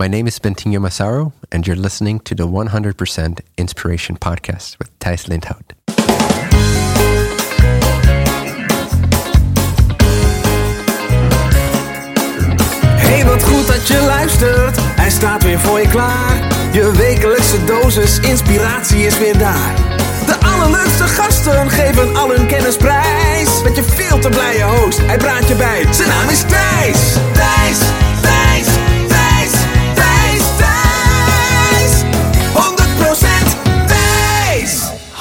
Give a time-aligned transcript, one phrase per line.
[0.00, 5.26] My name is Bentinho Massaro, and you're listening to the 100% Inspiration Podcast with Thijs
[5.26, 5.72] Lindhout.
[12.96, 14.76] Hey, wat goed dat je luistert.
[14.80, 16.36] Hij staat weer voor je klaar.
[16.72, 19.74] Je wekelijkse dosis inspiratie is weer daar.
[20.26, 23.62] De allerleukste gasten geven al hun kennis prijs.
[23.62, 25.92] Met je veel te blije host, hij praat je bij.
[25.92, 26.40] Zijn naam is.
[26.40, 27.78] Thijs, Thijs,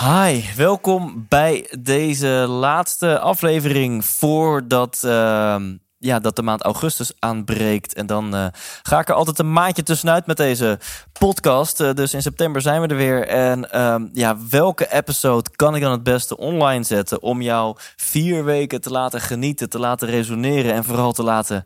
[0.08, 7.94] Hi, welkom bij deze laatste aflevering voordat ehm, ja, dat de maand augustus aanbreekt.
[7.94, 8.46] En dan eh,
[8.84, 10.80] ga ik er altijd een maandje tussenuit met deze
[11.20, 11.80] podcast.
[11.80, 13.28] Eh, dus in september zijn we er weer.
[13.28, 18.44] En ehm, ja, welke episode kan ik dan het beste online zetten om jou vier
[18.44, 21.64] weken te laten genieten, te laten resoneren en vooral te laten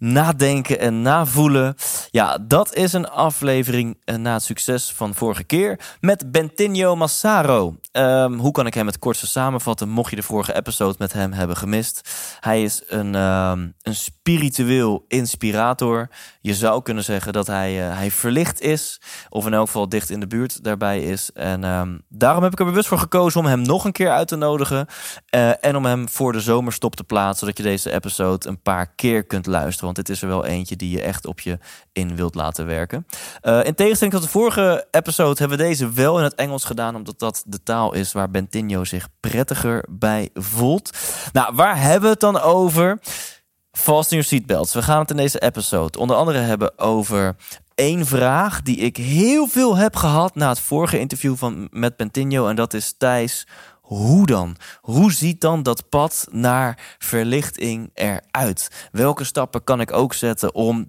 [0.00, 1.74] nadenken en navoelen.
[2.10, 7.76] Ja, dat is een aflevering eh, na het succes van vorige keer met Bentinho Massaro.
[7.92, 11.32] Ehm, hoe kan ik hem het kortste samenvatten, mocht je de vorige episode met hem
[11.32, 12.10] hebben gemist?
[12.40, 16.08] Hij is een, ehm, een spiritueel inspirator.
[16.42, 20.10] Je zou kunnen zeggen dat hij, eh, hij verlicht is, of in elk geval dicht
[20.10, 21.30] in de buurt daarbij is.
[21.34, 24.28] En ehm, daarom heb ik er bewust voor gekozen om hem nog een keer uit
[24.28, 24.86] te nodigen.
[25.28, 28.94] eh, en om hem voor de zomerstop te plaatsen, zodat je deze episode een paar
[28.94, 29.84] keer kunt luisteren.
[29.84, 31.58] Want dit is er wel eentje die je echt op je
[31.92, 33.06] in wilt laten werken.
[33.40, 36.96] Eh, in tegenstelling tot de vorige episode hebben we deze wel in het Engels gedaan,
[36.96, 40.90] omdat dat de taal is waar Bentinho zich prettiger bij voelt.
[41.32, 42.98] Nou, waar hebben we het dan over?
[43.72, 44.74] Fasten your seatbelts.
[44.74, 47.36] We gaan het in deze episode onder andere hebben over
[47.74, 52.48] één vraag die ik heel veel heb gehad na het vorige interview van, met Bentinho.
[52.48, 53.46] En dat is Thijs,
[53.80, 54.56] hoe dan?
[54.80, 58.88] Hoe ziet dan dat pad naar verlichting eruit?
[58.92, 60.88] Welke stappen kan ik ook zetten om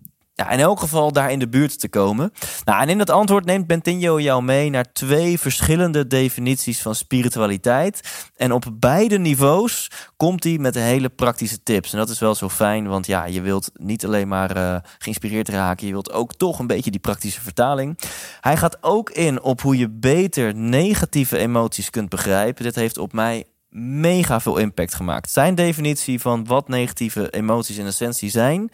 [0.50, 2.32] in elk geval daar in de buurt te komen.
[2.66, 8.30] Nou, en in dat antwoord neemt Bentinho jou mee naar twee verschillende definities van spiritualiteit.
[8.36, 11.92] En op beide niveaus komt hij met hele praktische tips.
[11.92, 15.50] En dat is wel zo fijn, want ja, je wilt niet alleen maar eh, geïnspireerd
[15.50, 18.00] raken, je wilt ook toch een beetje die praktische vertaling.
[18.42, 22.64] Hij gaat ook in op hoe je beter negatieve emoties kunt begrijpen.
[22.64, 25.32] Dit heeft op mij mega veel impact gemaakt.
[25.32, 28.70] Zijn definitie van wat negatieve emoties in essentie zijn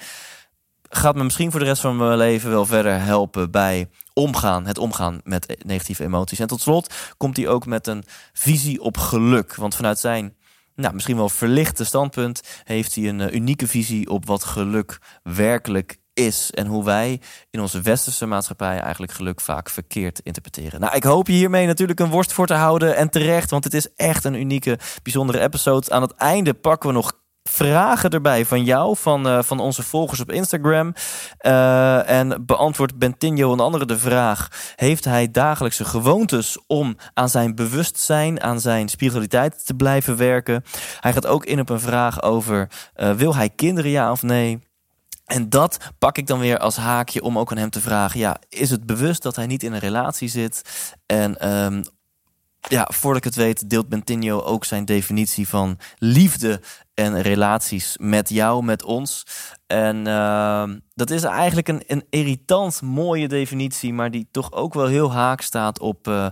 [0.89, 4.77] gaat me misschien voor de rest van mijn leven wel verder helpen bij omgaan, het
[4.77, 6.39] omgaan met negatieve emoties.
[6.39, 8.03] En tot slot komt hij ook met een
[8.33, 9.55] visie op geluk.
[9.55, 10.35] Want vanuit zijn
[10.77, 15.97] nou, misschien wel verlichte standpunt heeft hij een eh, unieke visie op wat geluk werkelijk
[16.13, 20.79] is en hoe wij in onze westerse maatschappij eigenlijk geluk vaak verkeerd interpreteren.
[20.79, 23.73] Nou, ik hoop je hiermee natuurlijk een worst voor te houden en terecht, want het
[23.73, 25.91] is echt een unieke, bijzondere episode.
[25.91, 27.13] Aan het einde pakken we nog
[27.47, 30.93] vragen erbij van jou, van, uh, van onze volgers op Instagram.
[31.41, 37.55] Uh, en beantwoordt Bentinho onder andere de vraag: heeft hij dagelijkse gewoontes om aan zijn
[37.55, 40.63] bewustzijn, aan zijn spiritualiteit te blijven werken?
[40.99, 44.59] Hij gaat ook in op een vraag over: uh, wil hij kinderen ja of nee?
[45.25, 48.37] En dat pak ik dan weer als haakje om ook aan hem te vragen: ja,
[48.49, 50.61] is het bewust dat hij niet in een relatie zit?
[51.05, 51.83] En um,
[52.69, 56.61] ja, voordat ik het weet, deelt Bentinho ook zijn definitie van liefde
[56.93, 59.25] en relaties met jou, met ons.
[59.67, 64.87] En uh, dat is eigenlijk een, een irritant mooie definitie, maar die toch ook wel
[64.87, 66.27] heel haak staat op, uh,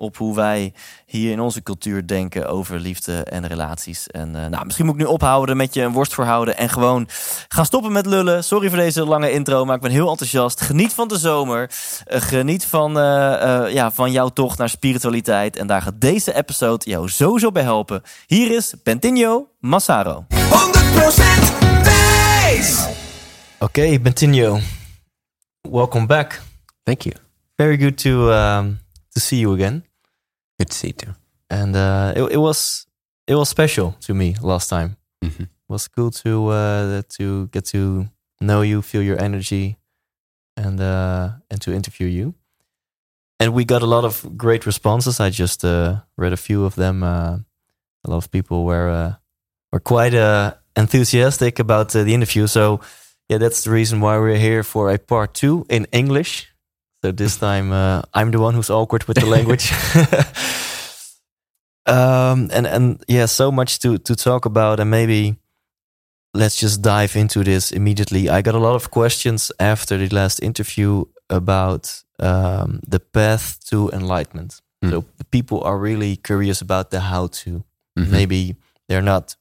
[0.00, 0.72] op hoe wij
[1.06, 4.06] hier in onze cultuur denken over liefde en relaties.
[4.06, 7.08] En uh, nou, misschien moet ik nu ophouden met je een worst voorhouden en gewoon
[7.48, 8.44] gaan stoppen met lullen.
[8.44, 10.60] Sorry voor deze lange intro, maar ik ben heel enthousiast.
[10.60, 11.70] Geniet van de zomer.
[12.08, 15.56] Uh, geniet van, uh, ja, van jouw tocht naar spiritualiteit.
[15.56, 18.02] En daar gaat deze episode jou sowieso bij helpen.
[18.26, 20.24] Hier is Bentinho Massaro.
[20.28, 20.34] 100%
[21.82, 22.86] Thijs.
[23.58, 24.58] Okay, Bentinho,
[25.60, 26.42] welcome back.
[26.82, 27.14] Thank you.
[27.56, 28.80] Very good to um,
[29.10, 29.89] to see you again.
[30.60, 31.14] Good to see you too.
[31.48, 32.86] And uh, it, it was
[33.26, 34.96] it was special to me last time.
[35.24, 35.40] Mhm.
[35.44, 38.08] It was cool to uh, to get to
[38.40, 39.78] know you, feel your energy,
[40.56, 42.34] and uh, and to interview you.
[43.38, 45.18] And we got a lot of great responses.
[45.18, 47.02] I just uh, read a few of them.
[47.02, 47.38] Uh,
[48.04, 49.14] a lot of people were uh,
[49.72, 52.46] were quite uh, enthusiastic about uh, the interview.
[52.46, 52.80] So
[53.30, 56.48] yeah, that's the reason why we're here for a part two in English.
[57.02, 59.72] So this time uh, I'm the one who's awkward with the language.
[61.86, 65.36] um, and and yeah, so much to to talk about, and maybe
[66.34, 68.28] let's just dive into this immediately.
[68.28, 73.90] I got a lot of questions after the last interview about um, the path to
[73.90, 74.60] enlightenment.
[74.84, 74.90] Mm.
[74.90, 77.64] So people are really curious about the how to.
[77.98, 78.10] Mhm.
[78.10, 78.56] Maybe
[78.88, 79.36] they're not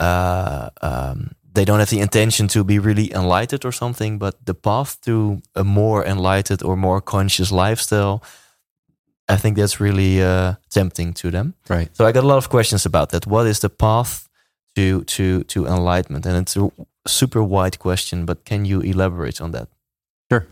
[0.00, 4.54] uh, um, they don't have the intention to be really enlightened or something, but the
[4.54, 8.22] path to a more enlightened or more conscious lifestyle,
[9.28, 11.54] I think that's really uh, tempting to them.
[11.68, 11.88] Right.
[11.96, 13.26] So I got a lot of questions about that.
[13.26, 14.28] What is the path
[14.74, 16.26] to to to enlightenment?
[16.26, 16.70] And it's a
[17.06, 19.68] super wide question, but can you elaborate on that?
[20.30, 20.46] Sure.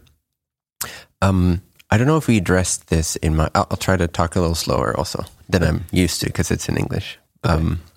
[1.20, 1.60] Um,
[1.90, 3.50] I don't know if we addressed this in my.
[3.54, 6.69] I'll, I'll try to talk a little slower also than I'm used to because it's
[6.69, 7.19] in English.
[7.43, 7.92] Um, but-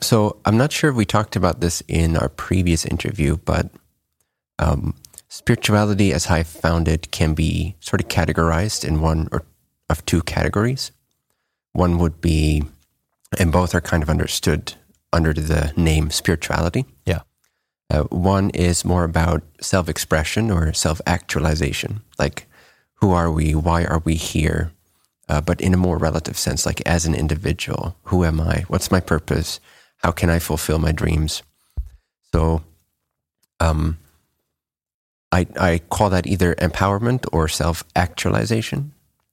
[0.00, 3.70] so I'm not sure if we talked about this in our previous interview, but
[4.58, 4.94] um,
[5.28, 9.42] spirituality, as I found it, can be sort of categorized in one or
[9.88, 10.92] of two categories.
[11.72, 12.64] One would be,
[13.38, 14.74] and both are kind of understood
[15.12, 16.86] under the name spirituality.
[17.04, 17.20] Yeah.
[17.90, 22.02] Uh, one is more about self expression or self actualization.
[22.18, 22.48] Like,
[22.94, 23.54] who are we?
[23.54, 24.72] Why are we here?
[25.28, 28.64] Uh, but in a more relative sense, like as an individual, who am I?
[28.68, 29.60] What's my purpose?
[30.06, 31.42] How can I fulfill my dreams?
[32.32, 32.62] So,
[33.58, 33.98] um,
[35.32, 38.92] I, I call that either empowerment or self actualization.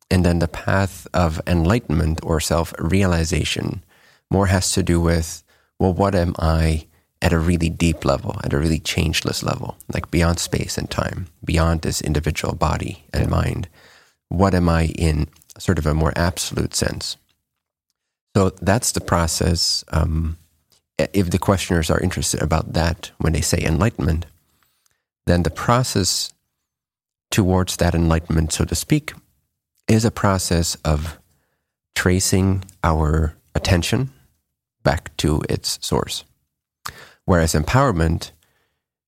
[0.10, 3.84] And then the path of enlightenment or self realization
[4.32, 5.44] more has to do with,
[5.78, 6.88] well, what am I
[7.22, 11.28] at a really deep level, at a really changeless level, like beyond space and time,
[11.46, 13.70] beyond this individual body and mind?
[14.30, 15.28] What am I in
[15.60, 17.16] sort of a more absolute sense?
[18.36, 19.84] So that's the process.
[19.90, 20.38] Um,
[20.98, 24.26] if the questioners are interested about that when they say enlightenment,
[25.26, 26.34] then the process
[27.32, 29.14] towards that enlightenment, so to speak,
[29.88, 31.18] is a process of
[31.96, 34.12] tracing our attention
[34.84, 36.24] back to its source.
[37.26, 38.32] Whereas empowerment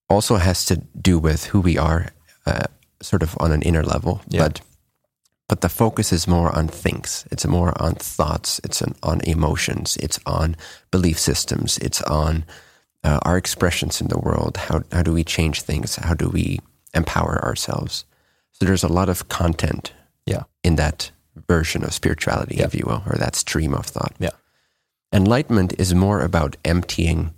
[0.10, 2.10] also has to do with who we are,
[2.46, 2.66] uh,
[3.02, 4.44] sort of on an inner level, Yeah.
[4.44, 4.62] but
[5.48, 7.26] but the focus is more on things.
[7.32, 8.60] It's more on thoughts.
[8.64, 9.98] It's on, on emotions.
[9.98, 10.56] It's on
[10.92, 11.78] belief systems.
[11.78, 12.46] It's on
[13.04, 14.58] uh, our expressions in the world.
[14.58, 15.96] How how do we change things?
[15.98, 16.60] How do we
[16.94, 18.06] empower ourselves?
[18.52, 19.94] So there's a lot of content
[20.26, 20.44] Yeah.
[20.64, 21.12] in that
[21.50, 22.66] version of spirituality, Yeah.
[22.66, 24.14] if you will, or that stream of thought.
[24.20, 24.32] Yeah.
[25.14, 27.34] Enlightenment is more about emptying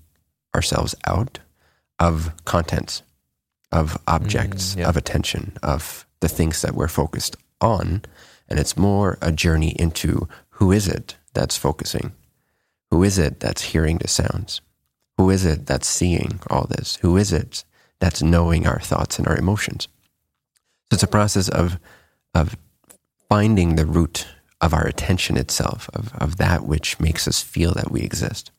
[0.56, 1.40] ourselves out
[2.00, 3.04] of contents,
[3.72, 4.90] of objects, Mm, yeah.
[4.90, 8.04] of attention, of the things that we're focused on.
[8.50, 12.14] And it's more a journey into who is it that's focusing?
[12.92, 14.62] Who is it that's hearing the sounds?
[15.18, 16.98] Who is it that's seeing all this?
[17.02, 17.64] Who is it
[18.00, 19.88] that's knowing our thoughts and our emotions?
[20.90, 21.80] So it's a process of
[22.34, 22.56] of
[23.28, 24.28] finding the root
[24.62, 28.52] of our attention itself, of, of that which makes us feel that we exist.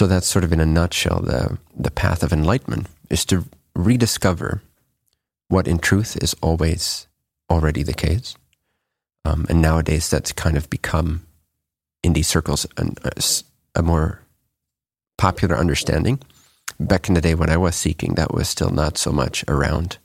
[0.00, 3.44] So that's sort of in a nutshell the the path of enlightenment is to
[3.74, 4.62] rediscover
[5.48, 7.05] what in truth is always
[7.50, 8.36] already the case.
[9.24, 11.26] Um, and nowadays that's kind of become
[12.02, 13.10] in these circles an, a,
[13.74, 14.22] a more
[15.18, 16.20] popular understanding.
[16.78, 19.98] Back in the day when I was seeking, that was still not so much around.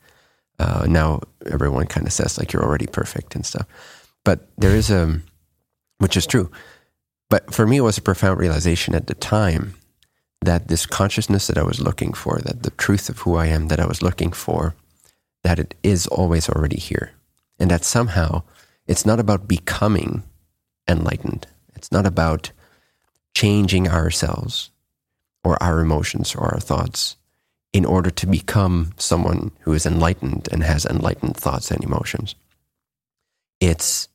[0.57, 1.21] Uh, now
[1.51, 3.67] everyone kind of says like you're already perfect and stuff.
[4.23, 5.19] But there is a,
[5.97, 6.49] which is true.
[7.29, 9.75] But for me, it was a profound realization at the time
[10.41, 13.67] that this consciousness that I was looking for, that the truth of who I am
[13.67, 14.75] that I was looking for,
[15.44, 17.11] that it is always already here.
[17.61, 18.41] And that somehow
[18.87, 20.23] it's not about becoming
[20.87, 21.45] enlightened.
[21.75, 22.51] It's not about
[23.35, 24.71] changing ourselves
[25.43, 27.17] or our emotions or our thoughts
[27.71, 32.33] in order to become someone who is enlightened and has enlightened thoughts and emotions.
[33.59, 34.09] It's,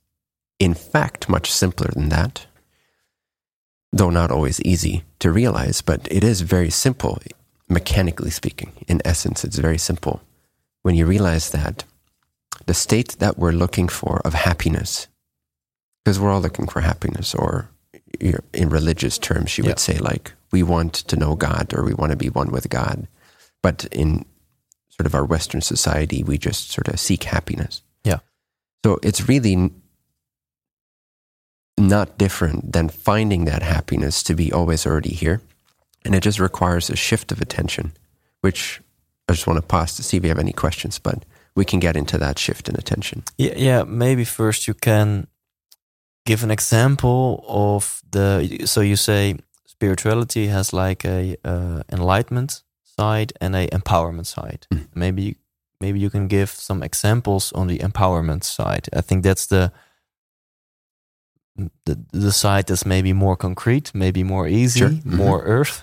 [0.58, 2.46] in fact, much simpler than that,
[3.92, 7.22] though not always easy to realize, but it is very simple,
[7.68, 8.72] mechanically speaking.
[8.88, 10.20] In essence, it's very simple.
[10.82, 11.84] When you realize that
[12.66, 15.08] the state that we're looking for of happiness,
[16.04, 17.70] because we're all looking for happiness, or
[18.20, 19.70] in religious terms, you Yeah.
[19.70, 22.68] would say, like, we want to know God or we want to be one with
[22.68, 23.08] God.
[23.62, 24.24] But in
[24.88, 27.82] sort of our Western society, we just sort of seek happiness.
[28.04, 28.20] Yeah.
[28.84, 29.70] So it's really
[31.78, 35.42] not different than finding that happiness to be always already here.
[36.04, 37.92] And it just requires a shift of attention,
[38.40, 38.80] which
[39.28, 41.24] I just want to pause to see if you have any questions, but
[41.56, 43.22] we can get into that shift in attention.
[43.38, 43.84] Yeah, yeah.
[43.84, 45.26] Maybe first you can
[46.24, 48.62] give an example of the.
[48.66, 49.36] So you say
[49.66, 52.62] spirituality has like a uh, enlightenment
[52.98, 54.66] side and a empowerment side.
[54.70, 54.86] Mm.
[54.94, 55.36] Maybe
[55.80, 58.88] maybe you can give some examples on the empowerment side.
[58.96, 59.72] I think that's the
[61.84, 64.90] the the side that's maybe more concrete, maybe more easy, Sure.
[64.90, 65.04] Mhm.
[65.24, 65.82] more earth.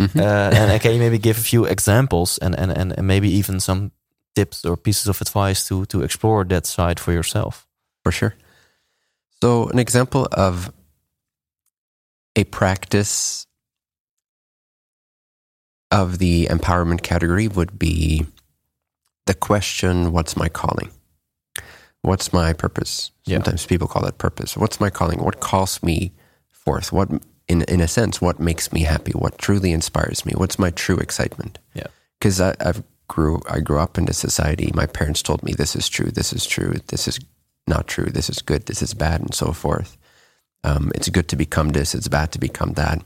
[0.00, 0.20] Mhm.
[0.20, 3.60] Uh, and can you maybe give a few examples and, and, and, and maybe even
[3.60, 3.90] some
[4.34, 7.66] tips or pieces of advice to to explore that side for yourself?
[8.02, 8.34] For sure.
[9.42, 10.72] So, an example of
[12.36, 13.46] a practice
[15.90, 18.26] of the empowerment category would be
[19.26, 20.90] the question what's my calling?
[22.00, 23.12] What's my purpose?
[23.24, 23.36] Yeah.
[23.36, 24.56] Sometimes people call it purpose.
[24.56, 25.22] What's my calling?
[25.22, 26.12] What calls me
[26.50, 26.92] forth?
[26.92, 27.10] What,
[27.46, 29.12] in, in a sense, what makes me happy?
[29.12, 30.32] What truly inspires me?
[30.36, 31.58] What's my true excitement?
[31.74, 31.86] Yeah.
[32.18, 34.70] Because I've grew, I grew up in this society.
[34.74, 37.18] My parents told me this is true, this is true, this is
[37.66, 39.96] not true, this is good, this is bad, and so forth.
[40.64, 43.02] Um, it's good to become this, it's bad to become that.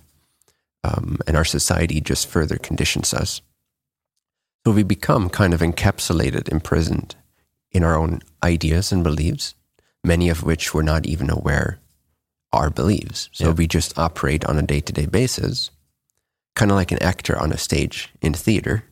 [0.84, 3.40] Um, and our society just further conditions us.
[4.64, 7.16] So we become kind of encapsulated, imprisoned
[7.72, 9.54] in our own ideas and beliefs,
[10.04, 11.78] many of which we're not even aware
[12.52, 13.28] are beliefs.
[13.32, 13.52] So Yeah.
[13.52, 15.70] we just operate on a day to day basis,
[16.54, 18.84] kind of like an actor on a stage in theater,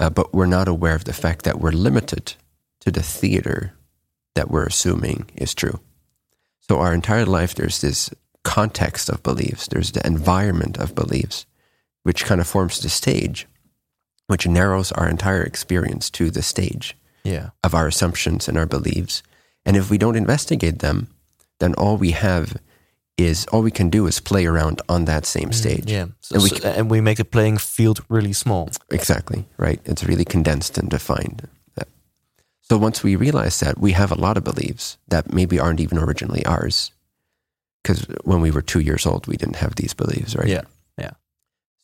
[0.00, 2.34] uh, but we're not aware of the fact that we're limited
[2.80, 3.72] to the theater
[4.34, 5.80] that we're assuming is true.
[6.60, 8.10] So our entire life, there's this
[8.44, 11.46] context of beliefs, there's the environment of beliefs,
[12.02, 13.46] which kind of forms the stage,
[14.26, 17.50] which narrows our entire experience to the stage Yeah.
[17.64, 19.22] of our assumptions and our beliefs.
[19.64, 21.08] And if we don't investigate them,
[21.58, 22.56] then all we have
[23.18, 25.86] is all we can do is play around on that same stage.
[25.86, 26.06] Mm, Yeah.
[26.20, 28.68] So, And we so- and we make the playing field really small.
[28.90, 29.80] Exactly, right?
[29.84, 31.48] It's really condensed and defined.
[32.68, 35.98] So once we realize that, we have a lot of beliefs that maybe aren't even
[35.98, 36.90] originally ours.
[37.80, 40.48] Because when we were two years old, we didn't have these beliefs, right?
[40.48, 40.62] Yeah.
[40.98, 41.12] Yeah.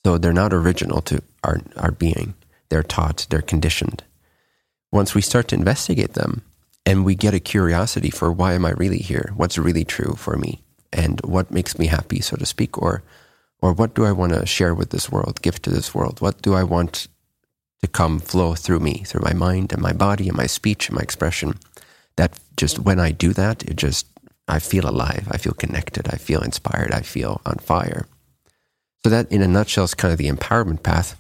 [0.05, 2.35] So they're not original to our, our being.
[2.69, 4.03] They're taught, they're conditioned.
[4.91, 6.43] Once we start to investigate them
[6.85, 9.31] and we get a curiosity for why am I really here?
[9.37, 10.65] What's really true for me?
[10.93, 12.81] And what makes me happy, so to speak?
[12.81, 13.03] Or,
[13.61, 16.21] or what do I want to share with this world, give to this world?
[16.21, 17.09] What do I want
[17.83, 20.97] to come flow through me, through my mind and my body and my speech and
[20.97, 21.59] my expression?
[22.17, 24.07] That just when I do that, it just,
[24.49, 25.29] I feel alive.
[25.31, 26.09] I feel connected.
[26.09, 26.93] I feel inspired.
[26.93, 28.07] I feel on fire.
[29.03, 31.19] So that, in a nutshell, is kind of the empowerment path.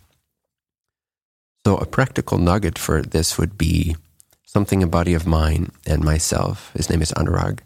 [1.64, 3.97] So a practical nugget for this would be
[4.45, 7.61] something a buddy of mine and myself, his name is Anurag,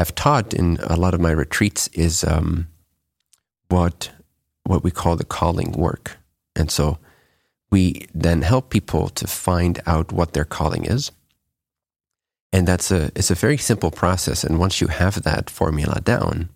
[0.00, 2.66] have taught in a lot of my retreats is um,
[3.68, 4.10] what
[4.64, 6.16] what we call the calling work.
[6.56, 6.98] And so
[7.70, 11.12] we then help people to find out what their calling is.
[12.52, 14.44] And that's a it's a very simple process.
[14.44, 16.48] And once you have that formula down,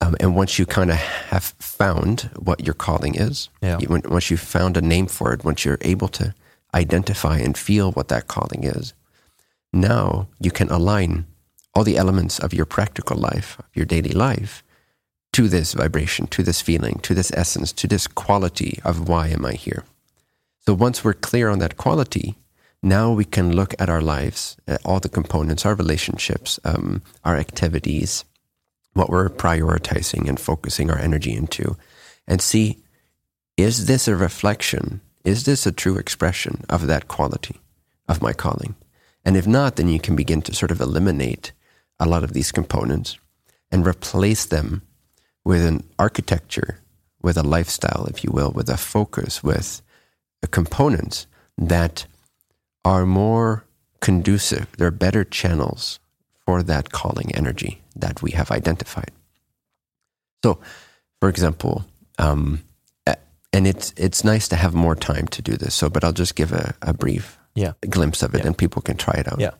[0.00, 0.96] um, and once you kind of
[1.30, 3.78] have found what your calling is, Yeah.
[3.80, 6.34] you- when, once you've found a name for it, once you're able to
[6.74, 8.94] identify and feel what that calling is,
[9.72, 11.26] now you can align
[11.76, 14.64] all the elements of your practical life, of your daily life,
[15.34, 19.44] to this vibration, to this feeling, to this essence, to this quality of why am
[19.44, 19.84] I here.
[20.60, 22.36] So once we're clear on that quality,
[22.82, 27.36] now we can look at our lives, at all the components, our relationships, um, our
[27.36, 28.24] activities,
[28.94, 31.76] what we're prioritizing and focusing our energy into,
[32.26, 32.82] and see
[33.58, 35.02] is this a reflection?
[35.24, 37.60] Is this a true expression of that quality
[38.08, 38.76] of my calling?
[39.26, 41.52] And if not, then you can begin to sort of eliminate
[41.98, 43.18] a lot of these components
[43.70, 44.82] and replace them
[45.44, 46.80] with an architecture,
[47.22, 49.80] with a lifestyle, if you will, with a focus, with
[50.42, 51.26] a components
[51.58, 52.06] that
[52.84, 53.64] are more
[54.00, 54.66] conducive.
[54.78, 55.98] They're better channels
[56.44, 59.10] for that calling energy that we have identified.
[60.44, 60.60] So,
[61.20, 61.84] for example,
[62.18, 62.62] um,
[63.52, 65.74] and it's it's nice to have more time to do this.
[65.74, 67.72] So, but I'll just give a, a brief Yeah.
[67.88, 68.46] glimpse of it, Yeah.
[68.48, 69.40] and people can try it out.
[69.40, 69.52] Yeah.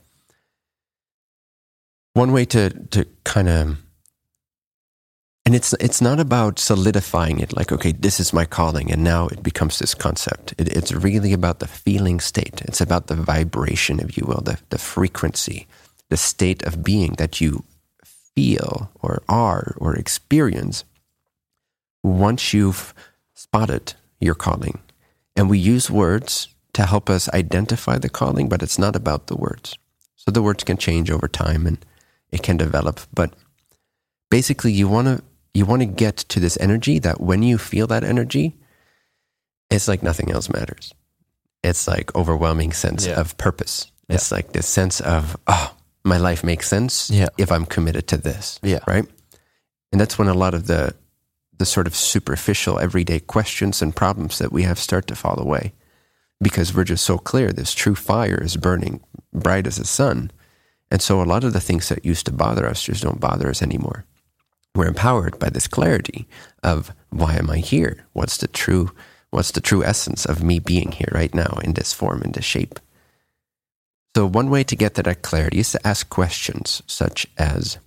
[2.16, 3.76] One way to to kind of
[5.44, 9.28] and it's it's not about solidifying it like okay this is my calling and now
[9.28, 10.54] it becomes this concept.
[10.56, 12.62] It, it's really about the feeling state.
[12.62, 15.66] It's about the vibration if you will the, the frequency
[16.08, 17.64] the state of being that you
[18.35, 20.85] feel or are or experience
[22.02, 22.94] once you've
[23.35, 23.92] spotted
[24.23, 24.78] your calling.
[25.37, 29.37] And we use words to help us identify the calling but it's not about the
[29.37, 29.76] words.
[30.16, 31.76] So the words can change over time and
[32.33, 33.00] it can develop.
[33.14, 33.35] But
[34.30, 35.23] basically you want to
[35.54, 38.54] you want to get to this energy that when you feel that energy
[39.71, 40.92] it's like nothing else matters.
[41.64, 43.18] It's like overwhelming sense Yeah.
[43.21, 43.90] of purpose.
[44.09, 47.28] It's like this sense of oh my life makes sense Yeah.
[47.37, 48.78] if i'm committed to this Yeah.
[48.87, 49.06] right?
[49.92, 50.95] And that's when a lot of the
[51.59, 55.73] the sort of superficial everyday questions and problems that we have start to fall away.
[56.40, 59.00] Because we're just so clear this true fire is burning
[59.33, 60.30] bright as the sun
[60.90, 63.49] and so a lot of the things that used to bother us just don't bother
[63.49, 64.05] us anymore
[64.76, 66.28] we're empowered by this clarity
[66.62, 68.05] of why am I here?
[68.12, 68.93] What's the true
[69.31, 72.45] what's the true essence of me being here right now in this form, in this
[72.45, 72.78] shape?
[74.14, 77.78] So one way to get to that clarity is to ask questions such as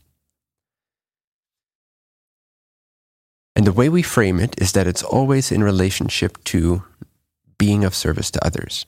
[3.55, 6.83] And the way we frame it is that it's always in relationship to
[7.57, 8.85] being of service to others.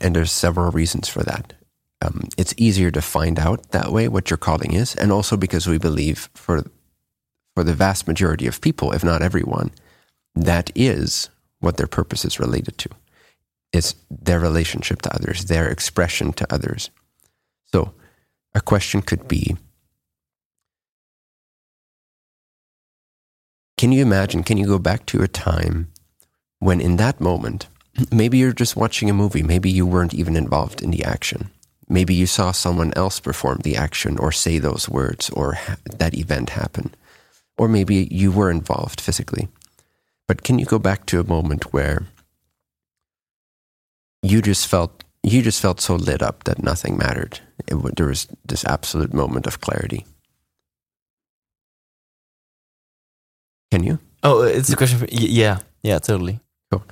[0.00, 1.54] And there's several reasons for that.
[2.00, 5.66] Um, it's easier to find out that way what your calling is, and also because
[5.66, 6.64] we believe for
[7.54, 9.72] for the vast majority of people, if not everyone,
[10.36, 11.28] that is
[11.58, 12.88] what their purpose is related to.
[13.72, 16.90] It's their relationship to others, their expression to others.
[17.72, 17.94] So,
[18.54, 19.56] a question could be
[23.78, 25.88] Can you imagine, can you go back to a time
[26.58, 27.68] when in that moment,
[28.10, 31.50] maybe you're just watching a movie, maybe you weren't even involved in the action.
[31.88, 36.14] Maybe you saw someone else perform the action or say those words or ha- that
[36.14, 36.94] event happen.
[37.56, 39.48] Or maybe you were involved physically.
[40.26, 42.06] But can you go back to a moment where
[44.22, 47.40] you just felt you just felt so lit up that nothing mattered?
[47.66, 50.04] It, there was this absolute moment of clarity.
[53.70, 53.98] Can you?
[54.22, 56.40] Oh, it's a question for yeah, yeah, totally.
[56.70, 56.84] Cool.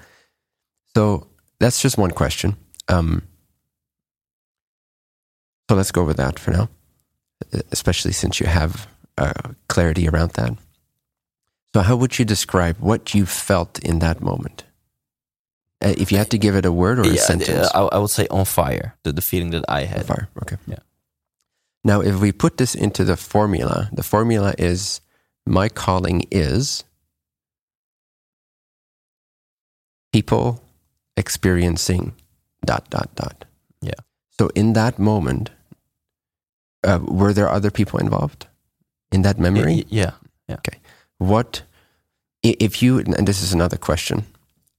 [0.94, 1.26] So
[1.58, 2.56] that's just one question.
[2.88, 3.22] Um,
[5.68, 6.68] so let's go with that for now,
[7.72, 8.86] especially since you have
[9.18, 9.32] uh,
[9.68, 10.56] clarity around that.
[11.74, 14.64] So, how would you describe what you felt in that moment?
[15.84, 17.96] Uh, if you had to give it a word or a Yeah, sentence, uh, I,
[17.96, 18.94] I would say on fire.
[19.02, 20.06] The, the feeling that I had.
[20.06, 20.28] fire.
[20.42, 20.56] Okay.
[20.66, 20.78] Yeah.
[21.84, 25.00] Now, if we put this into the formula, the formula is
[25.46, 26.82] my calling is
[30.12, 30.62] people
[31.16, 32.14] experiencing
[32.64, 33.44] dot dot dot.
[33.82, 34.00] Yeah.
[34.38, 35.50] So in that moment,
[36.86, 38.46] uh, were there other people involved
[39.12, 39.74] in that memory?
[39.76, 40.12] Y- Yeah.
[40.50, 40.78] Okay.
[41.18, 41.62] What
[42.42, 44.24] if you and this is another question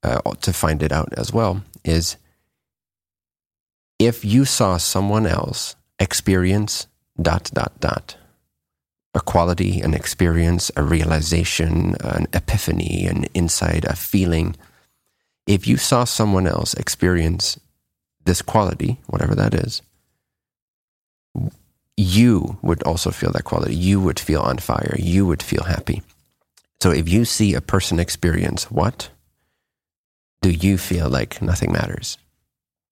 [0.04, 2.18] uh, to find it out as well is
[4.00, 6.88] if you saw someone else experience
[7.22, 8.16] dot dot dot
[9.14, 14.56] a quality an experience a realization an epiphany an insight a feeling
[15.48, 17.60] if you saw someone else experience
[18.26, 19.82] this quality whatever that is
[21.98, 26.01] you would also feel that quality you would feel on fire you would feel happy
[26.79, 29.10] so if you see a person experience what,
[30.42, 32.18] do you feel like nothing matters?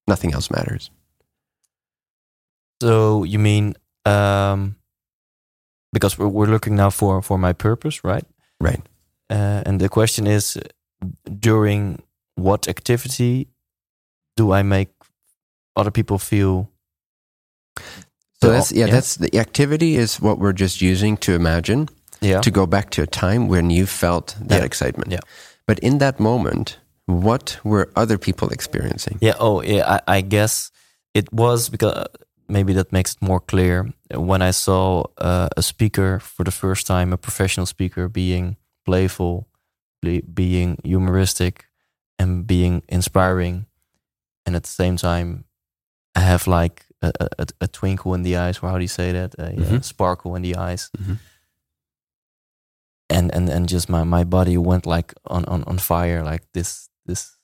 [0.07, 0.89] Nothing else matters.
[2.81, 4.75] So you mean um,
[5.93, 8.25] because we're, we're looking now for for my purpose, right?
[8.59, 8.81] Right.
[9.29, 10.57] Uh, and the question is,
[11.39, 12.01] during
[12.35, 13.47] what activity
[14.35, 14.89] do I make
[15.75, 16.69] other people feel?
[18.45, 21.89] So that's yeah, that's the activity is what we're just using to imagine
[22.21, 22.41] yeah.
[22.41, 24.65] to go back to a time when you felt that Yeah.
[24.65, 25.11] excitement.
[25.11, 25.19] Yeah.
[25.67, 29.17] But in that moment, what were other people experiencing?
[29.21, 29.35] Yeah.
[29.39, 29.99] Oh, yeah.
[30.07, 30.71] I, I guess
[31.13, 32.07] it was because
[32.47, 36.87] maybe that makes it more clear when I saw uh, a speaker for the first
[36.87, 39.47] time, a professional speaker being playful,
[40.01, 41.65] be, being humoristic,
[42.19, 43.65] and being inspiring,
[44.45, 45.45] and at the same time,
[46.15, 46.84] I have like
[47.19, 49.33] a, a, a twinkle in the eyes, or how do you say that?
[49.39, 49.83] A, Mhm.
[49.83, 50.89] sparkle in the eyes.
[50.97, 51.17] Mhm.
[53.09, 56.89] And, and and just my, my body went like on, on, on fire like this
[57.05, 57.37] this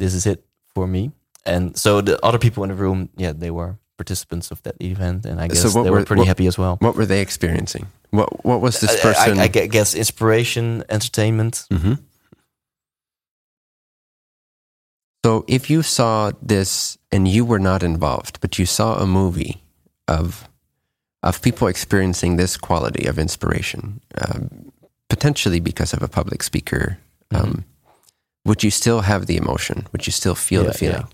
[0.00, 1.12] this is it for me
[1.46, 5.24] and so the other people in the room yeah they were participants of that event
[5.24, 7.20] and i guess what they were- were pretty what- happy as well What were they
[7.20, 7.86] experiencing?
[8.10, 9.38] What what was this person?
[9.38, 11.98] I, I gue- guess inspiration entertainment Mhm.
[15.24, 19.62] So if you saw this and you were not involved, but you saw a movie
[20.06, 20.46] of
[21.22, 24.70] of people experiencing this quality of inspiration, um,
[25.08, 26.98] potentially because of a public speaker,
[27.30, 27.64] um,
[28.44, 29.86] would you still have the emotion?
[29.92, 31.08] Would you still feel Yeah, the feeling?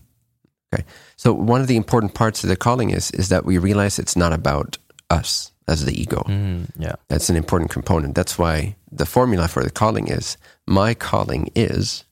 [0.74, 0.84] Okay.
[1.16, 4.16] So one of the important parts of the calling is is that we realize it's
[4.16, 4.76] not about
[5.08, 6.24] us as the ego.
[6.26, 8.16] Mm, yeah That's an important component.
[8.16, 12.04] That's why the formula for the calling is my calling is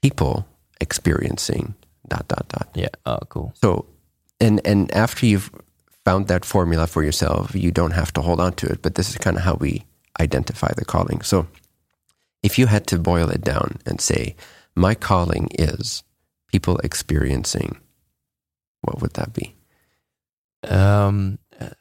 [0.00, 0.46] people
[0.82, 1.74] experiencing
[2.08, 2.68] dot dot dot.
[2.74, 3.86] yeah oh cool So
[4.40, 5.50] and and after you've
[6.04, 8.82] found that formula for yourself, you don't have to hold on to it.
[8.82, 9.84] But this is kind of how we
[10.20, 11.22] identify the calling.
[11.22, 11.46] So
[12.42, 14.34] if you had to boil it down and say,
[14.74, 16.02] my calling is
[16.52, 17.78] people experiencing,
[18.82, 19.54] what would that be?
[20.70, 21.74] um a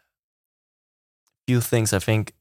[1.47, 2.33] few things i think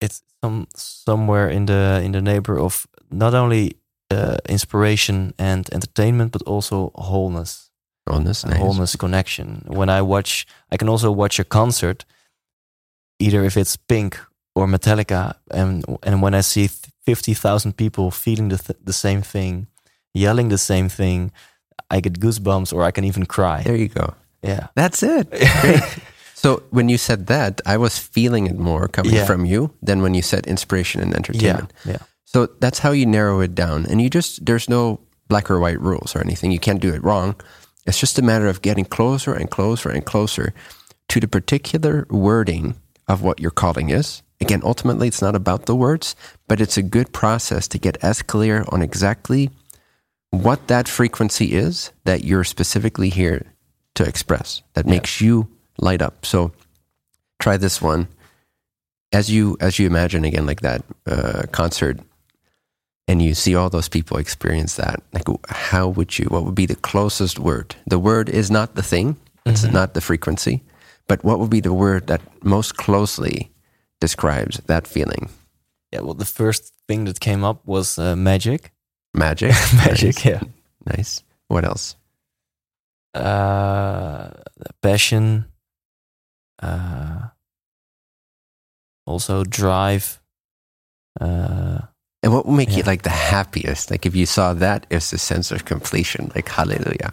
[0.00, 3.76] it's some somewhere in the in the neighbor of not only
[4.10, 7.64] uh, inspiration and entertainment but also wholeness
[8.10, 8.56] Wholeness, nice.
[8.58, 9.64] wholeness connection.
[9.66, 12.06] When I watch, I can also watch a concert,
[13.18, 14.18] either if it's Pink
[14.54, 16.68] or Metallica, and and when I see
[17.04, 19.66] fifty thousand people feeling the th- the same thing,
[20.14, 21.32] yelling the same thing,
[21.90, 23.62] I get goosebumps, or I can even cry.
[23.62, 24.14] There you go.
[24.42, 25.28] Yeah, That's it.
[26.34, 29.26] So when you said that, I was feeling it more coming Yeah.
[29.26, 31.72] from you than when you said inspiration and yeah, entertainment.
[31.84, 31.96] yeah,
[32.28, 33.86] So that's how you narrow it down.
[33.86, 36.52] And you just, there's no black or white rules or anything.
[36.52, 37.36] You can't do it wrong.
[37.86, 40.52] It's just a matter of getting closer and closer and closer
[41.08, 42.74] to the particular wording
[43.08, 44.22] of what your calling is.
[44.42, 46.14] Again, ultimately, it's not about the words,
[46.48, 49.48] but it's a good process to get as clear on exactly
[50.28, 53.54] what that frequency is that you're specifically here
[53.94, 56.26] to express that makes you light up.
[56.26, 56.52] So
[57.38, 58.06] try this one
[59.12, 61.98] as you as you imagine again like that uh, concert
[63.08, 66.66] and you see all those people experience that like how would you what would be
[66.66, 69.16] the closest word the word is not the thing
[69.46, 70.62] it's not the frequency
[71.08, 73.50] but what would be the word that most closely
[74.00, 75.28] describes that feeling
[75.92, 76.02] yeah.
[76.02, 78.72] Well, the first thing that came up was uh, magic.
[79.14, 80.24] magic Magic, nice.
[80.26, 80.40] yeah.
[80.96, 81.96] nice what else
[83.14, 84.30] Uh,
[84.82, 85.46] passion.
[86.62, 87.28] Uh,
[89.06, 90.20] also drive.
[91.20, 91.78] Uh,
[92.22, 95.18] and what would make you like the happiest like if you saw that is the
[95.18, 97.12] sense of completion like hallelujah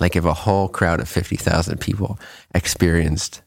[0.00, 2.18] like if a whole crowd of 50,000 people
[2.54, 3.42] experienced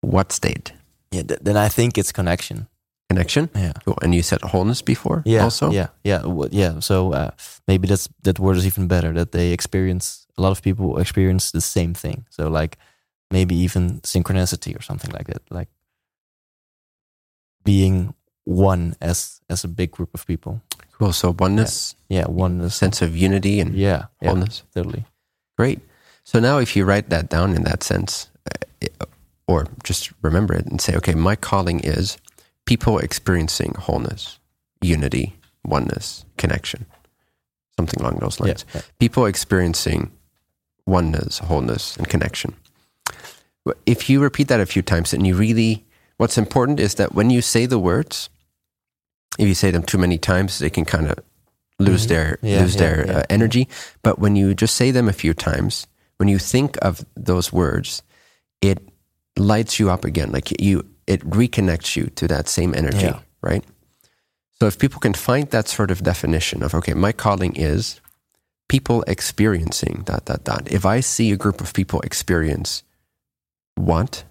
[0.00, 0.72] what state
[1.12, 1.22] yeah.
[1.22, 2.66] Th- then I think it's connection.
[3.10, 3.72] connection Yeah.
[3.84, 3.98] Cool.
[4.02, 5.44] And you said wholeness before Yeah.
[5.44, 5.70] also?
[5.70, 5.88] Yeah.
[6.04, 6.22] Yeah.
[6.50, 6.80] Yeah.
[6.80, 7.30] So uh,
[7.68, 9.12] maybe that's that word is even better.
[9.12, 12.24] That they experience a lot of people experience the same thing.
[12.30, 12.78] So like
[13.30, 15.42] maybe even synchronicity or something like that.
[15.50, 15.68] Like
[17.64, 20.60] being one as as a big group of people.
[20.98, 21.12] Cool.
[21.12, 22.26] So oneness, Yeah.
[22.28, 22.74] Oneness.
[22.76, 24.06] sense of unity and Yeah.
[24.20, 24.62] yeah wholeness.
[24.74, 25.04] totally.
[25.56, 25.80] Great.
[26.24, 28.28] So now if you write that down in that sense,
[29.00, 29.06] uh,
[29.46, 32.16] or just remember it and say, okay, my calling is
[32.64, 34.38] people experiencing wholeness,
[34.80, 36.86] unity, oneness, connection,
[37.76, 38.46] something along those Yeah.
[38.46, 38.64] lines.
[38.74, 38.82] yeah.
[38.98, 40.10] people experiencing
[40.86, 42.54] oneness, wholeness, and connection.
[43.86, 45.84] If you repeat that a few times and you really,
[46.16, 48.28] what's important is that when you say the words,
[49.38, 51.18] if you say them too many times, they can kind of
[51.78, 52.08] lose Mhm.
[52.08, 53.18] their Yeah, lose yeah, their yeah.
[53.18, 53.68] Uh, energy.
[54.02, 55.86] But when you just say them a few times,
[56.18, 58.02] when you think of those words,
[58.60, 58.78] it
[59.36, 60.30] lights you up again.
[60.32, 63.64] Like you, it reconnects you to that same energy, right?
[64.60, 68.00] So if people can find that sort of definition of okay, my calling is
[68.68, 70.70] people experiencing dot dot dot.
[70.70, 72.84] If I see a group of people experience
[73.74, 74.24] what,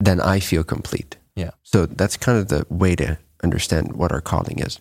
[0.00, 1.16] then I feel complete.
[1.34, 1.50] Yeah.
[1.62, 4.80] So that's kind of the way to understand what our calling is.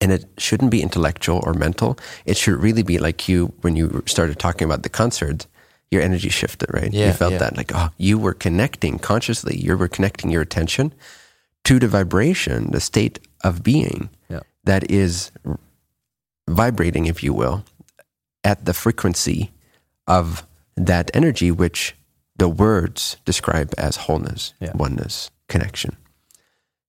[0.00, 1.90] And it shouldn't be intellectual or mental.
[2.26, 5.46] It should really be like you when you started talking about the concert,
[5.90, 6.92] your energy shifted, right?
[6.92, 7.42] you felt yeah.
[7.42, 10.92] that like, oh, you were connecting consciously, you were connecting your attention
[11.64, 13.16] to the vibration, the state
[13.48, 14.40] of being Yeah.
[14.64, 15.30] that is
[16.48, 17.64] vibrating, if you will,
[18.44, 19.50] at the frequency
[20.06, 20.46] of
[20.76, 21.94] that energy, which
[22.36, 24.72] the words describe as wholeness, Yeah.
[24.74, 25.96] oneness, connection.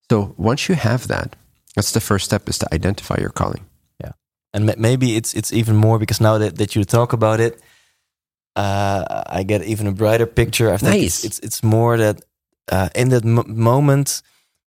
[0.09, 1.35] So once you have that,
[1.75, 3.65] that's the first step is to identify your calling.
[3.99, 4.11] Yeah,
[4.53, 7.61] and maybe it's it's even more because now that, that you talk about it,
[8.55, 10.73] uh, I get even a brighter picture.
[10.73, 11.23] I think Nice.
[11.23, 12.21] it's, it's it's more that
[12.71, 14.21] uh, in that mo- moment,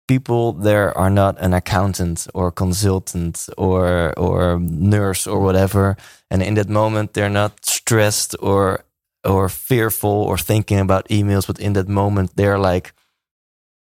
[0.08, 5.96] people there are not an accountant or consultant or or nurse or whatever,
[6.30, 8.84] and in that moment they're not stressed or
[9.24, 12.94] or fearful or thinking about emails, but in that moment they're like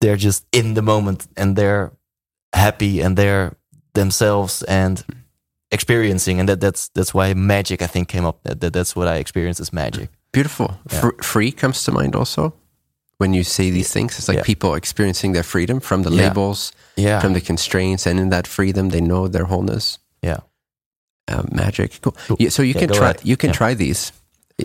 [0.01, 1.91] they're just in the moment and they're
[2.53, 3.53] happy and they're
[3.93, 5.03] themselves and
[5.71, 9.07] experiencing and that that's that's why magic i think came up that, that that's what
[9.07, 10.77] i experienced as magic Beautiful.
[10.89, 10.99] Yeah.
[11.01, 12.53] Fr- free comes to mind also.
[13.17, 14.43] When you say these things, it's like Yeah.
[14.45, 16.27] people experiencing their freedom from the Yeah.
[16.29, 19.99] labels, yeah from the constraints, and in that freedom, they know their wholeness.
[20.23, 20.37] yeah
[21.27, 21.99] uh, magic.
[22.01, 22.15] Cool.
[22.27, 22.37] Cool.
[22.39, 23.09] Yeah, so you can try.
[23.09, 23.19] ahead.
[23.23, 24.11] You can try these.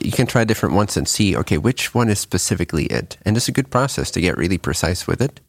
[0.03, 1.37] You can try different ones and see.
[1.37, 3.17] Okay, which one is specifically it?
[3.25, 5.41] And it's a good process to get really precise with it,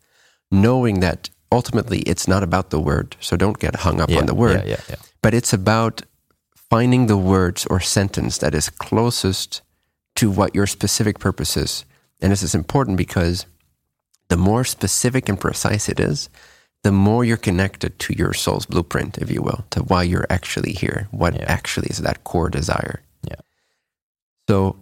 [0.52, 3.16] knowing that ultimately it's not about the word.
[3.20, 4.96] So don't get hung up yeah on the word, yeah yeah, yeah.
[5.22, 6.04] but it's about
[6.70, 9.62] finding the words or sentence that is closest
[10.16, 11.86] to what your specific purpose is.
[12.20, 13.46] And this is important because
[14.30, 16.30] the more specific and precise it is,
[16.84, 20.74] the more you're connected to your soul's blueprint, if you will, to why you're actually
[20.74, 23.02] here, what actually is that core desire.
[24.48, 24.78] So,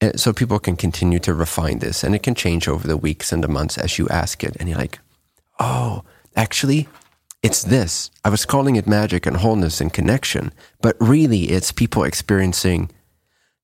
[0.00, 3.32] uh, so people can continue to refine this, and it can change over the weeks
[3.32, 4.98] and the months as you ask it, and you're like,
[5.60, 6.02] oh,
[6.34, 6.88] actually,
[7.42, 8.10] it's this.
[8.24, 12.90] I was calling it magic and wholeness and connection, but really, it's people experiencing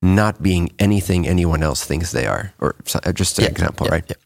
[0.00, 3.92] not being anything anyone else thinks they are, or uh, just an Yeah, example, yeah,
[3.92, 4.04] right?
[4.08, 4.16] yeah.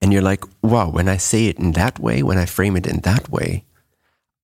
[0.00, 2.86] And you're like, wow, when I say it in that way, when I frame it
[2.86, 3.64] in that way,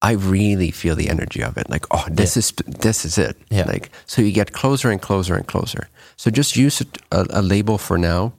[0.02, 1.68] I really feel the energy of it.
[1.70, 3.36] Like, oh, this is this is it.
[3.50, 3.64] Yeah.
[3.66, 5.88] Like, so you get closer and closer and closer.
[6.16, 6.82] So just use
[7.12, 8.32] a, a label for now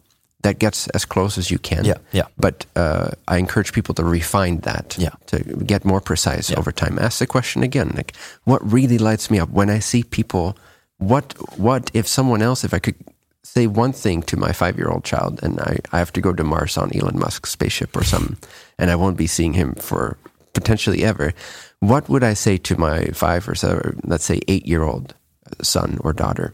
[0.43, 1.83] that gets as close as you can.
[1.83, 2.27] Yeah, yeah.
[2.37, 5.09] But uh, I encourage people to refine that, Yeah.
[5.25, 6.59] to get more precise Yeah.
[6.59, 6.99] over time.
[6.99, 8.13] Ask the question again, like,
[8.45, 10.55] what really lights me up when I see people?
[10.99, 12.63] What what if someone else?
[12.63, 12.95] If I could
[13.43, 16.33] say one thing to my five year old child, and I, I have to go
[16.33, 18.37] to Mars on Elon Musk's spaceship or something,
[18.77, 20.17] and I won't be seeing him for
[20.57, 21.33] potentially ever.
[21.79, 25.13] What would I say to my five or seven, let's say eight year old
[25.61, 26.53] son or daughter?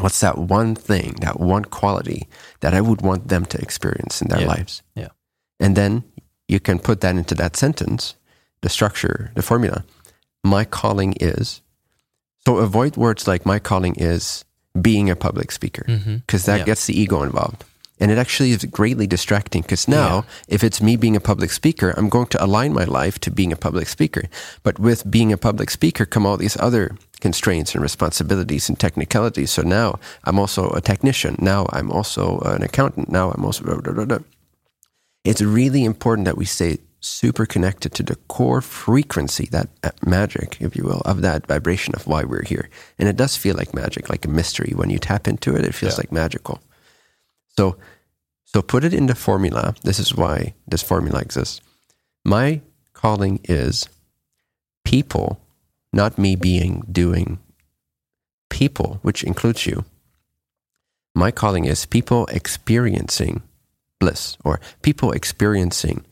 [0.00, 2.28] What's that one thing, that one quality
[2.60, 4.54] that I would want them to experience in their Yeah.
[4.54, 4.82] lives?
[4.94, 5.08] Yeah.
[5.60, 6.02] And then
[6.48, 8.14] you can put that into that sentence,
[8.62, 9.84] the structure, the formula.
[10.44, 11.62] My calling is.
[12.46, 14.44] So avoid words like my calling is
[14.80, 16.16] being a public speaker mm-hmm.
[16.26, 16.64] because that Yeah.
[16.66, 17.64] gets the ego involved.
[18.00, 21.94] And it actually is greatly distracting because now, if it's me being a public speaker,
[21.96, 24.22] I'm going to align my life to being a public speaker.
[24.62, 29.50] But with being a public speaker come all these other constraints and responsibilities and technicalities.
[29.50, 31.34] So now I'm also a technician.
[31.40, 33.08] Now I'm also an accountant.
[33.10, 33.64] Now I'm also.
[33.64, 34.18] blah, blah, blah, blah.
[35.24, 40.56] It's really important that we stay super connected to the core frequency, that uh, magic,
[40.60, 42.68] if you will, of that vibration of why we're here.
[42.98, 44.72] And it does feel like magic, like a mystery.
[44.74, 45.98] When you tap into it, it feels Yeah.
[46.02, 46.60] like magical.
[47.58, 47.76] So,
[48.44, 49.74] so put it in the formula.
[49.82, 51.60] This is why this formula exists.
[52.24, 52.60] My
[52.92, 53.88] calling is
[54.84, 55.40] people,
[55.92, 57.40] not me being, doing,
[58.48, 59.84] people, which includes you.
[61.16, 63.42] My calling is people experiencing
[63.98, 66.04] bliss or people experiencing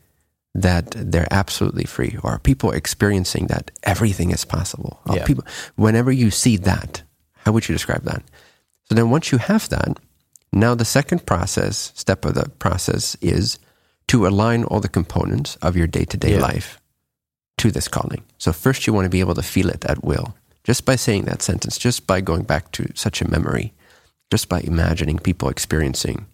[0.53, 4.99] that they're absolutely free or people experiencing that everything is possible.
[5.13, 5.23] Yeah.
[5.23, 5.45] People,
[5.77, 7.03] whenever you see that,
[7.45, 8.21] how would you describe that?
[8.89, 9.97] So then once you have that,
[10.53, 13.59] now the second process, step of the process is
[14.07, 16.81] to align all the components of your day-to-day life
[17.57, 18.23] to this calling.
[18.37, 20.35] So first you want to be able to feel it at will.
[20.63, 23.73] Just by saying that sentence, just by going back to such a memory,
[24.29, 26.25] just by imagining people experiencing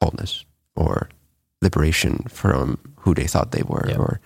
[0.00, 0.44] wholeness
[0.76, 1.08] or
[1.62, 4.20] liberation from who they thought they were or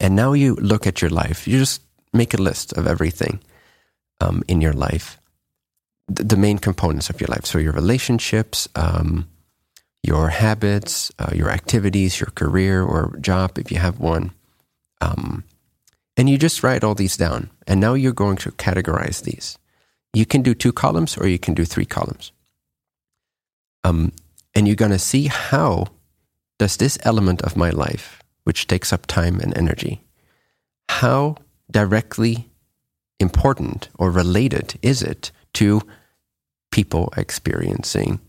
[0.00, 3.40] and now you look at your life you just make a list of everything
[4.20, 5.17] um, in your life
[6.08, 7.44] the, main components of your life.
[7.44, 9.28] So your relationships um,
[10.02, 14.32] your habits uh, your activities your career or job if you have one
[15.00, 15.44] um,
[16.16, 17.50] and you just write all these down.
[17.66, 19.58] And now you're going to categorize these.
[20.12, 22.32] You can do two columns or you can do three columns.
[23.84, 24.12] Um,
[24.54, 25.86] and you're going to see how
[26.58, 30.02] does this element of my life which takes up time and energy
[30.88, 31.36] how
[31.70, 32.48] directly
[33.20, 35.82] important or related is it to
[36.78, 38.20] people experiencing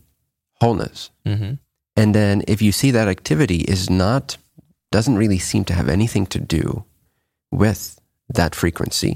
[0.60, 1.10] wholeness.
[1.26, 1.52] Mm-hmm.
[2.00, 4.36] and then if you see that activity is not
[4.90, 6.84] doesn't really seem to have anything to do
[7.62, 7.82] with
[8.38, 9.12] that frequency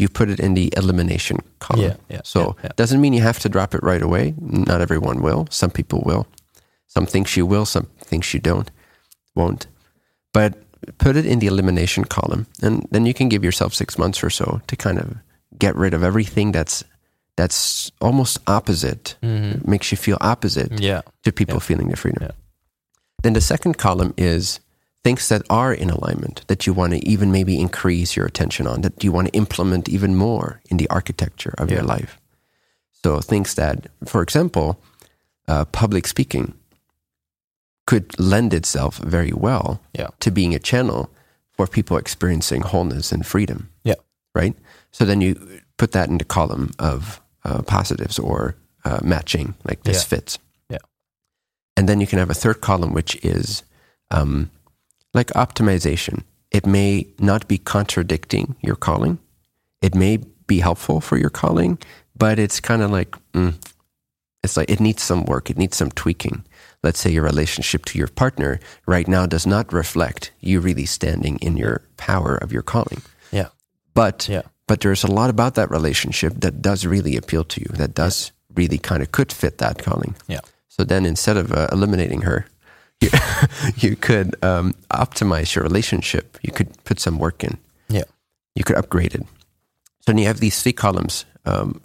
[0.00, 1.82] you put it in the elimination column.
[1.82, 4.34] Yeah, yeah, so yeah, doesn't mean you have to drop it right away.
[4.38, 5.48] Not everyone will.
[5.50, 6.24] Some people will.
[6.86, 7.66] Some things you will.
[7.66, 8.70] Some things you don't
[9.34, 9.66] won't.
[10.32, 10.54] But
[10.98, 14.30] put it in the elimination column and then you can give yourself six months or
[14.30, 15.16] so to kind of
[15.58, 16.84] get rid of everything that's
[17.38, 19.16] that's almost opposite
[19.66, 20.82] makes you feel opposite Mm-hmm.
[20.84, 21.02] Yeah.
[21.22, 21.66] to people Yeah.
[21.66, 22.22] feeling the freedom.
[22.22, 22.34] Yeah.
[23.22, 24.60] Then the second column is
[25.04, 28.80] things that are in alignment that you want to even maybe increase your attention on,
[28.82, 32.18] that you want to implement even more in the architecture of your life.
[33.04, 34.66] So things that, for example,
[35.48, 36.54] uh, public speaking
[37.86, 39.80] could lend itself very well
[40.20, 41.08] to being a channel
[41.56, 43.68] for people experiencing wholeness and freedom.
[43.84, 43.96] Yeah.
[44.34, 44.54] Right?
[44.90, 45.34] So then you
[45.76, 50.08] put that in the column of uh, positives or uh, matching, like this Yeah.
[50.08, 50.38] fits.
[50.70, 50.78] Yeah.
[51.76, 53.62] And then you can have a third column, which is
[54.10, 54.50] um,
[55.14, 56.22] like optimization.
[56.50, 59.18] It may not be contradicting your calling,
[59.82, 61.78] it may be helpful for your calling,
[62.16, 63.54] but it's kind of like, mm,
[64.42, 66.44] it's like it needs some work, it needs some tweaking.
[66.82, 71.36] Let's say your relationship to your partner right now does not reflect you really standing
[71.40, 73.02] in your power of your calling.
[73.32, 73.48] Yeah.
[73.94, 74.42] But Yeah.
[74.68, 78.30] But there's a lot about that relationship that does really appeal to you, that does
[78.54, 80.14] really kind of could fit that calling.
[80.28, 80.40] Yeah.
[80.68, 82.46] So then instead of uh, eliminating her,
[83.00, 83.08] you,
[83.76, 86.38] you could um, optimize your relationship.
[86.42, 87.58] You could put some work in.
[87.88, 88.04] Yeah.
[88.54, 89.22] You could upgrade it.
[90.00, 91.80] So then you have these three columns um,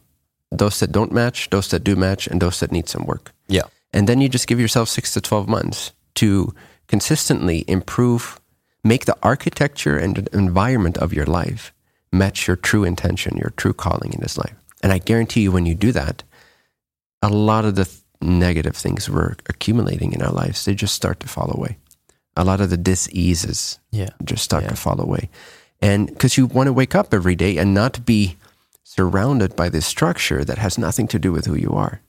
[0.51, 3.33] those that don't match, those that do match, and those that need some work.
[3.47, 3.63] Yeah.
[3.91, 6.53] And then you just give yourself six to 12 months to
[6.87, 8.39] consistently improve,
[8.83, 11.73] make the architecture and the environment of your life
[12.13, 14.55] match your true intention, your true calling in this life.
[14.81, 16.23] And I guarantee you, when you do that,
[17.21, 21.19] a lot of the th- negative things we're accumulating in our lives, they just start
[21.21, 21.77] to fall away.
[22.37, 24.09] A lot of the diseases Yeah.
[24.23, 24.69] just start Yeah.
[24.69, 25.29] to fall away.
[25.81, 28.37] And because you want to wake up every day and not be
[28.83, 32.01] surrounded by this structure that has nothing to do with who you are.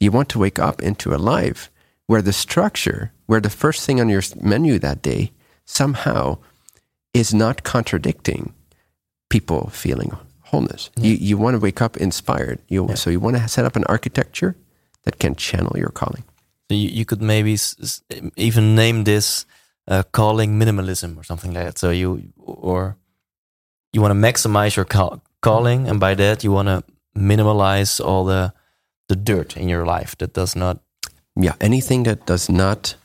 [0.00, 1.70] You want to wake up into a life
[2.06, 5.30] where the structure, where the first thing on your menu that day
[5.64, 6.38] somehow
[7.14, 8.52] is not contradicting
[9.32, 10.10] people feeling
[10.50, 10.90] wholeness.
[11.00, 12.58] You, you want to wake up inspired.
[12.68, 14.54] You, So you want to set up an architecture
[15.04, 16.24] that can channel your calling.
[16.68, 17.56] So you, you could maybe
[18.36, 19.46] even name this
[19.88, 21.78] uh, calling minimalism or something like that.
[21.78, 22.96] So you or
[23.94, 26.82] you want to maximize your call, calling, and by that you want to
[27.16, 28.52] minimalize all the
[29.08, 30.76] the dirt in your life that does not.
[31.34, 32.96] Yeah, anything that does not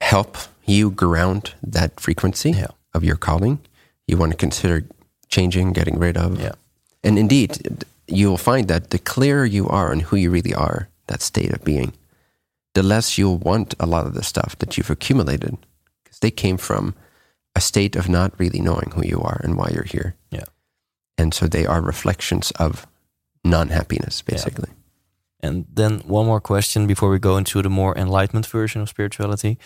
[0.00, 2.68] help you ground that frequency Yeah.
[2.92, 3.58] of your calling,
[4.06, 4.84] you want to consider
[5.34, 6.40] changing, getting rid of.
[6.40, 6.54] Yeah.
[7.02, 7.50] And indeed,
[8.06, 11.64] you'll find that the clearer you are on who you really are, that state of
[11.64, 11.92] being,
[12.74, 15.56] the less you'll want a lot of the stuff that you've accumulated
[16.02, 16.94] because they came from
[17.54, 20.14] a state of not really knowing who you are and why you're here.
[20.30, 20.48] Yeah.
[21.18, 22.86] And so they are reflections of
[23.44, 24.70] non happiness, basically.
[25.40, 29.58] And then one more question before we go into the more enlightenment version of spirituality.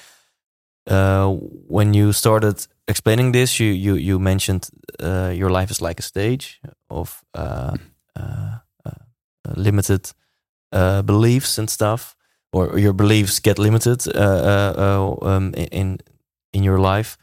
[0.86, 1.28] Uh,
[1.76, 4.68] when you started explaining this, you you you mentioned
[5.02, 7.76] uh, your life is like a stage of uh,
[8.18, 8.90] uh, uh,
[9.56, 10.12] limited
[10.74, 12.16] uh, beliefs and stuff,
[12.52, 14.74] or your beliefs get limited uh, uh,
[15.22, 15.98] uh, um, in
[16.52, 17.16] in your life.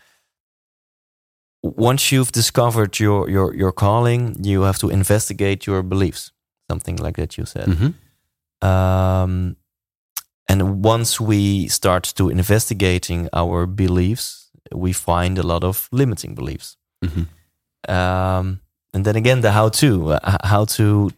[1.64, 6.32] Once you've discovered your your your calling, you have to investigate your beliefs.
[6.70, 7.68] Something like that, you said.
[7.68, 7.94] Mhm.
[8.62, 9.56] Um,
[10.48, 16.78] and once we start to investigating our beliefs, we find a lot of limiting beliefs.
[17.04, 17.28] Mhm.
[17.88, 18.60] Um,
[18.94, 21.12] and then again, the how to, uh, how to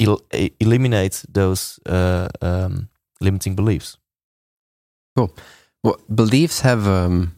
[0.00, 0.22] el-
[0.60, 2.88] eliminate those uh, um,
[3.20, 3.96] limiting beliefs.
[5.16, 5.30] Cool.
[5.82, 7.34] Well, beliefs have um,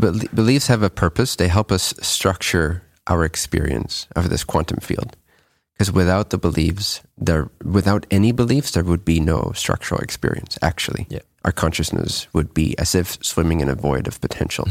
[0.00, 1.36] bel- beliefs have a purpose.
[1.36, 5.16] They help us structure our experience of this quantum field.
[5.72, 10.58] Because without the beliefs, there without any beliefs, there would be no structural experience.
[10.62, 11.22] Actually, Yeah.
[11.46, 14.68] Our consciousness would be as if swimming in a void of potential.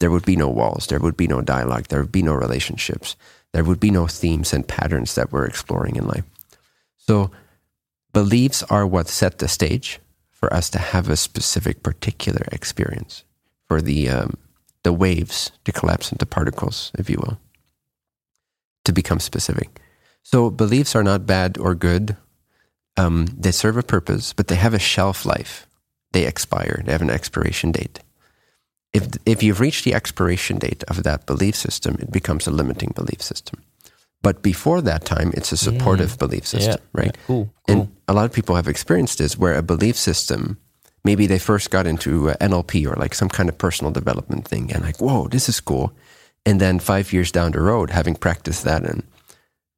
[0.00, 0.86] there would be no walls.
[0.86, 1.86] There would be no dialogue.
[1.88, 3.16] There would be no relationships.
[3.52, 6.24] There would be no themes and patterns that we're exploring in life.
[6.98, 7.30] So,
[8.12, 9.98] beliefs are what set the stage
[10.30, 13.24] for us to have a specific, particular experience,
[13.66, 14.36] for the um,
[14.82, 17.38] the waves to collapse into particles, if you will,
[18.84, 19.80] to become specific.
[20.22, 22.16] So beliefs are not bad or good.
[22.96, 25.66] Um, they serve a purpose, but they have a shelf life.
[26.12, 26.82] They expire.
[26.84, 28.00] They have an expiration date.
[28.92, 32.92] If if you've reached the expiration date of that belief system, it becomes a limiting
[32.94, 33.62] belief system.
[34.22, 37.16] But before that time, it's a supportive belief system, right?
[37.16, 37.54] Yeah, cool.
[37.66, 37.80] Cool.
[37.82, 40.58] And a lot of people have experienced this where a belief system,
[41.04, 44.72] maybe they first got into uh, NLP or like some kind of personal development thing
[44.72, 45.92] and like, whoa, this is cool.
[46.44, 49.02] And then five years down the road, having practiced that, and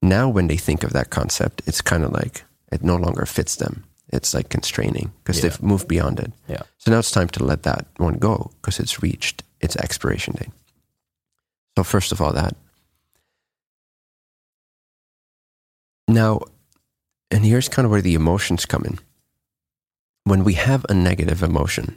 [0.00, 3.56] now when they think of that concept, it's kind of like it no longer fits
[3.56, 3.84] them.
[4.12, 5.42] It's like constraining because Yeah.
[5.48, 6.32] they've moved beyond it.
[6.48, 6.62] yeah.
[6.78, 10.50] So now it's time to let that one go because it's reached its expiration date.
[11.78, 12.54] So, first of all, that.
[16.08, 16.40] Now,
[17.30, 18.98] and here's kind of where the emotions come in.
[20.24, 21.96] When we have a negative emotion,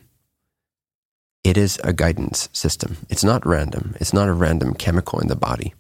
[1.44, 2.98] it is a guidance system.
[3.10, 5.74] It's not random, it's not a random chemical in the body.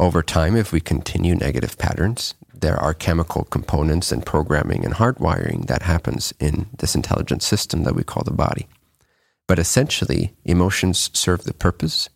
[0.00, 5.66] Over time, if we continue negative patterns, there are chemical components and programming and hardwiring
[5.66, 8.68] that happens in this intelligent system that we call the body.
[9.48, 12.08] But essentially, emotions serve the purpose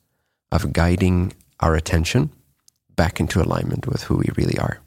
[0.52, 2.30] of guiding our attention
[2.94, 4.78] back into alignment with who we really are.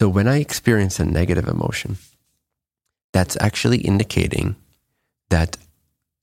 [0.00, 1.98] So when I experience a negative emotion,
[3.12, 4.56] that's actually indicating
[5.28, 5.56] that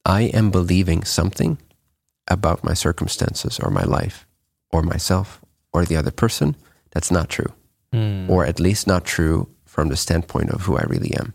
[0.03, 1.57] I am believing something
[2.27, 4.26] about my circumstances or my life
[4.71, 5.41] or myself
[5.73, 6.55] or the other person
[6.91, 7.53] that's not true,
[7.93, 8.29] Hmm.
[8.29, 11.33] or at least not true from the standpoint of who I really am.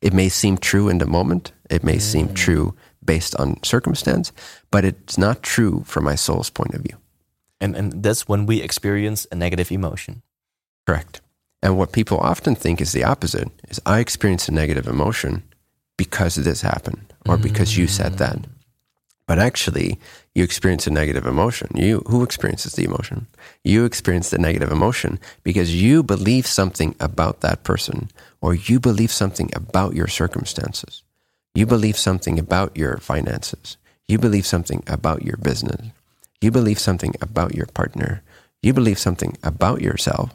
[0.00, 4.32] It may seem true in the moment, it may seem true based on circumstance,
[4.70, 6.96] but it's not true from my soul's point of view.
[7.60, 10.22] And and that's when we experience a negative emotion.
[10.86, 11.20] Correct.
[11.62, 15.42] And what people often think is the opposite is I experience a negative emotion
[15.96, 18.38] because this happened or because you said that.
[19.26, 19.98] But actually,
[20.34, 21.68] you experience a negative emotion.
[21.74, 23.26] You who experiences the emotion?
[23.62, 28.10] You experience the negative emotion because you believe something about that person
[28.42, 31.02] or you believe something about your circumstances.
[31.54, 33.78] You believe something about your finances.
[34.08, 35.86] You believe something about your business.
[36.42, 38.22] You believe something about your partner.
[38.60, 40.34] You believe something about yourself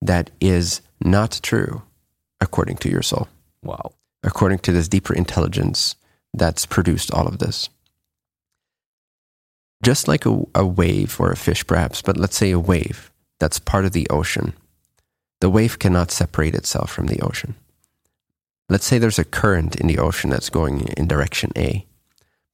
[0.00, 1.82] that is not true
[2.40, 3.26] according to your soul,
[3.62, 3.92] Wow.
[4.22, 5.96] according to this deeper intelligence
[6.32, 7.68] that's produced all of this.
[9.84, 13.58] Just like a, a wave or a fish, perhaps, but let's say a wave that's
[13.58, 14.54] part of the ocean.
[15.40, 17.54] The wave cannot separate itself from the ocean.
[18.70, 21.84] Let's say there's a current in the ocean that's going in direction A,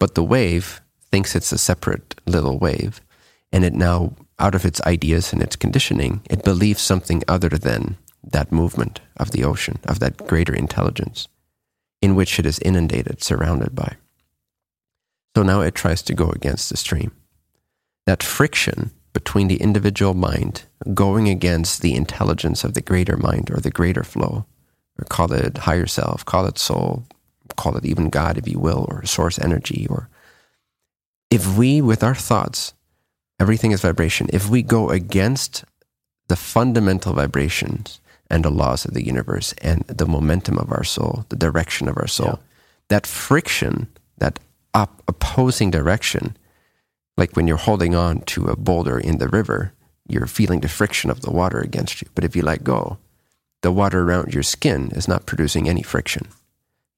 [0.01, 0.81] but the wave
[1.13, 3.01] thinks it's a separate little wave,
[3.53, 7.97] and it now, out of its ideas and its conditioning, it believes something other than
[8.25, 11.29] that movement of the ocean, of that greater intelligence
[12.03, 13.97] in which it is inundated, surrounded by.
[15.37, 17.13] So now it tries to go against the stream.
[18.07, 20.65] That friction between the individual mind
[20.95, 24.47] going against the intelligence of the greater mind or the greater flow,
[24.99, 27.05] or call it higher self, call it soul,
[27.57, 30.09] call it even God, if you will, or source energy, or
[31.31, 32.75] if we, with our thoughts,
[33.39, 35.65] everything is vibration, if we go against
[36.29, 41.25] the fundamental vibrations and the laws of the universe and the momentum of our soul,
[41.29, 42.47] the direction of our soul, yeah.
[42.89, 44.39] that friction, that
[44.75, 46.37] up opposing direction,
[47.17, 49.73] like when you're holding on to a boulder in the river,
[50.09, 52.09] you're feeling the friction of the water against you.
[52.15, 52.99] But if you let go,
[53.63, 56.29] the water around your skin is not producing any friction.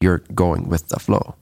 [0.01, 1.35] You're going with the flow.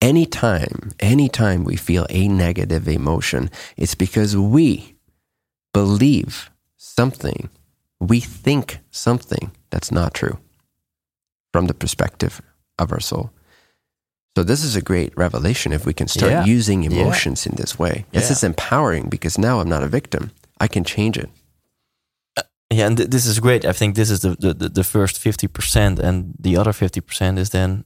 [0.00, 4.96] Anytime, anytime we feel a negative emotion, it's because we
[5.72, 7.48] believe something,
[8.00, 10.38] we think something that's not true
[11.52, 12.42] from the perspective
[12.78, 13.30] of our soul.
[14.36, 16.44] So this is a great revelation if we can start yeah.
[16.44, 17.52] using emotions yeah.
[17.52, 18.04] in this way.
[18.10, 18.32] This yeah.
[18.32, 20.32] is empowering because now I'm not a victim.
[20.60, 21.30] I can change it.
[22.36, 23.64] Uh, yeah, and th this is great.
[23.64, 27.84] I think this is the, the, the first 50%, and the other 50% is then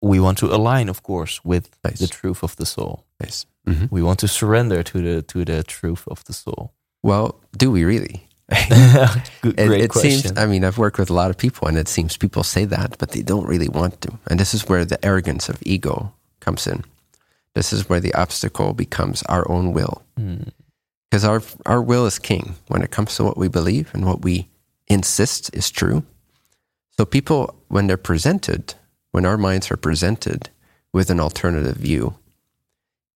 [0.00, 1.98] we want to align, of course, with nice.
[1.98, 3.04] the truth of the soul.
[3.20, 3.46] Nice.
[3.64, 3.88] Mm -hmm.
[3.90, 6.72] We want to surrender to the to the truth of the soul.
[7.00, 8.28] Well, do we really?
[9.42, 9.92] Good, it, it.
[9.92, 12.64] Seems, I mean, I've worked with a lot of people, and it seems people say
[12.66, 14.18] that, but they don't really want to.
[14.26, 16.84] And this is where the arrogance of ego comes in.
[17.54, 21.28] This is where the obstacle becomes our own will, because mm.
[21.28, 24.48] our our will is king when it comes to what we believe and what we
[24.88, 26.04] insist is true.
[26.96, 28.74] So people, when they're presented,
[29.12, 30.50] when our minds are presented
[30.92, 32.16] with an alternative view,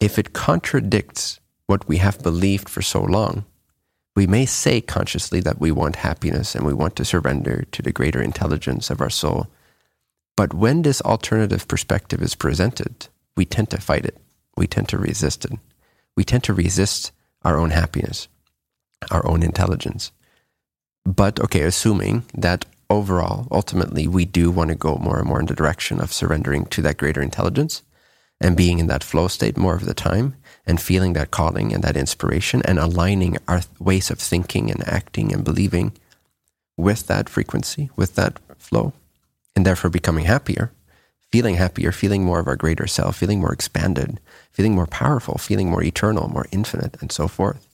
[0.00, 3.44] if it contradicts what we have believed for so long,
[4.16, 7.92] we may say consciously that we want happiness and we want to surrender to the
[7.92, 9.46] greater intelligence of our soul.
[10.36, 14.16] But when this alternative perspective is presented, we tend to fight it.
[14.56, 15.52] We tend to resist it.
[16.16, 17.12] We tend to resist
[17.44, 18.26] our own happiness,
[19.10, 20.12] our own intelligence.
[21.04, 25.46] But okay, assuming that overall, ultimately, we do want to go more and more in
[25.46, 27.82] the direction of surrendering to that greater intelligence
[28.40, 30.36] and being in that flow state more of the time,
[30.66, 35.32] and feeling that calling and that inspiration and aligning our ways of thinking and acting
[35.32, 35.92] and believing
[36.76, 38.92] with that frequency, with that flow,
[39.54, 40.72] and therefore becoming happier,
[41.30, 45.70] feeling happier, feeling more of our greater self, feeling more expanded, feeling more powerful, feeling
[45.70, 47.66] more eternal, more infinite, and so forth,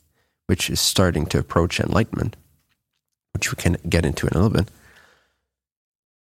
[0.47, 2.36] which is starting to approach enlightenment,
[3.32, 4.68] which we can get into in a little bit.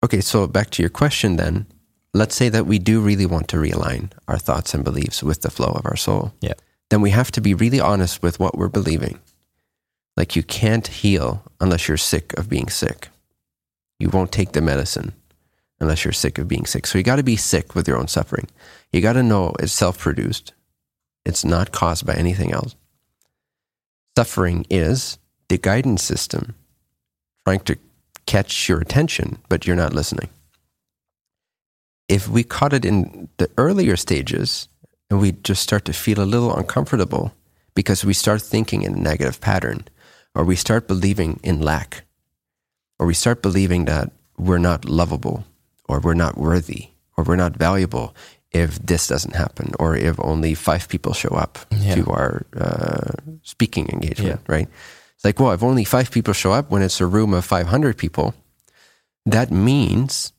[0.04, 1.66] Okay, so back to your question then
[2.14, 5.50] let's say that we do really want to realign our thoughts and beliefs with the
[5.50, 6.32] flow of our soul.
[6.40, 6.54] Yeah.
[6.90, 9.18] Then we have to be really honest with what we're believing.
[10.16, 13.08] Like you can't heal unless you're sick of being sick.
[13.98, 15.14] You won't take the medicine
[15.80, 16.86] unless you're sick of being sick.
[16.86, 18.48] So you got to be sick with your own suffering.
[18.92, 20.52] You got to know it's self produced,
[21.24, 22.74] it's not caused by anything else.
[24.16, 26.54] Suffering is the guidance system
[27.46, 27.78] trying to
[28.26, 30.28] catch your attention, but you're not listening
[32.08, 34.68] if we caught it in the earlier stages
[35.10, 37.32] and we just start to feel a little uncomfortable
[37.74, 39.84] because we start thinking in a negative pattern
[40.34, 42.04] or we start believing in lack
[42.98, 45.44] or we start believing that we're not lovable
[45.88, 48.14] or we're not worthy or we're not valuable
[48.52, 51.94] if this doesn't happen or if only five people show up yeah.
[51.94, 54.54] to our uh, speaking engagement, yeah.
[54.54, 54.68] right?
[55.14, 57.96] It's like, well, if only five people show up when it's a room of 500
[57.96, 58.34] people,
[59.24, 60.32] that means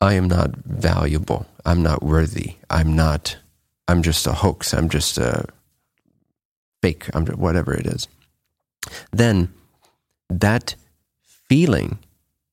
[0.00, 1.46] I am not valuable.
[1.64, 2.56] I'm not worthy.
[2.70, 3.36] I'm not,
[3.86, 4.72] I'm just a hoax.
[4.72, 5.46] I'm just a
[6.80, 7.08] fake.
[7.14, 8.08] I'm whatever it is.
[9.12, 9.52] Then
[10.28, 10.74] that
[11.22, 11.98] feeling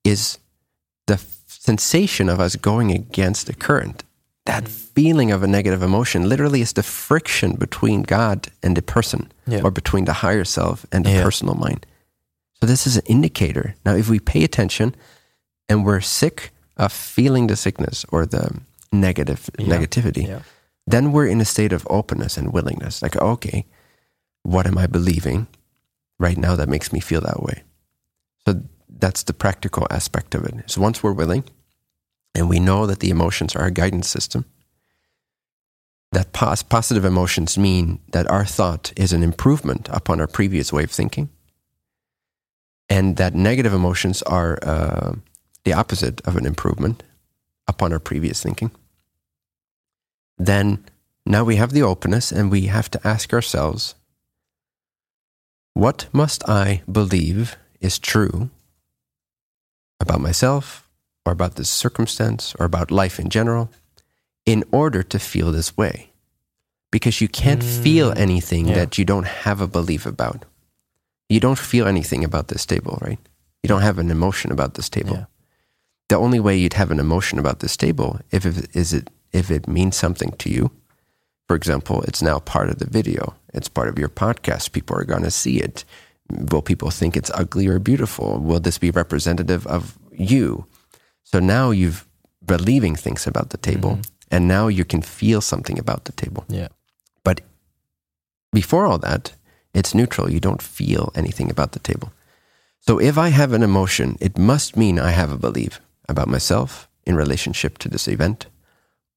[0.04, 0.40] is
[1.06, 1.18] the
[1.48, 4.04] sensation of us going against the current.
[4.46, 9.32] That feeling of a negative emotion literally is the friction between God and the person,
[9.46, 9.62] yeah.
[9.62, 11.24] or between the higher self and the yeah.
[11.24, 11.86] personal mind.
[12.60, 13.76] So, this is an indicator.
[13.86, 14.96] Now, if we pay attention
[15.70, 18.62] and we're sick of feeling the sickness or the
[18.92, 19.68] negative yeah.
[19.68, 20.42] negativity, yeah.
[20.86, 23.02] then we're in a state of openness and willingness.
[23.02, 23.66] Like, okay,
[24.44, 25.48] what am I believing
[26.20, 27.64] right now that makes me feel that way?
[28.48, 30.54] So that's the practical aspect of it.
[30.68, 31.44] So once we're willing
[32.34, 34.46] and we know that the emotions are a guidance system,
[36.14, 40.84] that pos- positive emotions mean that our thought is an improvement upon our previous way
[40.84, 41.30] of thinking.
[42.90, 45.14] and that negative emotions are uh,
[45.68, 47.04] the opposite of an improvement
[47.68, 48.72] upon our previous thinking,
[50.38, 50.86] then
[51.26, 53.96] now we have the openness and we have to ask ourselves
[55.74, 58.50] what must I believe is true
[60.00, 60.88] about myself
[61.26, 63.70] or about this circumstance or about life in general
[64.46, 66.12] in order to feel this way?
[66.94, 67.84] Because you can't hmm.
[67.84, 68.76] feel anything yeah.
[68.76, 70.46] that you don't have a belief about.
[71.28, 73.20] You don't feel anything about this table, right?
[73.64, 75.18] You don't have an emotion about this table.
[75.18, 75.26] Yeah.
[76.10, 79.52] The only way you'd have an emotion about this table if it, is it if
[79.52, 80.72] it means something to you.
[81.48, 83.36] For example, it's now part of the video.
[83.54, 84.72] It's part of your podcast.
[84.72, 85.86] People are going to see it.
[86.30, 88.40] Will people think it's ugly or beautiful?
[88.40, 90.66] Will this be representative of you?
[91.24, 92.06] So now you've
[92.46, 94.32] believing things about the table, mm-hmm.
[94.32, 96.46] and now you can feel something about the table.
[96.48, 96.70] Yeah.
[97.24, 97.42] But
[98.54, 99.34] before all that,
[99.74, 100.32] it's neutral.
[100.32, 102.12] You don't feel anything about the table.
[102.80, 106.88] So if I have an emotion, it must mean I have a belief about myself
[107.06, 108.48] in relationship to this event,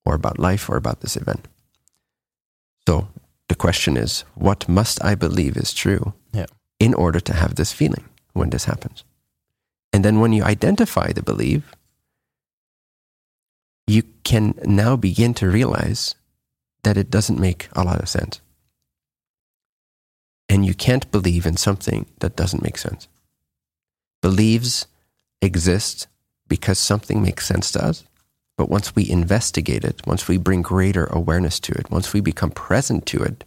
[0.05, 1.49] or about life, or about this event.
[2.89, 3.09] So
[3.49, 6.47] the question is, what must I believe is true Yeah.
[6.79, 9.05] in order to have this feeling when this happens?
[9.93, 11.63] And then when you identify the belief,
[13.87, 16.15] you can now begin to realize
[16.83, 18.41] that it doesn't make a lot of sense.
[20.49, 23.09] And you can't believe in something that doesn't make sense.
[24.23, 24.87] Beliefs
[25.43, 26.07] exist
[26.51, 28.05] because something makes sense to us.
[28.59, 32.51] But once we investigate it, once we bring greater awareness to it, once we become
[32.51, 33.45] present to it,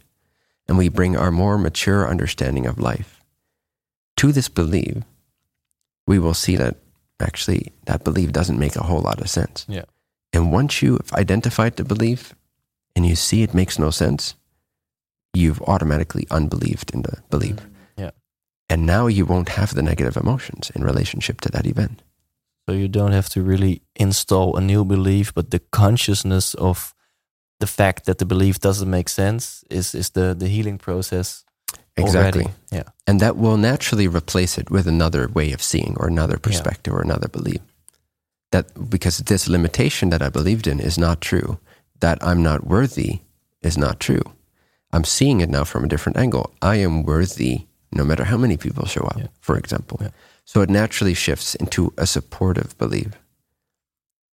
[0.66, 3.22] and we bring our more mature understanding of life
[4.16, 4.96] to this belief,
[6.06, 6.76] we will see that
[7.20, 9.66] actually that belief doesn't make a whole lot of sense.
[9.68, 9.84] Yeah.
[10.32, 12.34] And once you've identified the belief
[12.96, 14.34] and you see it makes no sense,
[15.32, 17.56] you've automatically unbelieved in the belief.
[17.56, 18.02] Mm-hmm.
[18.02, 18.10] Yeah.
[18.68, 22.02] And now you won't have the negative emotions in relationship to that event.
[22.66, 26.94] So you don't have to really install a new belief, but the consciousness of
[27.60, 31.44] the fact that the belief doesn't make sense is is the the healing process.
[31.96, 32.42] Exactly.
[32.42, 32.54] Already.
[32.70, 32.82] Yeah.
[33.06, 37.02] And that will naturally replace it with another way of seeing or another perspective or
[37.02, 37.60] another belief.
[38.50, 41.58] That because this limitation that I believed in is not true,
[42.00, 43.20] that I'm not worthy
[43.62, 44.22] is not true.
[44.92, 46.52] I'm seeing it now from a different angle.
[46.62, 49.28] I am worthy no matter how many people show up, Yeah.
[49.40, 49.98] for example.
[50.00, 50.10] Yeah.
[50.44, 53.12] So it naturally shifts into a supportive belief.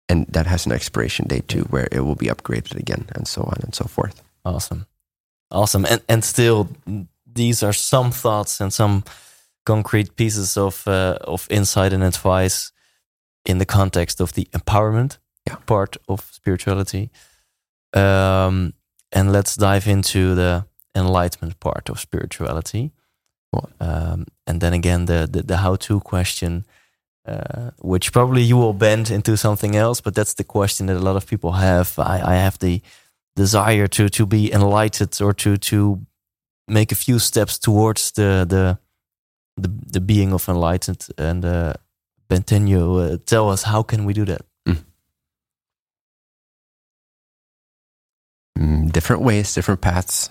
[0.09, 3.42] And that has an expiration date too, where it will be upgraded again, and so
[3.42, 4.22] on and so forth.
[4.44, 4.86] Awesome.
[5.50, 5.84] Awesome.
[5.84, 6.68] And and still
[7.34, 9.02] these are some thoughts and some
[9.64, 12.72] concrete pieces of uh, of insight and advice
[13.44, 15.57] in the context of the empowerment Yeah.
[15.66, 17.11] part of spirituality.
[17.92, 18.72] Um,
[19.12, 22.90] and let's dive into the enlightenment part of spirituality.
[23.80, 26.64] Um, and then again, the the, the how to question,
[27.28, 31.00] uh, which probably you will bend into something else, but that's the question that a
[31.00, 31.98] lot of people have.
[31.98, 32.82] I, I have the
[33.36, 36.00] desire to to be enlightened or to to
[36.68, 38.78] make a few steps towards the the
[39.62, 41.72] the, the being of enlightened and uh
[42.28, 44.42] Bentinho, uh, tell us how can we do that
[48.59, 50.30] Mm, different ways, different paths.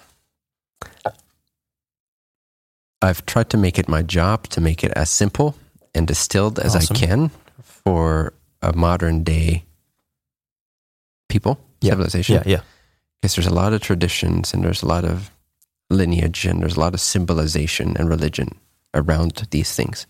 [3.05, 5.55] I've tried to make it my job to make it as simple
[5.93, 6.95] and distilled as Awesome.
[6.95, 7.31] I can
[7.63, 9.63] for a modern day
[11.29, 11.91] people, Yeah.
[11.91, 12.35] civilization.
[12.35, 12.61] yeah yeah
[13.21, 15.29] Because there's a lot of traditions and there's a lot of
[15.89, 18.49] lineage and there's a lot of symbolization and religion
[18.93, 20.07] around these things.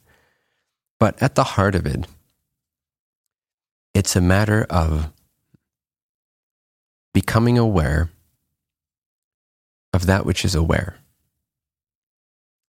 [1.00, 2.08] But at the heart of it,
[3.94, 5.12] it's a matter of
[7.14, 8.10] becoming aware
[9.94, 10.96] of that which is aware.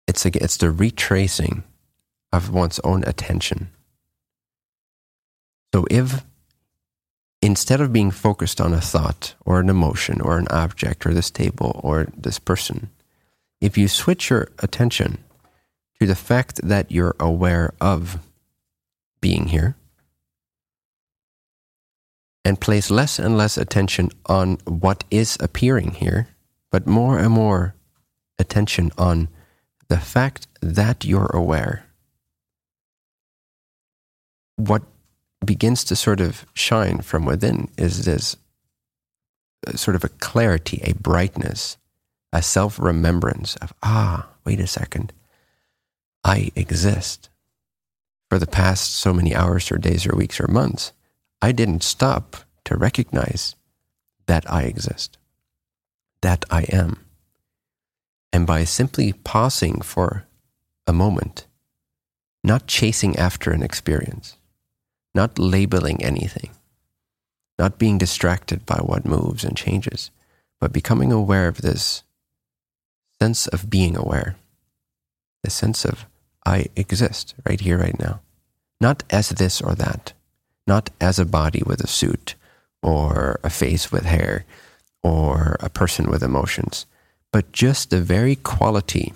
[0.08, 1.64] It's, it's the retracing
[2.32, 3.70] of one's own attention.
[5.74, 6.24] So if
[7.41, 11.30] instead of being focused on a thought or an emotion or an object or this
[11.30, 12.89] table or this person,
[13.62, 15.20] if you switch your attention
[15.99, 18.20] to the fact that you're aware of
[19.20, 19.76] being here
[22.45, 26.30] and place less and less attention on what is appearing here,
[26.72, 27.76] but more and more
[28.39, 29.28] attention on
[29.89, 31.85] the fact that you're aware,
[34.55, 34.83] what
[35.45, 38.35] begins to sort of shine from within is this
[39.65, 41.77] uh, sort of a clarity, a brightness,
[42.33, 45.13] a self remembrance of, ah, wait a second,
[46.23, 47.29] I exist.
[48.29, 50.91] For the past so many hours or days or weeks or months,
[51.41, 52.35] I didn't stop
[52.65, 53.55] to recognize
[54.25, 55.17] that I exist,
[56.21, 57.07] that I am.
[58.38, 60.27] And by simply pausing for
[60.85, 61.47] a moment
[62.43, 64.38] not chasing after an experience,
[65.15, 66.51] not labeling anything,
[67.57, 70.11] not being distracted by what moves and changes,
[70.61, 72.03] but becoming aware of this
[73.19, 74.35] sense of being aware,
[75.41, 76.05] the sense of
[76.45, 78.21] I exist right here, right now,
[78.79, 80.13] not as this or that,
[80.67, 82.35] not as a body with a suit
[82.83, 84.45] or a face with hair
[85.01, 86.85] or a person with emotions,
[87.32, 89.13] but just the very quality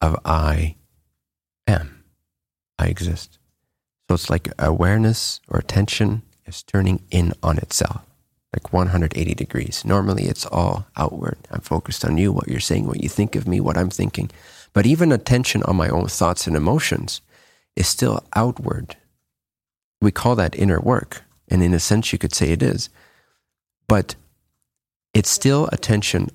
[0.00, 0.76] of I
[1.66, 2.04] am.
[2.78, 3.38] I exist.
[4.08, 8.02] So it's like awareness or attention is turning in on itself,
[8.52, 9.84] like 180 degrees.
[9.84, 11.38] Normally it's all outward.
[11.50, 14.30] I'm focused on you, what you're saying, what you think of me, what I'm thinking.
[14.72, 17.20] But even attention on my own thoughts and emotions
[17.76, 18.96] is still outward.
[20.00, 21.22] We call that inner work.
[21.48, 22.88] And in a sense, you could say it is.
[23.86, 24.14] But
[25.14, 26.30] it's still attention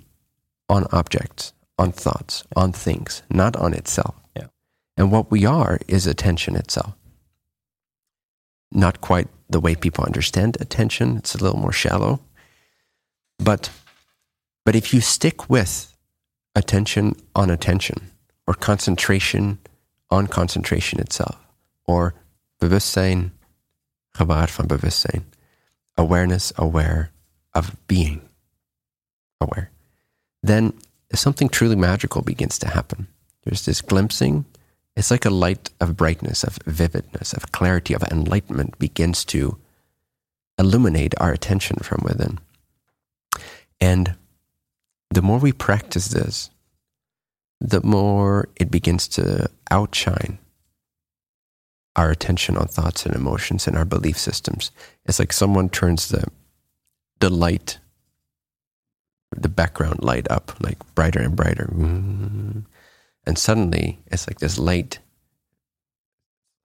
[0.70, 4.16] on objects, on thoughts, on things, not on itself.
[4.36, 4.48] Yeah.
[4.98, 6.94] And what we are is attention itself.
[8.72, 12.20] Not quite the way people understand attention, it's a little more shallow.
[13.40, 13.70] But
[14.66, 15.96] but if you stick with
[16.54, 18.12] attention on attention
[18.46, 19.60] or concentration
[20.10, 21.38] on concentration itself
[21.86, 22.14] or
[22.60, 23.32] bewustzijn
[24.18, 25.24] gewaar van bewustzijn
[25.96, 27.12] awareness aware
[27.52, 28.22] of being
[29.40, 29.72] aware
[30.44, 30.74] then
[31.14, 33.08] something truly magical begins to happen.
[33.44, 34.46] There's this glimpsing.
[34.96, 39.58] It's like a light of brightness, of vividness, of clarity, of enlightenment begins to
[40.58, 42.40] illuminate our attention from within.
[43.80, 44.16] And
[45.12, 46.50] the more we practice this,
[47.60, 50.40] the more it begins to outshine
[51.96, 54.72] our attention on thoughts and emotions and our belief systems.
[55.06, 56.26] It's like someone turns the
[57.20, 57.80] the light
[59.36, 61.66] the background light up like brighter and brighter.
[61.74, 62.66] And
[63.38, 65.00] suddenly it's like this light,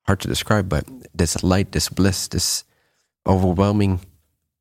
[0.06, 0.84] hard to describe, but
[1.14, 2.64] this light, this bliss, this
[3.26, 4.00] overwhelming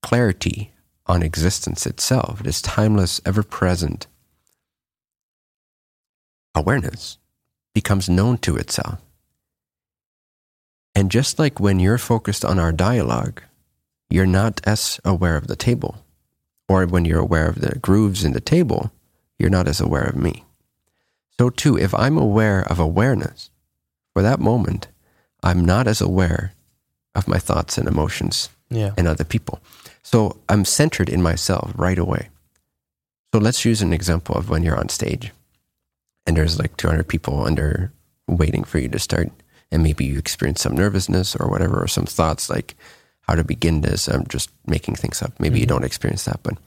[0.01, 0.71] clarity
[1.05, 4.07] on existence itself, this timeless, ever present
[6.55, 7.17] awareness
[7.73, 8.99] becomes known to itself.
[10.93, 13.41] And just like when you're focused on our dialogue,
[14.09, 16.03] you're not as aware of the table
[16.71, 18.91] or when you're aware of the grooves in the table,
[19.37, 20.45] you're not as aware of me.
[21.37, 23.49] So, too, if I'm aware of awareness,
[24.13, 24.87] for that moment,
[25.43, 26.53] I'm not as aware
[27.15, 28.93] of my thoughts and emotions Yeah.
[28.97, 29.59] and other people.
[30.03, 32.29] So, I'm centered in myself right away.
[33.33, 35.31] So, let's use an example of when you're on stage
[36.25, 37.91] and there's like 200 people under
[38.27, 39.29] waiting for you to start.
[39.73, 42.75] And maybe you experience some nervousness or whatever, or some thoughts like,
[43.21, 44.07] how to begin this.
[44.07, 45.39] I'm just making things up.
[45.39, 46.57] Maybe you don't experience that, but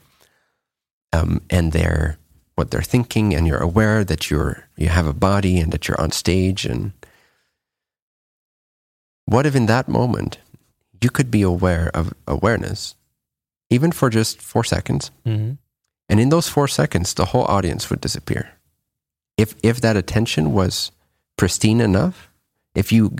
[1.13, 2.17] um, and they're
[2.55, 5.99] what they're thinking, and you're aware that you're you have a body and that you're
[5.99, 6.65] on stage.
[6.65, 6.91] And
[9.25, 10.39] what if in that moment
[11.01, 12.95] you could be aware of awareness,
[13.69, 15.53] even for just four seconds, hmm
[16.07, 18.51] and in those four seconds, the whole audience would disappear.
[19.37, 20.91] If if that attention was
[21.35, 22.29] pristine enough,
[22.75, 23.15] if you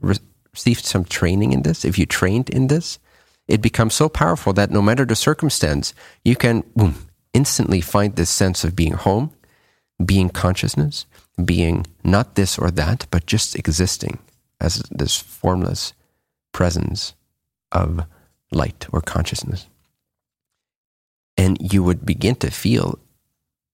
[0.00, 0.16] re-
[0.52, 2.98] received some training in this, if you trained in this,
[3.48, 5.94] it becomes so powerful that no matter the circumstance,
[6.24, 9.32] you can boom, instantly find this sense of being home,
[10.04, 11.06] being consciousness,
[11.42, 14.18] being not this or that, but just existing
[14.60, 15.92] as this formless
[16.52, 17.14] presence
[17.72, 18.04] of
[18.50, 19.66] light or consciousness.
[21.36, 22.98] And you would begin to feel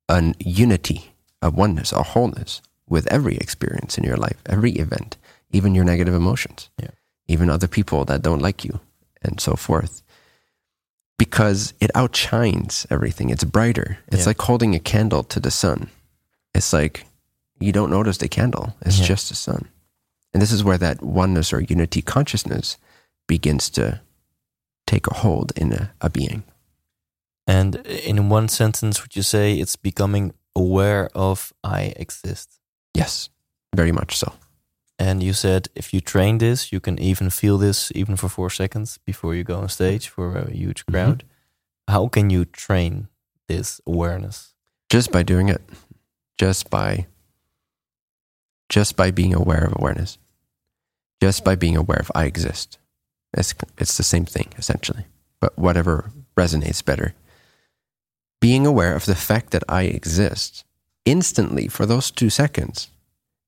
[0.09, 1.13] a unity,
[1.43, 5.19] a oneness, a wholeness with every experience in your life, every event,
[5.51, 6.91] even your negative emotions, Yeah.
[7.27, 8.81] even other people that don't like you,
[9.23, 10.03] and so forth.
[11.19, 13.31] Because it outshines everything.
[13.31, 13.99] It's brighter.
[14.09, 14.27] It's Yeah.
[14.31, 15.91] like holding a candle to the sun.
[16.55, 17.07] It's like
[17.61, 19.07] you don't notice the candle, it's Yeah.
[19.07, 19.69] just the sun.
[20.33, 22.77] And this is where that oneness or unity consciousness
[23.27, 24.01] begins to
[24.87, 26.45] take a hold in a, a being.
[27.47, 32.61] And in one sentence, would you say it's becoming aware of I exist?
[32.95, 33.29] Yes,
[33.75, 34.33] very much so.
[34.99, 38.51] And you said if you train this, you can even feel this even for four
[38.51, 40.15] seconds before you go on stage mm-hmm.
[40.15, 40.93] for a huge mm-hmm.
[40.93, 41.25] crowd.
[41.87, 43.09] How can you train
[43.47, 44.55] this awareness?
[44.89, 45.63] just by doing it.
[46.39, 47.07] Just by
[48.69, 50.19] just by being aware of awareness.
[51.21, 52.79] Just by being aware of i exist.
[53.33, 55.07] It's it's the same thing essentially.
[55.41, 57.15] But whatever resonates better.
[58.41, 60.65] Being aware of the fact that i exist
[61.05, 62.89] instantly for those 2 seconds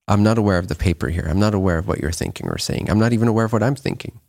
[0.07, 1.25] i'm not aware of the paper here.
[1.29, 2.89] I'm not aware of what you're thinking or saying.
[2.89, 4.19] I'm not even aware of what i'm thinking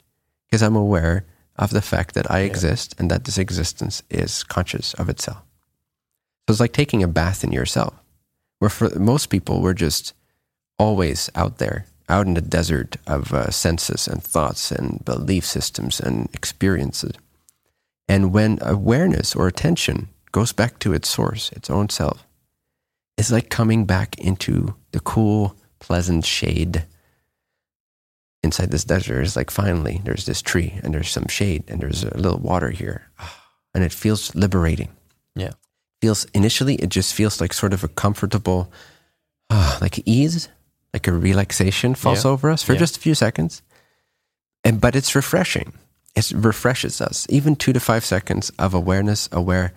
[0.46, 4.94] because i'm aware of the fact that i exist and that this existence is conscious
[4.94, 5.42] of itself.
[6.46, 7.94] So it's like taking a bath in yourself,
[8.58, 10.12] where for most people, we're just
[10.78, 15.98] always out there out in the desert of uh, senses and thoughts and belief systems
[16.00, 17.12] and experiences.
[18.08, 22.26] And when awareness or attention goes back to its source, its own self,
[23.16, 25.56] it's like coming back into the cool,
[25.92, 26.86] pleasant shade
[28.42, 29.20] inside this desert.
[29.20, 32.70] It's like finally there's this tree and there's some shade and there's a little water
[32.70, 33.10] here.
[33.74, 34.88] And it feels liberating.
[35.34, 35.52] Yeah.
[36.00, 38.72] Feels initially, it just feels like sort of a comfortable,
[39.50, 40.48] ah, like ease,
[40.94, 42.30] like a relaxation falls Yeah.
[42.32, 42.78] over us for Yeah.
[42.80, 43.60] just a few seconds.
[44.64, 45.74] And but it's refreshing.
[46.14, 47.26] It refreshes us.
[47.28, 49.72] Even two to five seconds of awareness, aware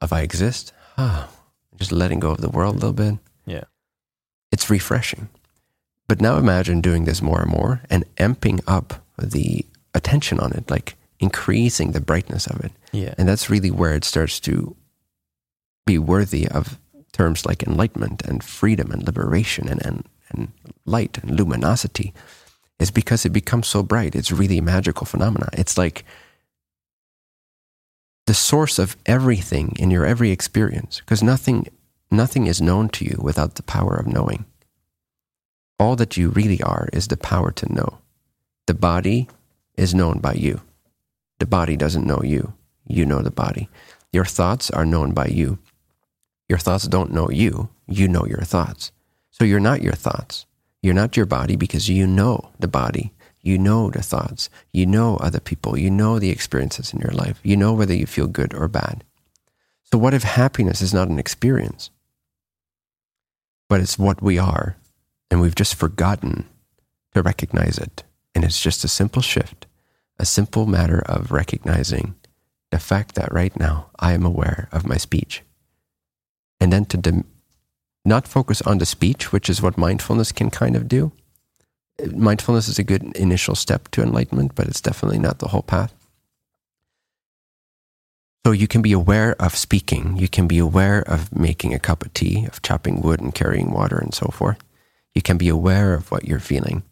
[0.00, 0.72] of I exist.
[0.96, 1.28] Ah,
[1.76, 3.18] just letting go of the world a little bit.
[4.54, 5.30] It's refreshing.
[6.06, 10.70] But now imagine doing this more and more and amping up the attention on it,
[10.70, 12.70] like increasing the brightness of it.
[12.92, 13.14] Yeah.
[13.18, 14.76] And that's really where it starts to
[15.86, 16.78] be worthy of
[17.10, 20.52] terms like enlightenment and freedom and liberation and, and, and
[20.86, 22.14] light and luminosity
[22.78, 24.14] is because it becomes so bright.
[24.14, 25.48] It's really a magical phenomena.
[25.54, 26.04] It's like
[28.26, 31.66] the source of everything in your every experience because nothing
[32.16, 34.44] nothing is known to you without the power of knowing.
[35.78, 37.98] All that you really are is the power to know.
[38.66, 39.28] The body
[39.76, 40.60] is known by you.
[41.38, 42.54] The body doesn't know you.
[42.86, 43.68] You know the body.
[44.12, 45.58] Your thoughts are known by you.
[46.48, 47.70] Your thoughts don't know you.
[47.86, 48.92] You know your thoughts.
[49.30, 50.46] So you're not your thoughts.
[50.82, 53.12] You're not your body because you know the body.
[53.40, 54.48] You know the thoughts.
[54.72, 55.76] You know other people.
[55.76, 57.40] You know the experiences in your life.
[57.42, 59.02] You know whether you feel good or bad.
[59.82, 61.90] So, what if happiness is not an experience,
[63.68, 64.76] but it's what we are,
[65.30, 66.48] and we've just forgotten
[67.14, 68.04] to recognize it?
[68.34, 69.66] And it's just a simple shift,
[70.18, 72.14] a simple matter of recognizing
[72.70, 75.42] the fact that right now I am aware of my speech.
[76.60, 77.24] And then to
[78.04, 81.12] not focus on the speech, which is what mindfulness can kind of do.
[82.12, 85.94] Mindfulness is a good initial step to enlightenment, but it's definitely not the whole path.
[88.44, 92.04] So you can be aware of speaking, you can be aware of making a cup
[92.04, 94.58] of tea, of chopping wood and carrying water and so forth.
[95.14, 96.82] You can be aware of what you're feeling.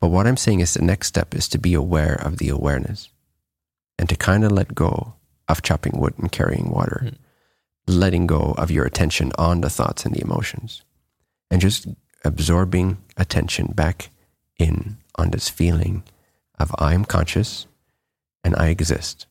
[0.00, 3.08] But what I'm saying is the next step is to be aware of the awareness
[3.98, 5.14] and to kind of let go
[5.48, 7.16] of chopping wood and carrying water, Mm.
[7.88, 10.82] letting go of your attention on the thoughts and the emotions,
[11.50, 11.88] and just
[12.24, 14.10] absorbing attention back
[14.58, 16.04] in on this feeling
[16.58, 17.66] of I'm conscious
[18.44, 19.26] and I exist.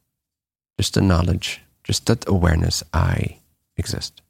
[0.78, 3.40] Just the knowledge, just that awareness I
[3.76, 4.22] exist.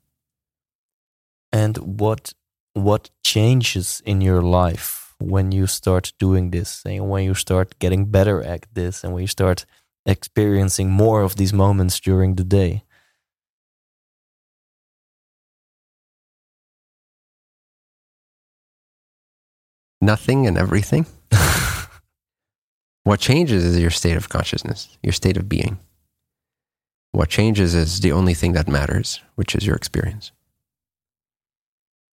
[1.52, 2.34] And what
[2.74, 8.06] what changes in your life when you start doing this and when you start getting
[8.06, 9.66] better at this and when you start
[10.06, 12.84] experiencing more of these moments during the day?
[20.00, 21.06] Nothing and everything.
[23.04, 25.80] What changes is your state of consciousness, your state of being.
[27.12, 30.32] What changes is the only thing that matters, which is your experience.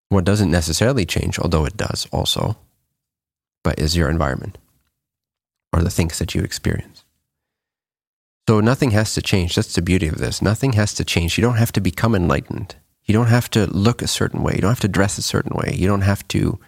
[0.09, 2.59] What doesn't necessarily change, although it does also,
[3.65, 4.59] but is your environment
[5.73, 7.05] or the things that you experience.
[8.49, 9.55] So nothing has to change.
[9.55, 10.43] That's the beauty of this.
[10.43, 11.39] Nothing has to change.
[11.39, 12.75] You don't have to become enlightened.
[13.05, 14.53] You don't have to look a certain way.
[14.55, 15.75] You don't have to dress a certain way.
[15.75, 16.59] You don't have to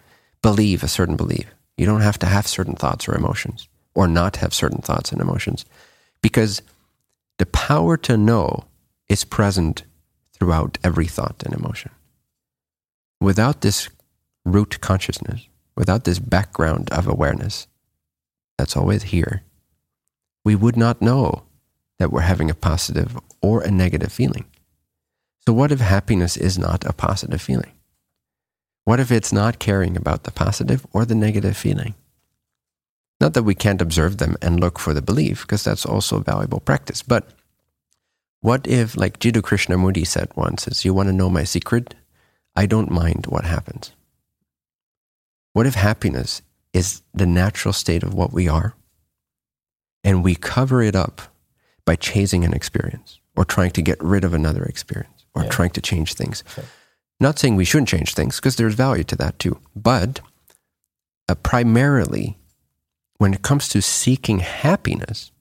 [0.41, 1.45] believe a certain belief.
[1.77, 5.21] You don't have to have certain thoughts or emotions or not have certain thoughts and
[5.21, 5.65] emotions
[6.21, 6.61] because
[7.37, 8.65] the power to know
[9.07, 9.83] is present
[10.33, 11.91] throughout every thought and emotion.
[13.21, 13.89] Without this
[14.45, 17.67] root consciousness, without this background of awareness
[18.57, 19.43] that's always here,
[20.43, 21.43] we would not know
[21.97, 24.45] that we're having a positive or a negative feeling.
[25.45, 27.71] So, what if happiness is not a positive feeling?
[28.83, 31.95] What if it's not caring about the positive or the negative feeling?
[33.21, 36.23] Not that we can't observe them and look for the belief, because that's also a
[36.23, 37.01] valuable practice.
[37.01, 37.29] But
[38.41, 41.95] what if, like Jiddu Krishnamurti said once, is you want to know my secret?
[42.55, 43.91] I don't mind what happens.
[45.53, 46.41] What if happiness
[46.73, 48.75] is the natural state of what we are?
[50.03, 51.21] And we cover it up
[51.85, 55.49] by chasing an experience or trying to get rid of another experience or Yeah.
[55.49, 56.43] trying to change things.
[57.19, 59.59] Not saying we shouldn't change things because there's value to that too.
[59.75, 60.19] But
[61.29, 62.37] uh, primarily,
[63.17, 65.31] when it comes to seeking happiness,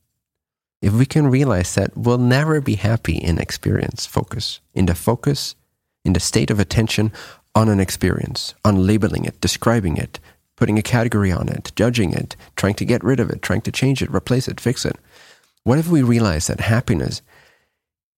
[0.81, 5.55] if we can realize that we'll never be happy in experience focus, in the focus,
[6.05, 7.13] in the state of attention
[7.55, 10.21] on an experience, on labeling it, describing it,
[10.57, 13.73] putting a category on it, judging it, trying to get rid of it, trying to
[13.73, 14.97] change it, replace it, fix it.
[15.63, 17.23] What if we realize that happiness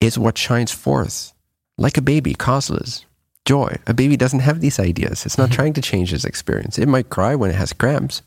[0.01, 1.33] is what shines forth
[1.79, 3.05] like a baby, causeless,
[3.45, 3.77] joy.
[3.87, 5.25] A baby doesn't have these ideas.
[5.25, 5.55] It's not mm-hmm.
[5.55, 6.79] trying to change its experience.
[6.79, 8.23] It might cry when it has cramps,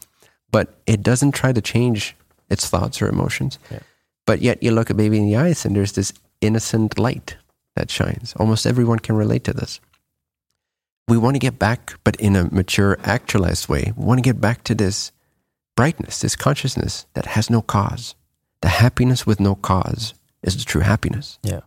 [0.51, 2.15] but it doesn't try to change
[2.49, 3.59] its thoughts or emotions.
[3.71, 3.79] Yeah.
[4.25, 7.37] But yet you look a baby in the eyes and there's this innocent light
[7.75, 8.33] that shines.
[8.37, 9.79] Almost everyone can relate to this.
[11.07, 14.39] We want to get back, but in a mature, actualized way, we want to get
[14.39, 15.11] back to this
[15.75, 18.15] brightness, this consciousness that has no cause.
[18.61, 21.39] The happiness with no cause is the true happiness.
[21.41, 21.61] Yeah.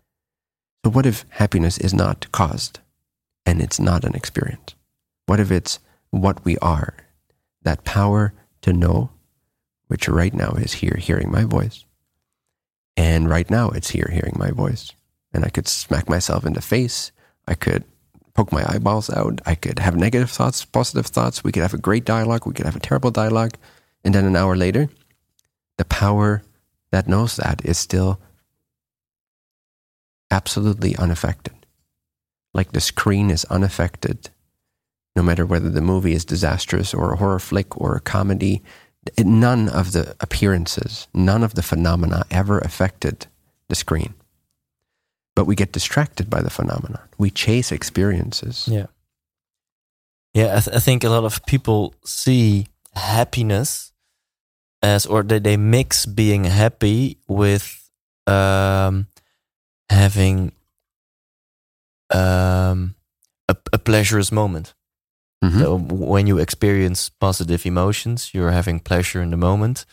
[0.84, 2.80] So, what if happiness is not caused
[3.46, 4.74] and it's not an experience?
[5.26, 5.78] What if it's
[6.10, 6.94] what we are?
[7.62, 9.10] That power to know,
[9.88, 11.84] which right now is here hearing my voice.
[12.96, 14.92] And right now it's here hearing my voice.
[15.32, 17.12] And I could smack myself in the face.
[17.46, 17.84] I could
[18.34, 19.40] poke my eyeballs out.
[19.46, 21.44] I could have negative thoughts, positive thoughts.
[21.44, 22.46] We could have a great dialogue.
[22.46, 23.54] We could have a terrible dialogue.
[24.04, 24.88] And then an hour later,
[25.78, 26.42] the power
[26.90, 28.20] that knows that is still
[30.30, 31.54] absolutely unaffected.
[32.54, 34.30] Like the screen is unaffected,
[35.14, 38.62] no matter whether the movie is disastrous or a horror flick or a comedy.
[39.18, 43.26] None of the appearances, none of the phenomena ever affected
[43.68, 44.14] the screen.
[45.34, 47.08] But we get distracted by the phenomenon.
[47.18, 48.68] We chase experiences.
[48.70, 48.86] Yeah.
[50.34, 53.92] Yeah, I, th- I think a lot of people see happiness
[54.82, 57.90] as, or they, they mix being happy with
[58.26, 59.08] um,
[59.90, 60.52] having
[62.10, 62.94] um,
[63.48, 64.74] a, a pleasurous moment.
[65.42, 65.58] Mhm.
[65.60, 69.84] So when you experience positive emotions, you're having pleasure in the moment.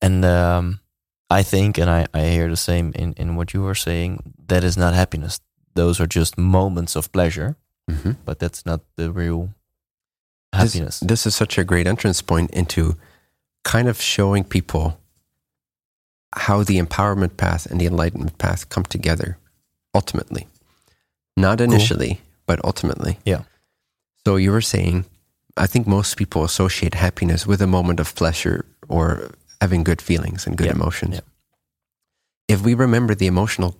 [0.00, 0.80] And um,
[1.28, 4.62] I think, and I, I hear the same in, in what you are saying, that
[4.64, 5.40] is not happiness.
[5.74, 7.56] Those are just moments of pleasure,
[7.90, 8.16] Mhm.
[8.24, 9.50] but that's not the real
[10.52, 11.00] This- happiness.
[11.00, 12.96] This, is such a great entrance point into
[13.64, 14.98] kind of showing people
[16.36, 19.36] how the empowerment path and the enlightenment path come together
[19.94, 20.46] ultimately.
[21.36, 23.18] Not initially, but ultimately.
[23.24, 23.42] Yeah.
[24.26, 25.04] So you were saying,
[25.56, 29.30] I think most people associate happiness with a moment of pleasure or
[29.60, 31.14] having good feelings and good Yeah, emotions.
[31.14, 31.26] yeah.
[32.48, 33.76] If we remember the emotional,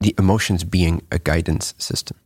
[0.00, 2.16] the emotions being a guidance system.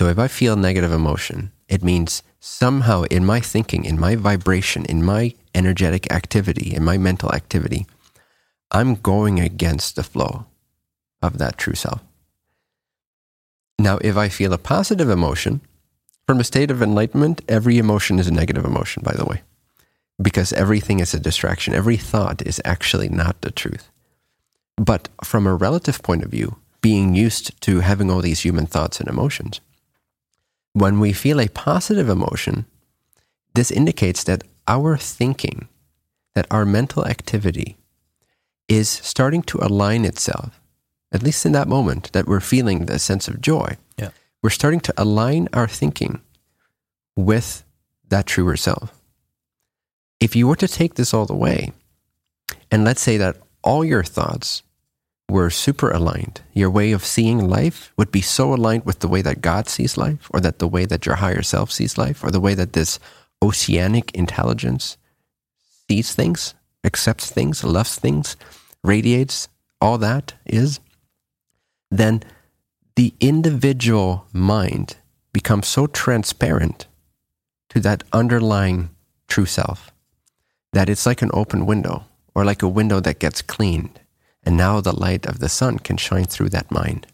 [0.00, 4.84] So if I feel negative emotion, it means somehow in my thinking, in my vibration,
[4.86, 7.86] in my energetic activity, in my mental activity,
[8.70, 10.46] I'm going against the flow
[11.22, 12.00] of that true self.
[13.80, 15.62] Now, if I feel a positive emotion,
[16.26, 19.40] from a state of enlightenment, every emotion is a negative emotion, by the way,
[20.20, 21.72] because everything is a distraction.
[21.72, 23.88] Every thought is actually not the truth.
[24.76, 29.00] But from a relative point of view, being used to having all these human thoughts
[29.00, 29.62] and emotions,
[30.74, 32.66] when we feel a positive emotion,
[33.54, 35.68] this indicates that our thinking,
[36.34, 37.78] that our mental activity
[38.68, 40.59] is starting to align itself,
[41.12, 43.76] at least in that moment that we're feeling the sense of joy.
[43.96, 44.10] Yeah.
[44.42, 46.20] We're starting to align our thinking
[47.16, 47.64] with
[48.08, 49.00] that truer self.
[50.20, 51.72] If you were to take this all the way,
[52.70, 54.62] and let's say that all your thoughts
[55.28, 59.22] were super aligned, your way of seeing life would be so aligned with the way
[59.22, 62.30] that God sees life, or that the way that your higher self sees life, or
[62.30, 62.98] the way that this
[63.42, 64.96] oceanic intelligence
[65.88, 66.54] sees things,
[66.84, 68.36] accepts things, loves things,
[68.84, 69.48] radiates,
[69.80, 70.80] all that is,
[71.90, 72.22] then
[72.96, 74.96] the individual mind
[75.32, 76.86] becomes so transparent
[77.70, 78.90] to that underlying
[79.28, 79.92] true self
[80.72, 84.00] that it's like an open window or like a window that gets cleaned.
[84.42, 87.06] And now the light of the sun can shine through that mind.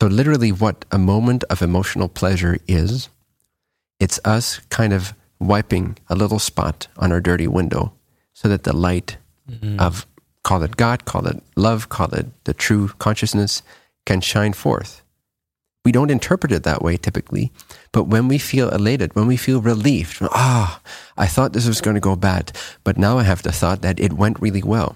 [0.00, 3.08] So, literally, what a moment of emotional pleasure is,
[3.98, 7.92] it's us kind of wiping a little spot on our dirty window
[8.34, 9.16] so that the light
[9.50, 9.80] mm-hmm.
[9.80, 10.06] of,
[10.46, 13.62] call it God, call it love, call it the true consciousness,
[14.06, 15.02] can shine forth.
[15.84, 17.50] We don't interpret it that way typically,
[17.90, 20.80] but when we feel elated, when we feel relieved, ah,
[21.16, 22.52] I thought this was going to go bad,
[22.84, 24.94] but now I have the thought that it went really well.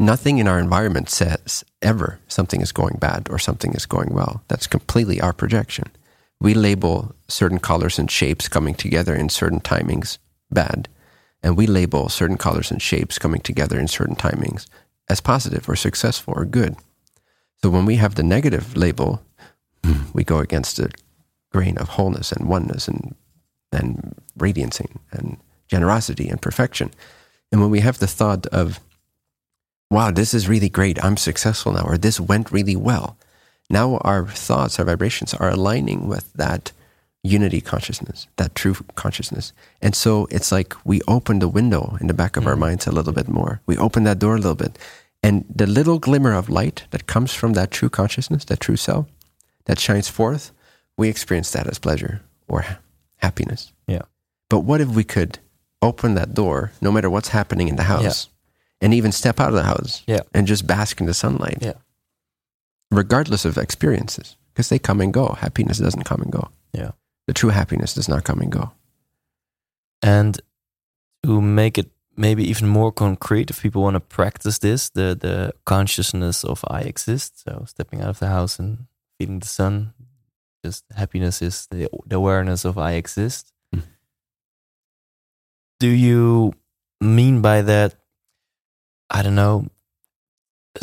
[0.00, 4.42] Nothing in our environment says ever something is going bad or something is going well.
[4.48, 5.92] That's completely our projection.
[6.40, 10.18] We label certain colors and shapes coming together in certain timings
[10.50, 10.88] bad,
[11.42, 14.66] and we label certain colors and shapes coming together in certain timings
[15.08, 16.76] as positive or successful or good.
[17.62, 19.22] So when we have the negative label,
[20.12, 20.90] we go against the
[21.52, 23.14] grain of wholeness and oneness and
[23.72, 25.36] and radiance and, and
[25.68, 26.90] generosity and perfection.
[27.52, 28.80] And when we have the thought of,
[29.90, 33.16] wow, this is really great, I'm successful now, or this went really well,
[33.68, 36.72] now our thoughts, our vibrations are aligning with that
[37.22, 39.52] unity consciousness, that true consciousness.
[39.82, 42.60] And so it's like we open the window in the back of our mm.
[42.60, 43.60] minds a little bit more.
[43.66, 44.78] We open that door a little bit.
[45.22, 49.06] And the little glimmer of light that comes from that true consciousness, that true self,
[49.66, 50.52] that shines forth,
[50.96, 52.78] we experience that as pleasure or ha-
[53.18, 53.72] happiness.
[53.86, 54.02] Yeah.
[54.48, 55.38] But what if we could
[55.82, 58.28] open that door, no matter what's happening in the house,
[58.80, 60.20] and even step out of the house Yeah.
[60.34, 61.74] and just bask in the sunlight, Yeah.
[62.90, 65.36] regardless of experiences, because they come and go.
[65.38, 66.48] Happiness doesn't come and go.
[66.72, 66.92] Yeah.
[67.30, 68.72] The true happiness does not come and go.
[70.02, 70.36] And
[71.22, 75.52] to make it maybe even more concrete, if people want to practice this, the the
[75.64, 79.92] consciousness of I exist, so stepping out of the house and feeling the sun,
[80.64, 83.52] just happiness is the, the awareness of I exist.
[83.72, 83.84] Mm.
[85.78, 86.54] Do you
[87.00, 87.94] mean by that?
[89.08, 89.68] I don't know.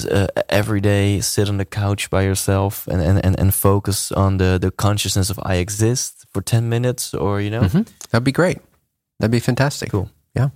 [0.05, 4.37] Uh, every day, sit on the couch by yourself and, and, and, and focus on
[4.37, 7.61] the, the consciousness of I exist for 10 minutes, or, you know?
[7.61, 7.87] Mhm.
[8.11, 8.59] That'd be great.
[9.19, 9.89] That'd be fantastic.
[9.91, 10.09] Cool.
[10.35, 10.49] Yeah.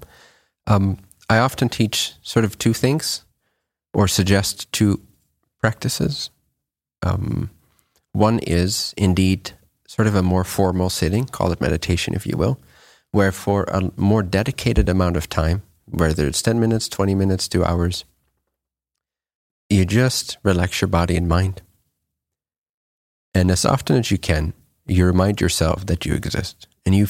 [0.68, 0.98] Um,
[1.30, 3.24] I often teach sort of two things
[3.94, 5.02] or suggest two
[5.60, 6.30] practices.
[7.04, 7.50] Um,
[8.14, 9.52] one is indeed
[9.88, 12.60] sort of a more formal sitting, call it meditation, if you will,
[13.12, 17.64] where for a more dedicated amount of time, whether it's 10 minutes, 20 minutes, two
[17.66, 18.06] hours,
[19.72, 21.62] you just relax your body and mind.
[23.34, 24.54] And as often as you can,
[24.86, 27.08] you remind yourself that you exist and you,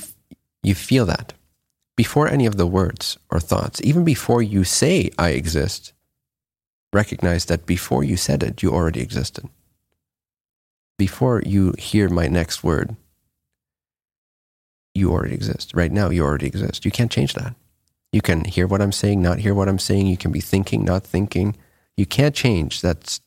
[0.62, 1.34] you feel that
[1.98, 5.94] before any of the words or thoughts, even before you say, I exist,
[6.94, 9.50] recognize that before you said it, you already existed.
[10.98, 12.96] Before you hear my next word,
[14.94, 15.72] you already exist.
[15.74, 16.86] Right now, you already exist.
[16.86, 17.56] You can't change that.
[18.12, 20.06] You can hear what I'm saying, not hear what I'm saying.
[20.06, 21.56] You can be thinking, not thinking.
[21.98, 23.22] You can't change That's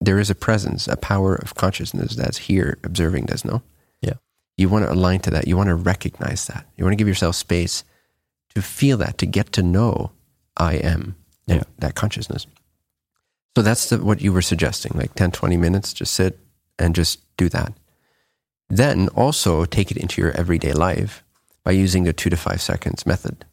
[0.00, 3.62] There is a presence, a power of consciousness that's here observing this, no?
[4.00, 4.14] Yeah.
[4.56, 5.46] You want to align to that.
[5.48, 6.66] You want to recognize that.
[6.76, 7.84] You want to give yourself space
[8.54, 10.12] to feel that, to get to know
[10.56, 11.64] I am, Yeah.
[11.78, 12.46] that consciousness.
[13.56, 16.38] So that's the, what you were suggesting, like 10, 20 minutes, just sit
[16.78, 17.72] and just do that.
[18.68, 21.22] Then also take it into your everyday life
[21.64, 23.44] by using the two to five seconds method,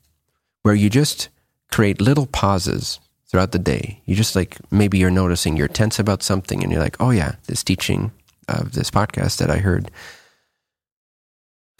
[0.61, 1.29] where you just
[1.71, 2.99] create little pauses
[3.34, 3.99] throughout the day.
[4.05, 7.34] You just like, maybe you're noticing you're tense about something and you're like, oh yeah,
[7.47, 8.11] this teaching
[8.47, 9.89] of this podcast that I heard.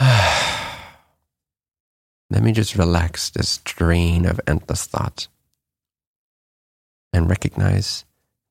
[2.28, 5.28] Let me just relax this drain of endless thoughts
[7.12, 8.04] and recognize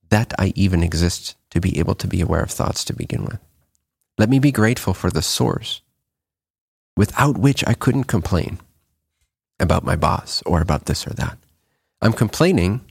[0.07, 3.39] that I even exist to be able to be aware of thoughts to begin with.
[4.17, 5.81] Let me be grateful for the source
[6.95, 8.59] without which I couldn't complain
[9.59, 11.37] about my boss or about this or that.
[12.01, 12.81] I'm complaining,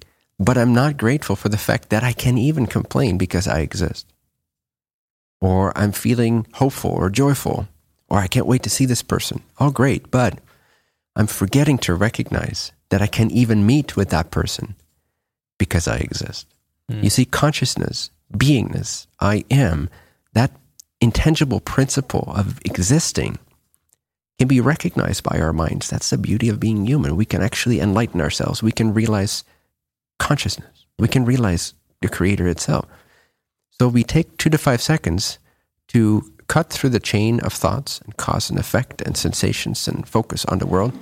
[0.45, 4.07] but I'm not grateful for the fact that I can even complain because I exist.
[5.41, 7.69] Or I'm feeling hopeful or joyful,
[8.09, 9.43] or I can't wait to see this person.
[9.59, 10.41] All great, but
[11.15, 14.75] I'm forgetting to recognize that I can even meet with that person
[15.59, 16.47] because I exist.
[16.91, 17.05] Hmm.
[17.05, 19.91] You see, consciousness, beingness, I am,
[20.33, 20.51] that
[21.01, 23.39] intangible principle of existing
[24.39, 25.89] can be recognized by our minds.
[25.89, 27.15] That's the beauty of being human.
[27.15, 28.63] We can actually enlighten ourselves.
[28.63, 29.45] We can realize
[30.23, 30.87] consciousness.
[30.99, 32.87] We can realize the creator itself.
[33.71, 35.41] So we take two to five seconds
[35.89, 40.45] to cut through the chain of thoughts and cause and effect and sensations and focus
[40.45, 40.93] on the world.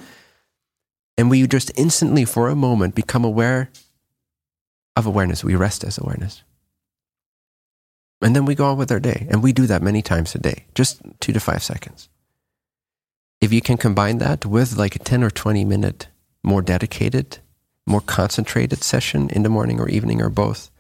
[1.19, 3.71] And we just instantly, for a moment, become aware
[4.97, 5.45] of awareness.
[5.45, 6.43] We rest as awareness.
[8.23, 9.27] And then we go on with our day.
[9.31, 12.09] And we do that many times a day, just two to five seconds.
[13.43, 16.09] If you can combine that with like a 10 or 20 minute,
[16.43, 17.39] more dedicated,
[17.91, 20.71] more concentrated session in the morning or evening or both,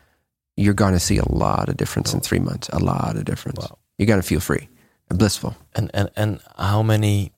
[0.57, 2.69] you're going to see a lot of difference in three months.
[2.73, 3.59] A lot of difference.
[3.59, 3.79] Wow.
[3.99, 4.69] You're going to feel free
[5.11, 5.53] and blissful.
[5.75, 7.33] And and and how many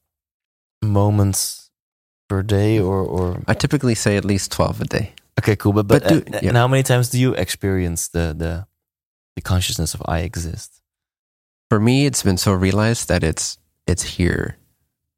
[0.82, 1.70] moments
[2.28, 5.12] per day or or I typically say at least 12 a day.
[5.40, 6.48] okay cool but but, But do- uh, yeah.
[6.48, 8.66] and how many times do you experience the the
[9.36, 10.80] the consciousness of I exist?
[11.70, 14.56] For me, it's been so realized that it's it's here.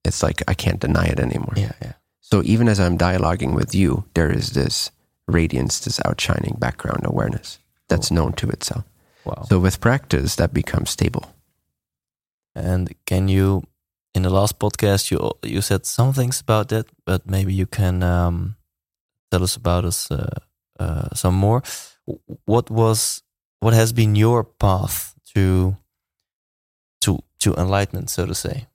[0.04, 1.54] It's like I can't deny it anymore.
[1.56, 1.92] Yeah, yeah.
[2.24, 4.90] So even as I'm dialoguing with you, there is this
[5.28, 7.58] radiance, this outshining background awareness
[7.88, 8.84] that's known to itself.
[9.26, 9.44] Wow.
[9.46, 11.34] So with practice, that becomes stable.
[12.54, 13.64] And can you,
[14.14, 18.02] in the last podcast, you you said some things about that, but maybe you can
[18.02, 18.56] um,
[19.30, 20.38] tell us about us uh,
[20.80, 21.62] uh, some more.
[22.46, 23.22] What was
[23.60, 25.76] what has been your path to
[27.02, 28.66] to to enlightenment, so to say?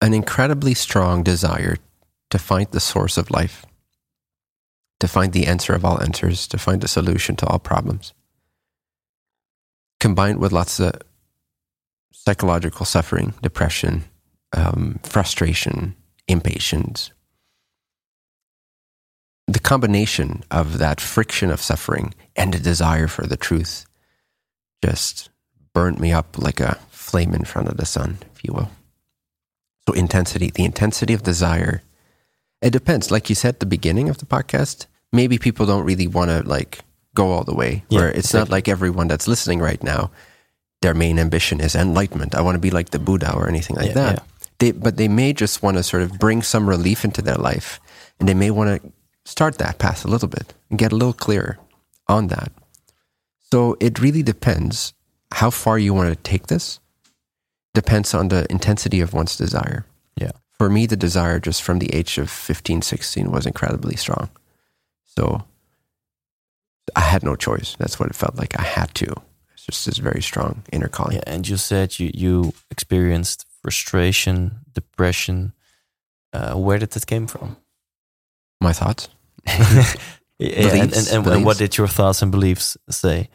[0.00, 1.76] An incredibly strong desire
[2.30, 3.66] to find the source of life,
[4.98, 8.14] to find the answer of all answers, to find the solution to all problems.
[9.98, 10.92] Combined with lots of
[12.12, 14.04] psychological suffering, depression,
[14.56, 15.94] um, frustration,
[16.28, 17.12] impatience.
[19.46, 23.84] The combination of that friction of suffering and the desire for the truth
[24.82, 25.28] just
[25.74, 28.70] burnt me up like a flame in front of the sun, if you will.
[29.90, 31.82] So, intensity, the intensity of desire,
[32.62, 33.10] it depends.
[33.10, 36.42] Like you said at the beginning of the podcast, maybe people don't really want to
[36.48, 36.80] like
[37.14, 40.10] go all the way, Yeah, where it's not like everyone that's listening right now,
[40.80, 42.34] their main ambition is enlightenment.
[42.34, 44.14] I want to be like the Buddha or anything like Yeah, that.
[44.18, 44.24] yeah.
[44.58, 47.80] They, but they may just want to sort of bring some relief into their life,
[48.20, 48.92] and they may want to
[49.24, 51.58] start that path a little bit and get a little clearer
[52.08, 52.52] on that.
[53.50, 54.92] So it really depends
[55.32, 56.78] how far you want to take this.
[57.74, 59.84] Depends on the intensity of one's desire.
[60.16, 60.32] Yeah.
[60.58, 64.28] For me, the desire just from the age of 15, 16 was incredibly strong.
[65.04, 65.44] So
[66.96, 67.76] I had no choice.
[67.78, 68.58] That's what it felt like.
[68.58, 69.14] I had to.
[69.54, 71.16] It's just this very strong inner calling.
[71.16, 75.52] Yeah, and you said you you experienced frustration, depression.
[76.32, 77.56] Uh, where did that came from?
[78.60, 79.08] My thoughts.
[80.40, 83.28] Yeah, and, and, and what did your thoughts and beliefs say?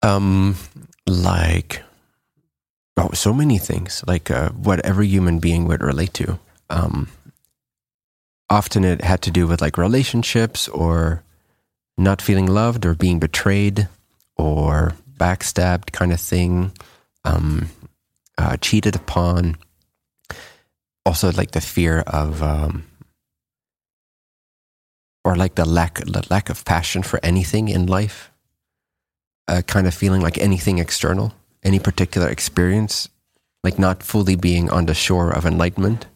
[0.00, 0.54] Um,
[1.08, 1.82] like,
[2.96, 4.02] oh, so many things.
[4.06, 6.38] Like uh, what every human being would relate to.
[6.70, 7.08] Um,
[8.48, 11.22] often it had to do with like relationships or
[11.96, 13.88] not feeling loved or being betrayed
[14.36, 16.72] or backstabbed kind of thing.
[17.24, 17.68] Um,
[18.38, 19.56] uh, cheated upon.
[21.04, 22.84] Also, like the fear of, um,
[25.24, 28.32] or like the lack, the lack of passion for anything in life
[29.48, 33.08] uh, kind of feeling like anything external, any particular experience,
[33.64, 36.06] like not fully being on the shore of enlightenment,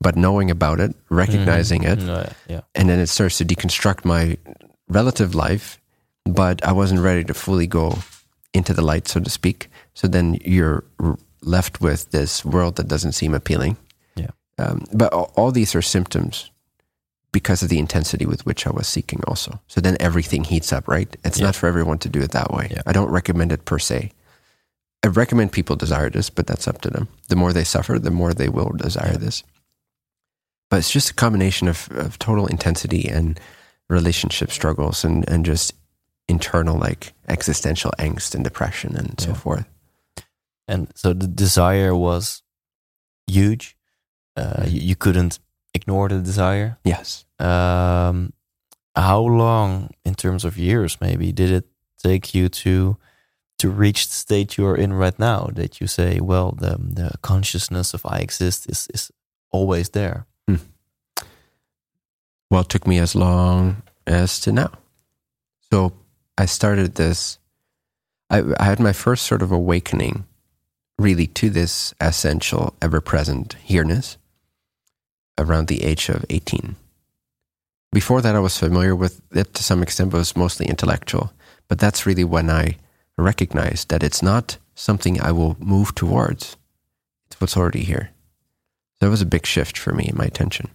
[0.00, 4.04] but knowing about it, recognizing it, Mm, uh, yeah, and then it starts to deconstruct
[4.04, 4.36] my
[4.88, 5.78] relative life,
[6.24, 7.98] but I wasn't ready to fully go
[8.52, 9.68] into the light, so to speak.
[9.94, 10.84] So then you're
[11.42, 13.76] left with this world that doesn't seem appealing.
[14.16, 14.30] Yeah.
[14.58, 16.50] Um, but all, all these are symptoms
[17.32, 19.60] because of the intensity with which I was seeking also.
[19.68, 21.14] So then everything heats up, right?
[21.24, 21.46] It's Yeah.
[21.46, 22.68] not for everyone to do it that way.
[22.70, 22.82] Yeah.
[22.86, 24.10] I don't recommend it per se.
[25.04, 27.08] I recommend people desire this, but that's up to them.
[27.28, 29.18] The more they suffer, the more they will desire Yeah.
[29.18, 29.42] this.
[30.70, 33.38] But it's just a combination of, of total intensity and
[33.88, 35.72] relationship struggles and, and just
[36.28, 39.34] internal like existential angst and depression and so Yeah.
[39.36, 39.66] forth.
[40.68, 42.42] and so the desire was
[43.28, 43.76] huge.
[44.36, 45.38] Uh, you, you couldn't
[45.74, 46.78] ignore the desire.
[46.84, 47.24] Yes.
[47.38, 48.32] Um,
[48.96, 51.64] how long, in terms of years, maybe, did it
[52.02, 52.96] take you to
[53.58, 55.50] to reach the state you're in right now?
[55.52, 59.10] That you say, well, the the consciousness of I exist is is
[59.50, 60.26] always there.
[60.46, 60.56] Hmm.
[62.50, 64.70] Well, it took me as long as to now.
[65.70, 65.92] So
[66.38, 67.38] I started this,
[68.30, 70.24] I, I had my first sort of awakening
[70.98, 74.16] really to this essential, ever present here-ness
[75.38, 76.76] around the age of 18.
[77.92, 81.32] Before that, I was familiar with it to some extent, but it was mostly intellectual.
[81.68, 82.76] But that's really when I
[83.16, 86.56] recognized that it's not something I will move towards,
[87.26, 88.10] it's what's already here.
[88.98, 90.68] So it was a big shift for me in my attention.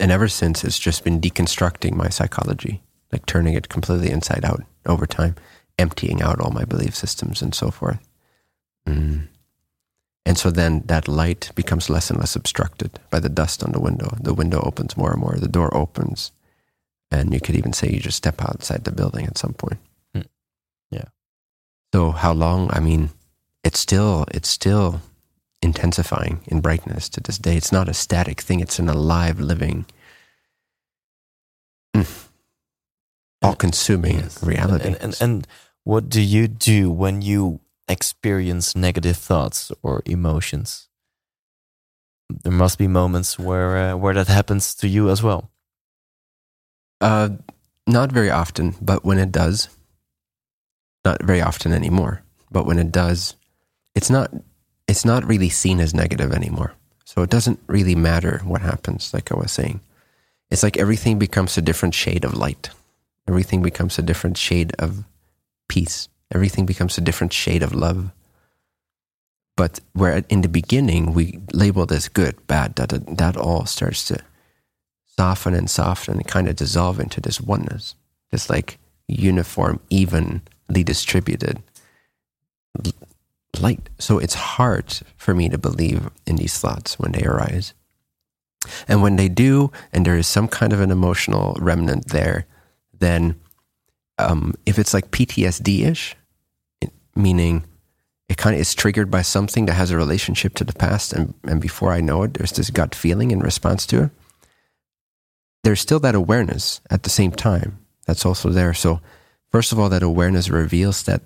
[0.00, 2.82] And ever since, it's just been deconstructing my psychology,
[3.12, 5.36] like turning it completely inside out over time,
[5.78, 8.00] emptying out all my belief systems and so forth.
[8.88, 9.28] Mm.
[10.26, 13.80] And so then that light becomes less and less obstructed by the dust on the
[13.80, 14.16] window.
[14.20, 16.32] The window opens more and more, the door opens.
[17.10, 19.78] And you could even say you just step outside the building at some point.
[20.92, 20.96] Mm.
[20.96, 21.04] Yeah.
[21.94, 22.70] So how long?
[22.72, 23.10] I mean,
[23.62, 25.00] it's still it's still
[25.62, 27.56] intensifying in brightness to this day.
[27.56, 28.60] It's not a static thing.
[28.60, 29.86] It's an alive, living,
[33.42, 34.42] all-consuming Yes.
[34.42, 34.88] reality.
[34.88, 35.46] And, and and
[35.84, 40.88] what do you do when you experience negative thoughts or emotions?
[42.42, 45.50] There must be moments where uh, where that happens to you as well.
[47.00, 47.28] Uh,
[47.86, 49.68] not very often, but when it does,
[51.04, 52.22] not very often anymore.
[52.50, 53.34] But when it does,
[53.94, 54.30] it's not
[54.86, 56.74] it's not really seen as negative anymore.
[57.04, 59.12] So it doesn't really matter what happens.
[59.14, 59.80] Like I was saying,
[60.50, 62.70] it's like everything becomes a different shade of light.
[63.26, 65.04] Everything becomes a different shade of
[65.68, 66.08] peace.
[66.32, 68.10] Everything becomes a different shade of love.
[69.56, 74.18] But where in the beginning we labeled as good, bad, that that all starts to
[75.16, 77.94] soften and soften and kind of dissolve into this oneness,
[78.32, 80.42] this like uniform, evenly
[80.82, 81.62] distributed
[83.60, 83.88] light.
[83.98, 87.74] So it's hard for me to believe in these thoughts when they arise.
[88.88, 92.46] And when they do, and there is some kind of an emotional remnant there,
[92.98, 93.38] then
[94.18, 96.16] um, if it's like PTSD ish,
[97.14, 97.64] meaning
[98.28, 101.34] it kind of is triggered by something that has a relationship to the past, and,
[101.44, 104.10] and before I know it, there's this gut feeling in response to it
[105.64, 108.74] there's still that awareness at the same time that's also there.
[108.74, 109.00] So,
[109.54, 111.22] first of all, that awareness reveals that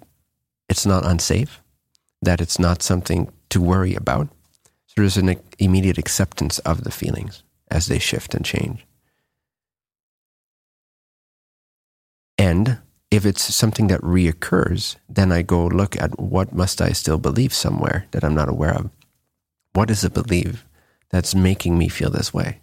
[0.69, 1.63] it's not unsafe,
[2.21, 4.29] that it's not something to worry about.
[4.89, 8.87] So there's an immediate acceptance of the feelings as they shift and change.
[12.37, 12.81] And
[13.11, 17.55] if it's something that reoccurs, then I go look at what must I still believe
[17.55, 18.91] somewhere that I'm not aware of.
[19.73, 20.67] What is a belief
[21.09, 22.61] that's making me feel this way?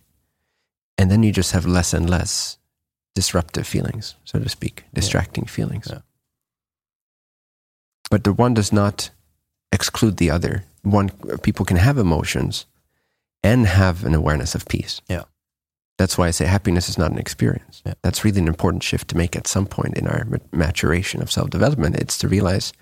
[0.95, 2.59] And then you just have less and less
[3.15, 5.87] disruptive feelings, so to speak, distracting feelings.
[5.89, 5.99] Yeah.
[8.11, 9.09] But the one does not
[9.71, 10.65] exclude the other.
[10.83, 11.09] One
[11.41, 12.65] people can have emotions
[13.41, 15.01] and have an awareness of peace.
[15.07, 15.23] Yeah.
[15.97, 17.81] That's why I say happiness is not an experience.
[17.85, 17.93] Yeah.
[18.03, 21.49] That's really an important shift to make at some point in our maturation of self
[21.49, 21.95] development.
[21.95, 22.73] It's to realize,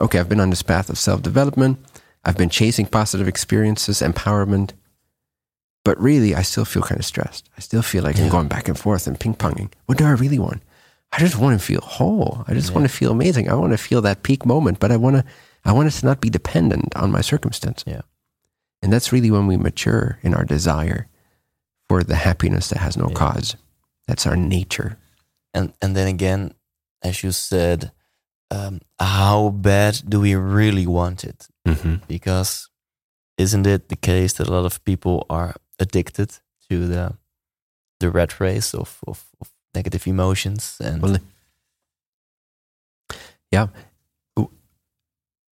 [0.00, 1.78] okay, I've been on this path of self development.
[2.24, 4.72] I've been chasing positive experiences, empowerment.
[5.84, 7.48] But really, I still feel kind of stressed.
[7.56, 9.70] I still feel like I'm going back and forth and ping ponging.
[9.86, 10.62] What do I really want?
[11.12, 12.44] I just want to feel whole.
[12.48, 12.74] I just Yeah.
[12.76, 13.48] want to feel amazing.
[13.50, 15.24] I want to feel that peak moment, but I want to,
[15.64, 17.84] I want it to not be dependent on my circumstance.
[17.86, 18.00] Yeah.
[18.82, 21.06] And that's really when we mature in our desire
[21.88, 23.14] for the happiness that has no Yeah.
[23.14, 23.56] cause.
[24.08, 24.98] That's our nature.
[25.56, 26.52] and and then again,
[27.02, 27.92] as you said,
[28.50, 31.46] um, how bad do we really want it?
[31.68, 31.96] Mm-hmm.
[32.08, 32.68] Because
[33.38, 36.38] isn't it the case that a lot of people are addicted
[36.68, 37.14] to the
[38.00, 41.18] the rat race of, of, of negative emotions and Well,
[43.50, 43.68] yeah.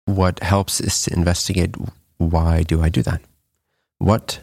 [0.05, 1.75] What helps is to investigate
[2.17, 3.21] why do I do that?
[3.99, 4.41] What?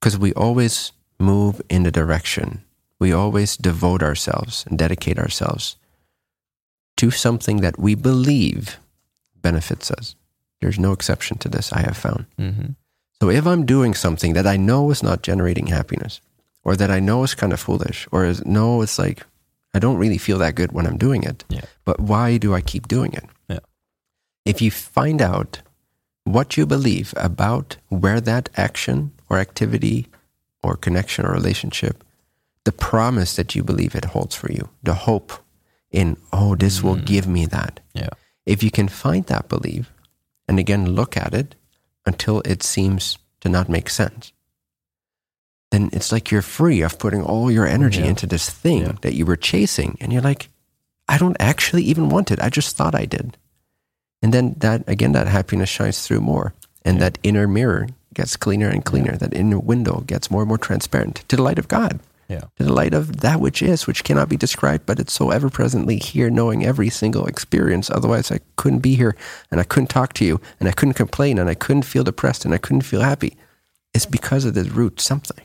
[0.00, 2.62] Because we always move in the direction,
[3.00, 5.76] we always devote ourselves and dedicate ourselves
[6.98, 8.78] to something that we believe
[9.40, 10.14] benefits us.
[10.60, 12.26] There's no exception to this, I have found.
[12.38, 12.74] Mhm.
[13.20, 16.20] So if I'm doing something that I know is not generating happiness,
[16.64, 19.24] or that I know is kind of foolish, or is no, it's like
[19.74, 21.44] I don't really feel that good when I'm doing it.
[21.48, 21.64] Yeah.
[21.84, 23.24] But why do I keep doing it?
[23.48, 23.60] Yeah.
[24.44, 25.60] If you find out
[26.24, 30.06] what you believe about where that action or activity
[30.62, 32.02] or connection or relationship,
[32.64, 35.32] the promise that you believe it holds for you, the hope
[35.90, 37.04] in, oh, this will Mm.
[37.06, 37.80] give me that.
[37.94, 38.08] Yeah.
[38.44, 39.92] If you can find that belief
[40.48, 41.54] and again look at it
[42.06, 44.32] until it seems to not make sense,
[45.70, 48.06] then it's like you're free of putting all your energy Yeah.
[48.06, 48.92] into this thing Yeah.
[49.02, 49.96] that you were chasing.
[50.00, 50.48] And you're like,
[51.08, 52.40] I don't actually even want it.
[52.40, 53.36] I just thought I did.
[54.22, 56.54] And then that, again, that happiness shines through more.
[56.84, 57.00] And Yeah.
[57.10, 59.16] that inner mirror gets cleaner and cleaner.
[59.16, 62.44] That inner window gets more and more transparent to the light of God, Yeah.
[62.56, 65.48] to the light of that which is, which cannot be described, but it's so ever
[65.50, 67.88] presently here, knowing every single experience.
[67.90, 69.14] Otherwise, I couldn't be here
[69.50, 72.44] and I couldn't talk to you and I couldn't complain and I couldn't feel depressed
[72.44, 73.36] and I couldn't feel happy.
[73.94, 75.44] It's because of this root something.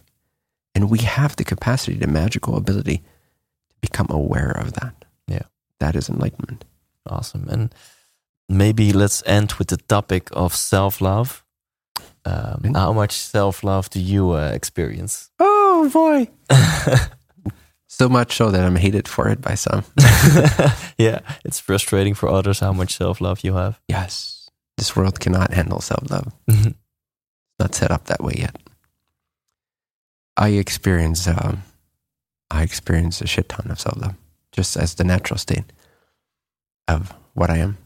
[0.73, 4.93] And we have the capacity, the magical ability to become aware of that.
[5.27, 5.45] Yeah.
[5.79, 6.65] That is enlightenment.
[7.05, 7.47] Awesome.
[7.49, 7.73] And
[8.49, 11.43] maybe let's end with the topic of self love.
[12.25, 12.75] Um, Mm.
[12.77, 15.29] how much self love do you uh, experience?
[15.39, 15.51] Oh
[15.89, 16.27] boy.
[17.87, 19.83] so much so that I'm hated for it by some.
[20.97, 23.79] yeah, it's frustrating for others how much self love you have.
[23.87, 24.49] Yes.
[24.77, 26.33] This world cannot handle self love.
[27.59, 28.55] Not set up that way yet.
[30.37, 31.61] I experience um,
[32.49, 34.15] I experience a shit ton of self love,
[34.51, 35.71] just as the natural state
[36.87, 37.77] of what I am.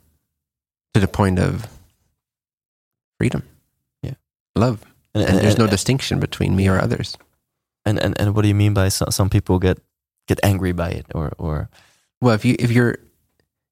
[0.93, 1.67] To the point of
[3.19, 3.43] freedom.
[4.01, 4.13] Yeah.
[4.55, 4.85] Love.
[5.13, 7.17] and, And there's no distinction between me or others.
[7.85, 9.79] And, and and what do you mean by some, some people get
[10.27, 11.69] get angry by it or or
[12.21, 12.97] Well, if you if you're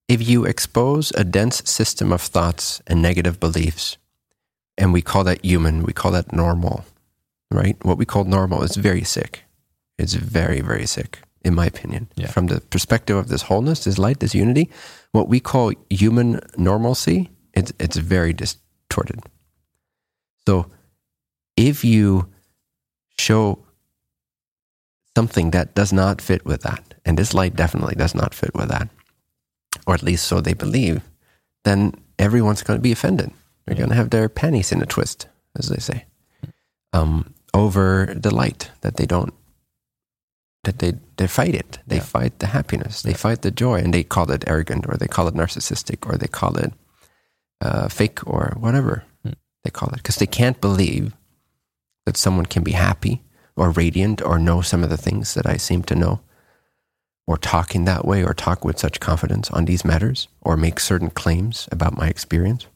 [0.08, 3.98] if you expose a dense system of thoughts and negative beliefs,
[4.78, 6.86] and we call that human, we call that normal,
[7.52, 7.78] right?
[7.84, 9.44] What we call normal is very sick.
[9.98, 12.08] It's very very sick, in my opinion.
[12.16, 12.28] Yeah.
[12.28, 14.70] From the perspective of this wholeness, this light, this unity,
[15.12, 19.22] what we call human normalcy, it's it's very distorted.
[20.46, 20.68] So,
[21.56, 22.28] if you
[23.18, 23.64] show
[25.16, 28.70] something that does not fit with that, and this light definitely does not fit with
[28.70, 28.88] that,
[29.88, 31.02] or at least so they believe,
[31.64, 33.32] then everyone's going to be offended.
[33.66, 33.80] They're Yeah.
[33.80, 35.28] going to have their panties in a twist,
[35.58, 36.06] as they say,
[36.94, 39.34] um, over the light that they don't.
[40.64, 41.80] That they they fight it.
[41.86, 42.04] They Yeah.
[42.04, 43.02] fight the happiness.
[43.02, 46.18] They fight the joy, and they call it arrogant, or they call it narcissistic, or
[46.18, 46.74] they call it
[47.62, 49.34] uh, fake, or whatever Hmm.
[49.64, 51.14] they call it, because they can't believe
[52.06, 53.22] that someone can be happy
[53.56, 56.22] or radiant or know some of the things that I seem to know,
[57.28, 60.80] or talk in that way, or talk with such confidence on these matters, or make
[60.80, 62.68] certain claims about my experience,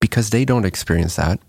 [0.00, 1.40] because they don't experience that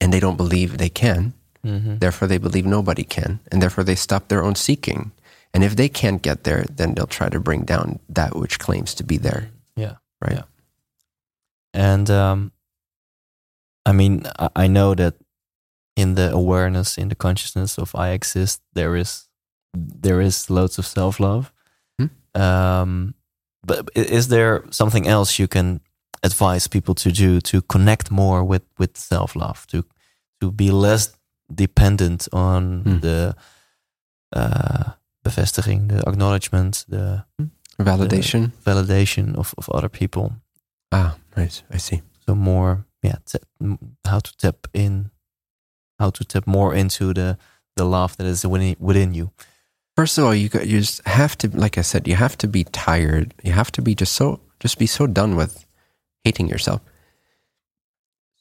[0.00, 1.34] and they don't believe they can.
[1.64, 2.00] Mhm.
[2.00, 5.12] Therefore, they believe nobody can, and therefore they stop their own seeking.
[5.52, 8.94] And if they can't get there, then they'll try to bring down that which claims
[8.94, 9.50] to be there.
[9.76, 10.36] yeah Right.
[10.36, 10.42] Yeah.
[11.74, 12.52] And um,
[13.86, 14.24] I mean,
[14.54, 15.14] I know that
[16.00, 19.28] in the awareness, in the consciousness of I exist, there is
[20.02, 21.52] there is loads of self love.
[21.98, 22.08] Hmm.
[22.42, 23.14] Um,
[23.66, 25.80] but is there something else you can
[26.22, 29.82] advise people to do to connect more with with self love to
[30.40, 31.12] to be less
[31.54, 33.00] dependent on Hmm.
[33.00, 33.34] the
[34.36, 34.92] uh,
[35.24, 37.24] bevestiging, the acknowledgement, the
[37.78, 38.52] Validation.
[38.64, 40.32] validation of, of other people.
[40.92, 41.62] ah, right.
[41.74, 42.02] I see.
[42.26, 43.42] So more, yeah, tap,
[44.04, 45.10] how to tap in,
[46.00, 47.38] how to tap more into the
[47.76, 49.30] the love that is within, within you.
[49.96, 52.48] First of all, you got, you just have to, like I said, you have to
[52.48, 53.34] be tired.
[53.42, 55.66] You have to be just so, just be so done with
[56.24, 56.80] hating yourself.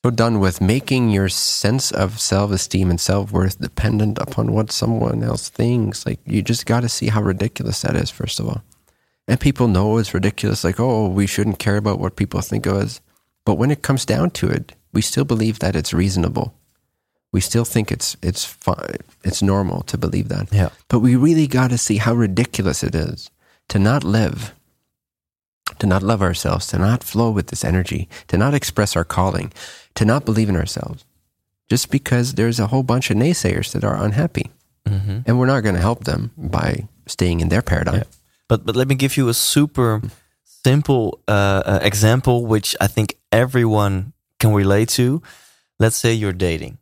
[0.03, 4.71] So done with making your sense of self esteem and self worth dependent upon what
[4.71, 6.05] someone else thinks.
[6.05, 8.63] Like, you just got to see how ridiculous that is, first of all.
[9.27, 12.77] And people know it's ridiculous, like, oh, we shouldn't care about what people think of
[12.77, 13.01] us.
[13.45, 16.55] But when it comes down to it, we still believe that it's reasonable.
[17.31, 20.51] We still think it's it's fine, it's normal to believe that.
[20.51, 20.69] Yeah.
[20.87, 23.29] But we really got to see how ridiculous it is
[23.67, 24.53] to not live,
[25.77, 29.51] to not love ourselves, to not flow with this energy, to not express our calling,
[29.93, 31.05] to not believe in ourselves,
[31.69, 34.49] just because there's a whole bunch of naysayers that are unhappy.
[34.85, 35.19] Mm-hmm.
[35.25, 37.95] And we're not going to help them by staying in their paradigm.
[37.95, 38.03] Yeah.
[38.47, 40.01] But but let me give you a super
[40.63, 45.21] simple uh, uh, example, which I think everyone can relate to.
[45.77, 46.78] Let's say you're dating,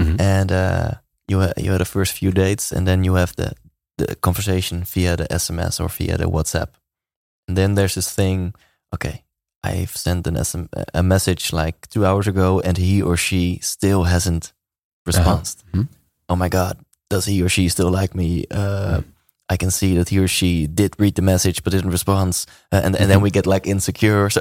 [0.00, 0.20] Mhm.
[0.20, 0.90] and uh,
[1.28, 3.52] you ha- you had the first few dates, and then you have the
[3.98, 6.68] the conversation via the SMS or via the WhatsApp,
[7.48, 8.54] and then there's this thing.
[8.94, 9.24] Okay,
[9.62, 10.64] I've sent an SM,
[10.94, 14.52] a message like two hours ago, and he or she still hasn't
[15.06, 15.54] responded.
[15.72, 15.88] Mhm.
[16.28, 16.76] Oh my god,
[17.10, 18.44] does he or she still like me?
[18.50, 19.00] Uh,
[19.52, 22.80] I can see that he or she did read the message but didn't respond, uh,
[22.84, 24.30] and and then we get like insecure.
[24.30, 24.40] So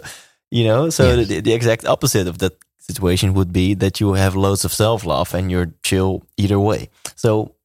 [0.51, 1.27] you know, so Yes.
[1.27, 5.05] the, the exact opposite of that situation would be that you have loads of self
[5.05, 6.89] love and you're chill either way.
[7.15, 7.55] So.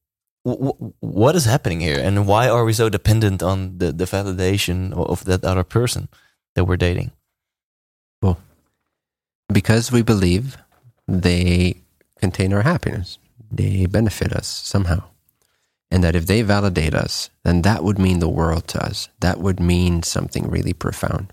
[0.45, 4.93] W- what is happening here, and why are we so dependent on the, the validation
[4.93, 6.07] of that other person
[6.53, 7.09] that we're dating?
[8.21, 8.37] Well,
[9.51, 10.57] because we believe
[11.07, 11.81] they
[12.19, 13.17] contain our happiness,
[13.51, 15.03] they benefit us somehow.
[15.91, 19.09] And that if they validate us, then that would mean the world to us.
[19.19, 21.31] That would mean something really profound.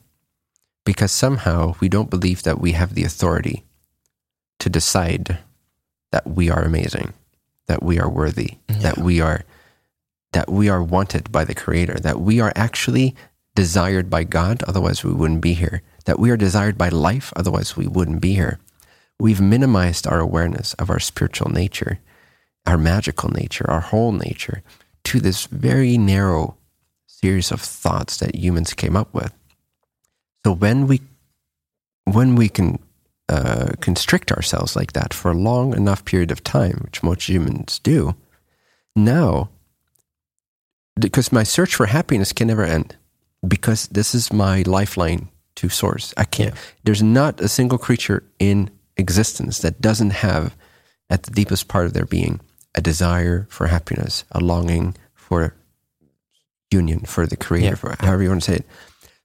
[0.84, 3.64] Because somehow we don't believe that we have the authority
[4.62, 5.39] to decide
[6.12, 7.12] that we are amazing,
[7.66, 9.43] that we are worthy, that we are
[10.32, 13.14] that we are wanted by the creator, that we are actually
[13.56, 17.76] desired by God, otherwise we wouldn't be here, that we are desired by life, otherwise
[17.76, 18.60] we wouldn't be here.
[19.18, 21.98] We've minimized our awareness of our spiritual nature,
[22.64, 24.62] our magical nature, our whole nature,
[25.05, 26.56] to this very narrow
[27.06, 29.34] series of thoughts that humans came up with.
[30.47, 31.01] So when we
[32.05, 32.78] when we can
[33.28, 37.78] uh, constrict ourselves like that for a long enough period of time, which most humans
[37.78, 38.14] do,
[38.94, 39.48] now
[41.00, 42.96] because my search for happiness can never end
[43.46, 46.12] because this is my lifeline to source.
[46.16, 46.54] I can't.
[46.54, 46.60] Yeah.
[46.84, 50.54] There's not a single creature in existence that doesn't have,
[51.08, 52.40] at the deepest part of their being,
[52.74, 55.54] a desire for happiness, a longing for
[56.70, 57.74] union, for the creator, Yeah.
[57.74, 58.66] for however you want to say it.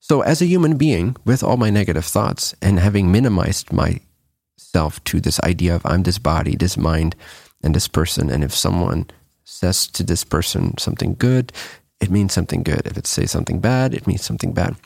[0.10, 5.20] So, as a human being, with all my negative thoughts and having minimized myself to
[5.20, 7.14] this idea of I'm this body, this mind,
[7.62, 9.08] and this person, and if someone
[9.44, 11.52] says to this person something good,
[12.00, 12.86] it means something good.
[12.86, 14.78] If it says something bad, it means something bad.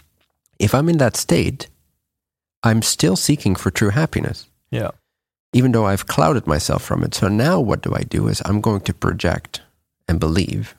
[0.57, 1.67] If I'm in that state,
[2.63, 4.91] I'm still seeking for true happiness, Yeah.
[5.53, 7.13] even though I've clouded myself from it.
[7.13, 9.61] So now what do I do is I'm going to project
[10.07, 10.73] and believe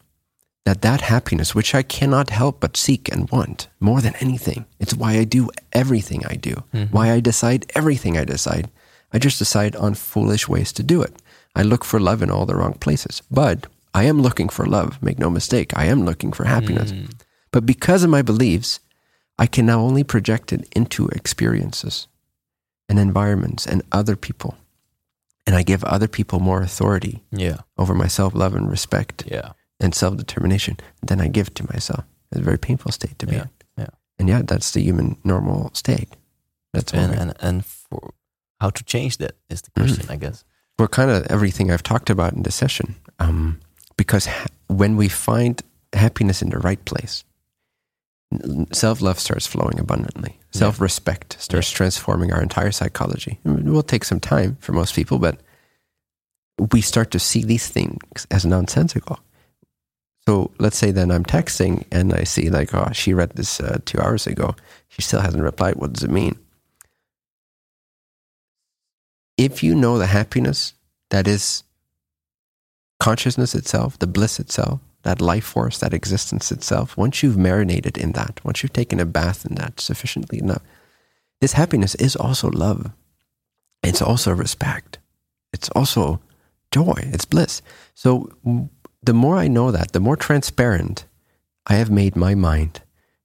[0.64, 4.94] that that happiness, which I cannot help but seek and want more than anything, it's
[4.94, 6.94] why I do everything I do, mm-hmm.
[6.94, 8.70] why I decide everything I decide.
[9.12, 11.14] I just decide on foolish ways to do it.
[11.54, 13.22] I look for love in all the wrong places.
[13.30, 15.76] But I am looking for love, make no mistake.
[15.76, 16.92] I am looking for happiness.
[16.92, 17.12] Mm.
[17.50, 18.80] But because of my beliefs,
[19.38, 22.06] I can now only project it into experiences
[22.88, 24.56] and environments and other people.
[25.46, 27.58] And I give other people more authority Yeah.
[27.76, 29.52] over my self love and respect Yeah.
[29.82, 30.76] And self determination
[31.06, 32.04] than I give to myself.
[32.30, 33.42] It's a very painful state to be Yeah.
[33.42, 33.50] in.
[33.78, 33.90] Yeah.
[34.18, 36.08] And yeah, that's the human normal state.
[36.72, 38.14] That's And and and for
[38.60, 39.84] how to change that is the Mm.
[39.86, 40.44] question, I guess.
[40.78, 42.94] for kind of everything I've talked about in this session.
[43.18, 43.60] Um,
[43.96, 47.24] because ha- when we find happiness in the right place,
[48.72, 50.38] self love starts flowing abundantly.
[50.50, 53.38] Self respect starts transforming our entire psychology.
[53.44, 55.40] It will take some time for most people, but
[56.72, 59.18] we start to see these things as nonsensical.
[60.26, 63.78] So let's say then I'm texting and I see like, oh, she read this uh,
[63.84, 64.54] two hours ago.
[64.88, 65.76] She still hasn't replied.
[65.76, 66.38] What does it mean?
[69.36, 70.74] if you know the happiness
[71.10, 71.64] that is
[73.00, 78.12] consciousness itself, the bliss itself, that life force, that existence itself, once you've marinated in
[78.12, 80.62] that, once you've taken a bath in that sufficiently enough,
[81.40, 82.92] this happiness is also love.
[83.82, 84.98] It's also respect.
[85.52, 86.20] It's also
[86.70, 86.94] joy.
[86.98, 87.62] It's bliss.
[87.94, 88.30] So
[89.02, 91.04] the more I know that, the more transparent
[91.66, 92.80] I have made my mind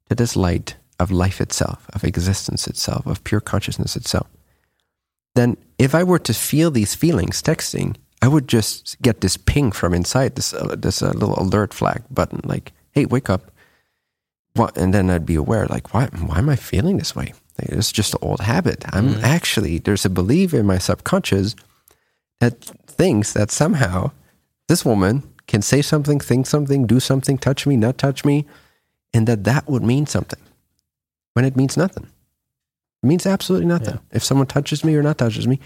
[0.10, 4.28] to this light of life itself, of existence itself, of pure consciousness itself.
[5.36, 9.72] Then, if I were to feel these feelings texting, I would just get this ping
[9.72, 13.52] from inside, this uh, this uh, little alert flag button, like, "Hey, wake up!"
[14.54, 14.76] What?
[14.78, 17.34] And then I'd be aware, like, why why am I feeling this way?
[17.60, 18.84] Like, it's just an old habit.
[18.92, 19.24] I'm Mhm.
[19.24, 21.56] actually there's a belief in my subconscious
[22.40, 24.12] that thinks that somehow
[24.68, 28.46] this woman can say something, think something, do something, touch me, not touch me,
[29.14, 30.40] and that that would mean something
[31.34, 32.04] when it means nothing.
[33.04, 33.96] It means absolutely nothing.
[33.96, 34.18] Yeah.
[34.18, 35.60] If someone touches me or not touches me,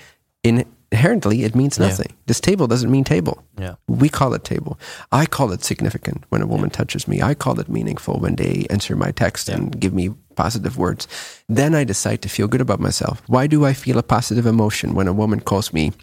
[0.44, 1.88] inherently it means Yeah.
[1.88, 2.14] nothing.
[2.28, 3.44] This table doesn't mean table.
[3.58, 3.76] Yeah.
[3.88, 4.78] We call it table.
[5.12, 7.22] I call it significant when a woman touches me.
[7.22, 9.56] I call it meaningful when they answer my text Yeah.
[9.56, 11.08] and give me positive words.
[11.48, 13.22] Then I decide to feel good about myself.
[13.28, 15.94] Why do I feel a positive emotion when a woman calls me,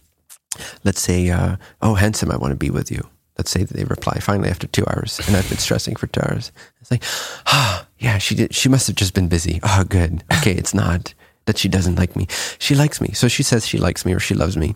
[0.85, 3.07] let's say, uh, oh, handsome, I want to be with you?
[3.39, 6.21] Let's say that they reply finally after two hours and I've been stressing for two
[6.23, 6.51] hours.
[6.81, 7.05] It's like,
[7.47, 8.53] ah, yeah, she did.
[8.55, 9.61] She must have just been busy.
[9.63, 10.25] Oh, good.
[10.39, 11.15] Okay, it's not
[11.47, 12.27] that she doesn't like me.
[12.59, 13.13] She likes me.
[13.15, 14.75] So she says she likes me or she loves me.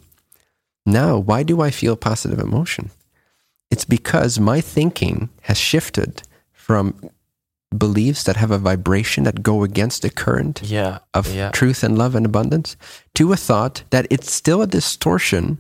[0.87, 2.91] Now, why do I feel positive emotion?
[3.71, 6.23] It's because my thinking has shifted
[6.53, 6.95] from
[7.77, 10.99] beliefs that have a vibration that go against the current Yeah.
[11.15, 11.51] of yeah.
[11.51, 12.77] truth and love and abundance
[13.15, 15.59] to a thought that it's still a distortion,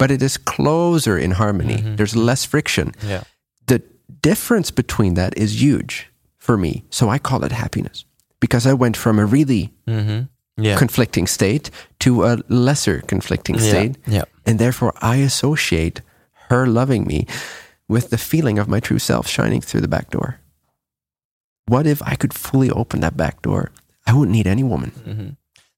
[0.00, 1.76] but it is closer in harmony.
[1.82, 1.96] Mhm.
[1.96, 2.86] There's less friction.
[3.06, 3.22] Yeah.
[3.66, 3.78] The
[4.22, 5.94] difference between that is huge
[6.38, 6.72] for me.
[6.90, 8.04] So I call it happiness
[8.40, 10.20] because I went from a really Mm-hmm.
[10.64, 10.76] Yeah.
[10.78, 13.96] conflicting state to a lesser conflicting state.
[14.06, 14.24] Yeah.
[14.46, 16.02] And therefore, I associate
[16.48, 17.26] her loving me
[17.88, 20.34] with the feeling of my true self shining through the back door.
[21.66, 23.70] What if I could fully open that back door?
[24.06, 24.90] I wouldn't need any woman.
[25.06, 25.36] Mhm.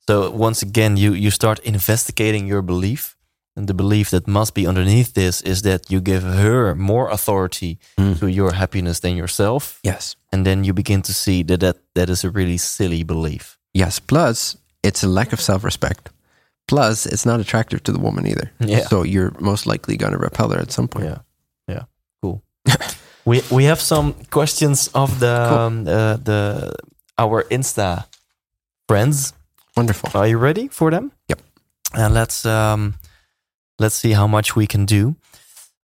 [0.08, 3.14] So once again, you you start investigating your belief,
[3.56, 7.78] and the belief that must be underneath this is that you give her more authority
[7.98, 8.18] Mm.
[8.18, 10.16] to your happiness than yourself, Yes.
[10.32, 13.58] and then you begin to see that that, that is a really silly belief.
[13.74, 13.98] Yes.
[14.00, 16.10] Plus, it's a lack of self respect.
[16.68, 18.50] Plus, it's not attractive to the woman either.
[18.60, 18.88] Yeah.
[18.88, 21.04] So you're most likely going to repel her at some point.
[21.06, 21.18] Yeah,
[21.68, 21.82] yeah,
[22.22, 22.40] cool.
[23.24, 25.58] we we have some questions of the Cool.
[25.58, 26.72] um, uh, the
[27.18, 28.04] our Insta
[28.88, 29.32] friends.
[29.76, 30.10] Wonderful.
[30.14, 31.10] Are you ready for them?
[31.28, 31.40] Yep.
[31.94, 32.94] And let's um,
[33.78, 35.16] let's see how much we can do.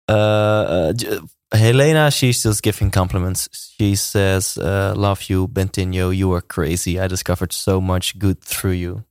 [0.09, 1.21] Uh, uh, J-
[1.53, 3.49] Helena, she's just giving compliments.
[3.79, 6.15] She says, uh, "Love you, Bentinho.
[6.17, 7.01] You are crazy.
[7.01, 9.05] I discovered so much good through you."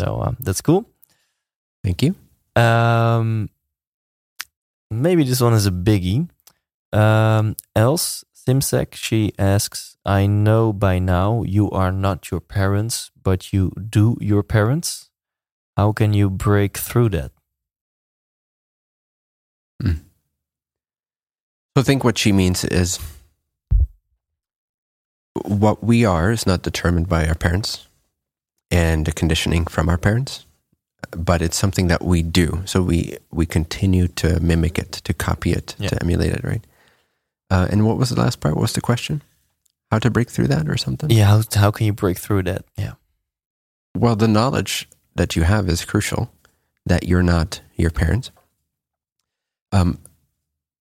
[0.00, 0.88] So um, that's cool.
[1.84, 2.14] Thank you.
[2.56, 3.50] Um,
[4.90, 6.28] maybe this one is a biggie.
[6.92, 13.52] Um, Else Simsek, she asks, "I know by now you are not your parents, but
[13.52, 15.10] you do your parents.
[15.76, 17.33] How can you break through that?"
[21.76, 23.00] So I think what she means is
[25.44, 27.88] what we are is not determined by our parents
[28.70, 30.46] and the conditioning from our parents,
[31.10, 32.62] but it's something that we do.
[32.64, 35.88] So we we continue to mimic it, to copy it, Yeah.
[35.88, 36.64] to emulate it, right?
[37.50, 38.54] Uh, and what was the last part?
[38.54, 39.22] What was the question?
[39.90, 41.10] How to break through that or something?
[41.10, 42.64] Yeah, how how can you break through that?
[42.76, 42.92] Yeah,
[43.96, 46.30] Well, the knowledge that you have is crucial
[46.86, 48.30] that you're not your parents.
[49.72, 49.98] Um,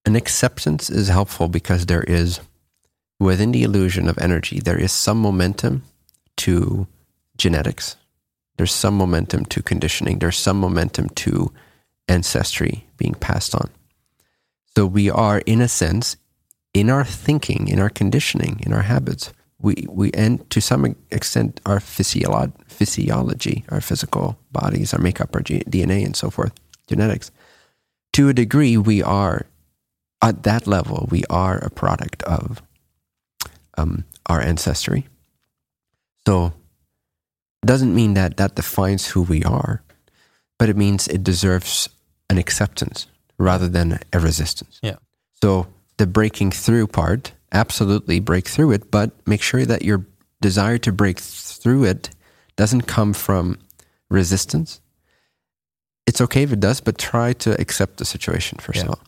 [0.05, 2.39] an acceptance is helpful because there is,
[3.19, 5.83] within the illusion of energy, there is some momentum
[6.37, 6.87] to
[7.37, 7.95] genetics.
[8.57, 10.19] There's some momentum to conditioning.
[10.19, 11.51] There's some momentum to
[12.07, 13.69] ancestry being passed on.
[14.75, 16.17] So we are, in a sense,
[16.73, 21.61] in our thinking, in our conditioning, in our habits, we, we and to some extent
[21.65, 26.51] our physiolo- physiology, our physical bodies, our makeup, our G- DNA, and so forth,
[26.87, 27.31] genetics.
[28.13, 29.45] To a degree, we are
[30.23, 31.07] at that level.
[31.11, 32.61] We are a product of
[33.77, 35.07] um, our ancestry.
[36.25, 36.53] So,
[37.65, 39.83] doesn't mean that that defines who we are,
[40.57, 41.89] but it means it deserves
[42.29, 44.79] an acceptance rather than a resistance.
[44.81, 44.95] Yeah.
[45.41, 45.67] So
[45.97, 50.05] the breaking through part, absolutely break through it, but make sure that your
[50.41, 52.09] desire to break through it
[52.55, 53.57] doesn't come from
[54.09, 54.81] resistance.
[56.05, 58.83] It's okay if it does, but try to accept the situation first Yeah.
[58.83, 58.99] of all.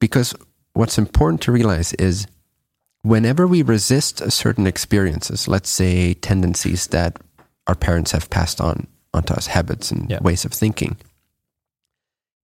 [0.00, 0.34] Because
[0.72, 2.26] what's important to realize is
[3.02, 7.16] whenever we resist certain experiences, let's say tendencies that
[7.66, 10.20] our parents have passed on onto us, habits and Yeah.
[10.20, 10.96] ways of thinking,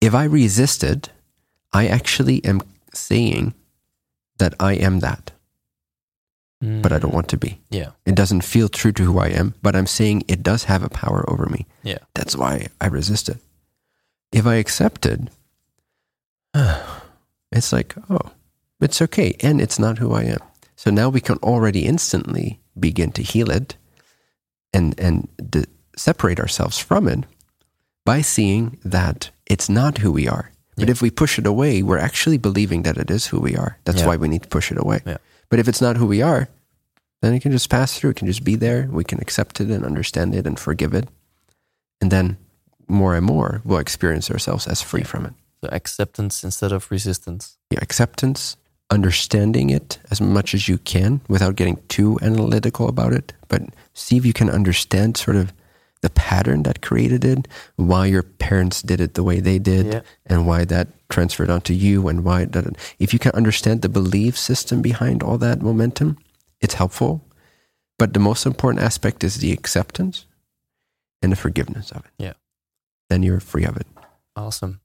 [0.01, 1.09] If I resist it,
[1.73, 2.61] I actually am
[2.93, 3.53] saying
[4.37, 5.31] that I am that,
[6.61, 7.15] but I don't mm.
[7.15, 7.59] want to be.
[7.69, 7.91] Yeah.
[8.05, 10.89] It doesn't feel true to who I am, but I'm saying it does have a
[10.89, 11.65] power over me.
[11.81, 11.99] Yeah.
[12.13, 13.37] That's why I resist it.
[14.31, 15.21] If I accept it,
[17.57, 18.31] it's like, oh,
[18.81, 19.35] it's okay.
[19.41, 20.39] And it's not who I am.
[20.75, 23.75] So now we can already instantly begin to heal it
[24.73, 25.65] and, and d-
[25.95, 27.23] separate ourselves from it
[28.05, 30.51] by seeing that it's not who we are.
[30.75, 30.91] But Yeah.
[30.91, 33.77] if we push it away, we're actually believing that it is who we are.
[33.85, 34.07] That's Yeah.
[34.07, 35.01] why we need to push it away.
[35.05, 35.17] Yeah.
[35.49, 36.49] But if it's not who we are,
[37.21, 38.09] then it can just pass through.
[38.11, 38.89] It can just be there.
[38.91, 41.07] We can accept it and understand it and forgive it.
[42.01, 42.37] And then
[42.89, 45.33] more and more, we'll experience ourselves as free from it.
[45.65, 47.57] So acceptance instead of resistance.
[47.71, 48.57] Yeah, acceptance,
[48.91, 53.61] understanding it as much as you can without getting too analytical about it, but
[53.93, 55.53] see if you can understand sort of
[56.01, 57.47] the pattern that created it,
[57.77, 60.01] why your parents did it the way they did, Yeah.
[60.27, 62.77] and why that transferred onto you, and why that.
[62.99, 66.17] If you can understand the belief system behind all that momentum,
[66.61, 67.21] it's helpful.
[67.97, 70.27] But the most important aspect is the acceptance
[71.23, 72.11] and the forgiveness of it.
[72.19, 72.33] Yeah.
[73.09, 73.87] Then you're free of it.
[74.35, 74.81] Awesome.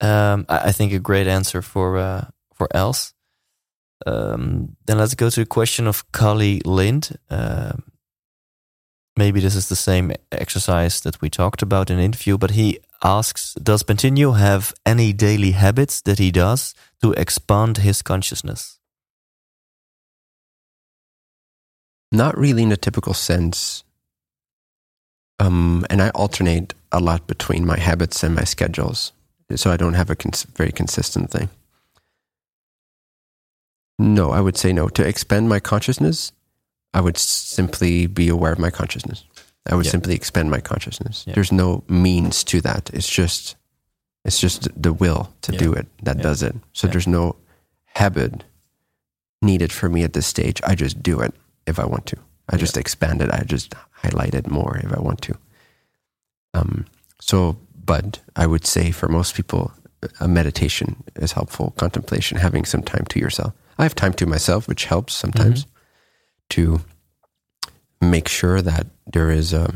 [0.00, 3.14] Um, I, I think a great answer for uh, for else.
[4.06, 7.18] Um, then let's go to the question of Kali Lind.
[7.30, 7.84] Um
[9.16, 13.54] maybe this is the same exercise that we talked about in interview, but he asks,
[13.54, 18.78] does Bentinho have any daily habits that he does to expand his consciousness?
[22.12, 23.84] Not really in a typical sense.
[25.38, 29.12] Um, and I alternate a lot between my habits and my schedules,
[29.54, 31.48] so I don't have a cons- very consistent thing.
[33.98, 34.88] No, I would say no.
[34.88, 36.32] To expand my consciousness,
[36.92, 39.24] I would simply be aware of my consciousness.
[39.70, 39.92] I would Yeah.
[39.92, 41.24] simply expand my consciousness.
[41.26, 41.34] Yeah.
[41.34, 42.90] There's no means to that.
[42.92, 43.56] It's just,
[44.24, 45.58] it's just the will to Yeah.
[45.58, 46.54] do it that does it.
[46.72, 47.36] So there's no
[47.94, 48.44] habit
[49.42, 50.60] needed for me at this stage.
[50.64, 51.34] I just do it
[51.66, 52.16] if I want to.
[52.48, 53.30] I just expand it.
[53.30, 55.36] I just highlight it more if I want to.
[56.54, 56.86] Um,
[57.20, 57.56] so,
[57.86, 59.72] but I would say for most people,
[60.20, 61.72] a meditation is helpful.
[61.76, 63.52] Contemplation, having some time to yourself.
[63.78, 65.66] I have time to myself, which helps sometimes
[66.50, 66.80] to
[68.00, 69.74] make sure that there is a,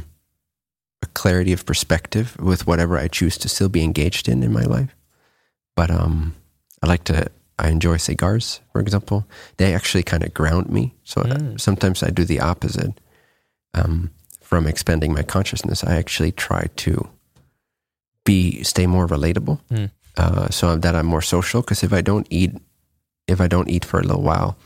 [1.03, 4.63] a clarity of perspective with whatever I choose to still be engaged in in my
[4.65, 4.95] life.
[5.77, 6.35] But um,
[6.83, 7.31] I like to.
[7.59, 9.27] I enjoy cigars, for example.
[9.59, 10.95] They actually kind of ground me.
[11.05, 11.61] So uh, Mm.
[11.61, 12.99] sometimes I do the opposite.
[13.75, 14.11] Um,
[14.41, 17.09] from expanding my consciousness, I actually try to
[18.31, 19.91] be stay more relatable, Mm.
[20.17, 21.61] uh, so that I'm more social.
[21.63, 22.53] Because if I don't eat,
[23.27, 24.57] if I don't eat for a little while,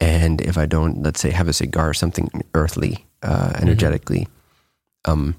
[0.00, 4.28] and if I don't, let's say, have a cigar or something earthly, uh, energetically,
[5.08, 5.34] um,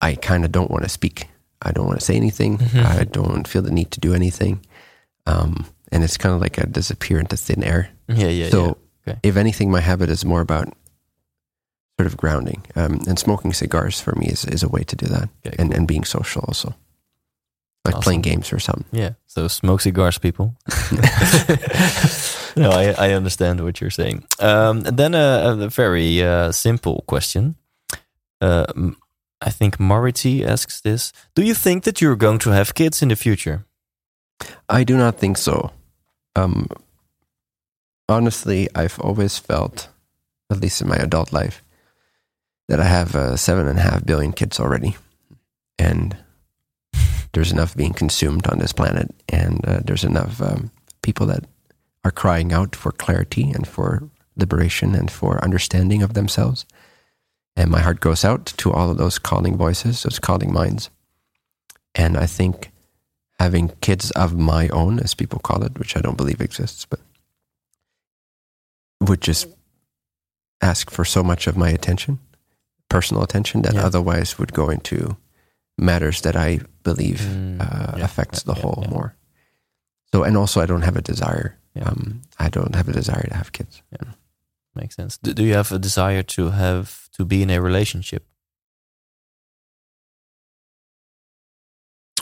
[0.00, 1.28] I kind of don't want to speak.
[1.62, 2.58] I don't want to say anything.
[2.58, 2.84] Mhm.
[3.00, 4.60] I don't feel the need to do anything.
[5.26, 7.90] Um, and it's kind of like I disappear into thin air.
[8.08, 8.74] Yeah, yeah, so, yeah.
[9.12, 9.18] Okay.
[9.22, 10.72] if anything, my habit is more about
[12.00, 12.62] sort of grounding.
[12.76, 15.28] Um, and smoking cigars for me is, is a way to do that.
[15.46, 16.74] Okay, and, and being social also.
[17.84, 18.02] Like Awesome.
[18.04, 18.84] playing games or something.
[18.92, 19.10] Yeah.
[19.26, 20.54] So smoke cigars, people.
[22.56, 24.24] no, I, I understand what you're saying.
[24.38, 27.54] Um, and then a, a very uh, simple question.
[28.40, 28.64] Uh,
[29.40, 33.08] I think Marity asks this: Do you think that you're going to have kids in
[33.08, 33.64] the future?
[34.68, 35.70] I do not think so.
[36.36, 36.66] Um,
[38.08, 39.88] honestly, I've always felt,
[40.50, 41.62] at least in my adult life,
[42.70, 44.96] that I have uh, seven and a half billion kids already,
[45.76, 46.16] and
[47.32, 50.70] there's enough being consumed on this planet, and uh, there's enough um,
[51.02, 51.46] people that
[52.04, 56.64] are crying out for clarity and for liberation and for understanding of themselves.
[57.56, 60.90] And my heart goes out to all of those calling voices, those calling minds.
[61.96, 62.70] And I think
[63.40, 67.00] having kids of my own, as people call it, which I don't believe exists, but
[69.00, 69.48] would just
[70.62, 72.20] ask for so much of my attention,
[72.90, 73.86] personal attention, that Yeah.
[73.86, 75.16] otherwise would go into
[75.78, 79.14] matters that I believe Mm, uh, yeah, affects the whole more.
[80.12, 81.56] So, and also, I don't have a desire.
[81.80, 83.82] Um, I don't have a desire to have kids.
[84.74, 85.18] Makes sense.
[85.18, 88.26] Do, do you have a desire to have to be in a relationship?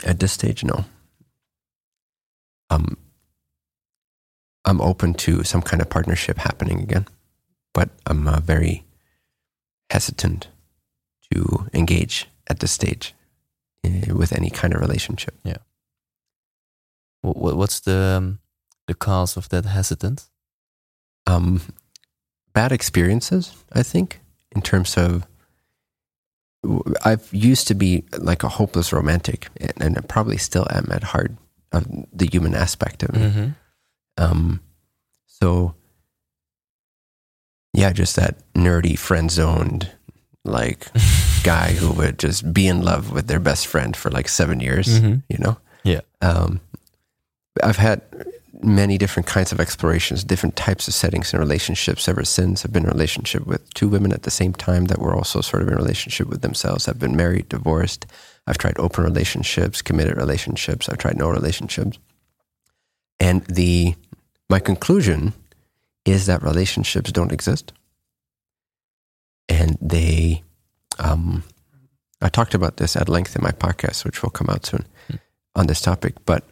[0.04, 0.84] At this stage, no.
[2.70, 2.96] Um,
[4.64, 7.06] I'm open to some kind of partnership happening again,
[7.74, 8.84] but I'm uh, very
[9.90, 10.48] hesitant
[11.32, 13.14] to engage at this stage
[13.84, 15.34] uh, with any kind of relationship.
[15.44, 15.58] Yeah.
[17.22, 18.38] what, what's the um,
[18.86, 20.30] the cause of that hesitance?
[21.26, 21.60] Um,
[22.54, 24.20] bad experiences, I think,
[24.52, 25.26] in terms of
[27.04, 29.48] I've used to be like a hopeless romantic,
[29.80, 31.32] and I probably still am at heart
[31.72, 33.18] of the human aspect of it.
[33.18, 33.48] Mm-hmm.
[34.16, 34.60] Um,
[35.26, 35.74] so
[37.72, 39.92] yeah, just that nerdy friend zoned
[40.44, 40.86] like
[41.42, 45.00] guy who would just be in love with their best friend for like seven years,
[45.00, 45.22] Mhm.
[45.28, 45.56] you know?
[45.84, 46.00] Yeah.
[46.20, 46.60] Um,
[47.62, 48.02] I've had
[48.60, 52.64] many different kinds of explorations, different types of settings and relationships ever since.
[52.64, 55.40] I've been in a relationship with two women at the same time that were also
[55.40, 56.88] sort of in a relationship with themselves.
[56.88, 58.06] I've been married, divorced.
[58.48, 60.88] I've tried open relationships, committed relationships.
[60.88, 61.98] I've tried no relationships.
[63.20, 63.94] And the
[64.50, 65.34] my conclusion
[66.04, 67.72] is that relationships don't exist.
[69.48, 70.42] And they
[70.98, 71.42] um
[72.20, 74.84] I talked about this at length in my podcast, which will come out soon
[75.54, 76.14] on this topic.
[76.26, 76.42] But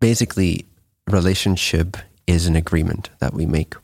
[0.00, 0.66] basically,
[1.08, 1.96] relationship
[2.26, 3.74] is an agreement that we make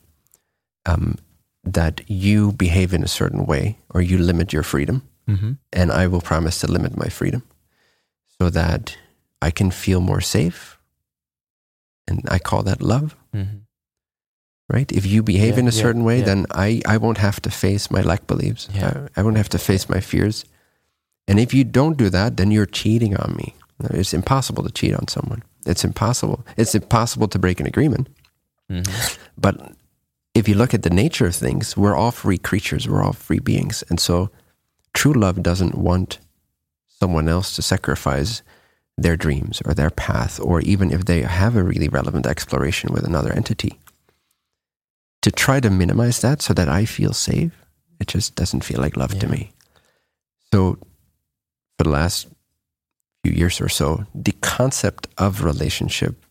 [0.85, 1.17] um,
[1.63, 5.51] that you behave in a certain way or you limit your freedom, Mm-hmm.
[5.71, 7.43] and I will promise to limit my freedom
[8.39, 8.97] so that
[9.41, 10.77] I can feel more safe.
[12.07, 13.57] And I call that love, Mm-hmm.
[14.71, 14.91] Right?
[14.91, 16.25] If you behave Yeah, in a yeah, certain way, yeah.
[16.25, 18.69] then I, I won't have to face my lack beliefs.
[18.73, 19.07] Yeah.
[19.15, 20.45] I, I won't have to face my fears.
[21.27, 23.55] And if you don't do that, then you're cheating on me.
[23.91, 25.43] It's impossible to cheat on someone.
[25.65, 26.45] It's impossible.
[26.57, 28.07] It's impossible to break an agreement.
[28.69, 29.21] Mm-hmm.
[29.37, 29.73] But
[30.33, 33.39] if you look at the nature of things, we're all free creatures, we're all free
[33.39, 33.83] beings.
[33.89, 34.29] And so
[34.93, 36.19] true love doesn't want
[36.87, 38.41] someone else to sacrifice
[38.97, 43.03] their dreams or their path, or even if they have a really relevant exploration with
[43.03, 43.79] another entity,
[45.21, 47.51] to try to minimize that so that I feel safe,
[47.99, 49.51] it just doesn't feel like love to me.
[50.51, 50.77] So
[51.77, 52.27] for the last
[53.23, 56.25] few years or so, the concept of relationship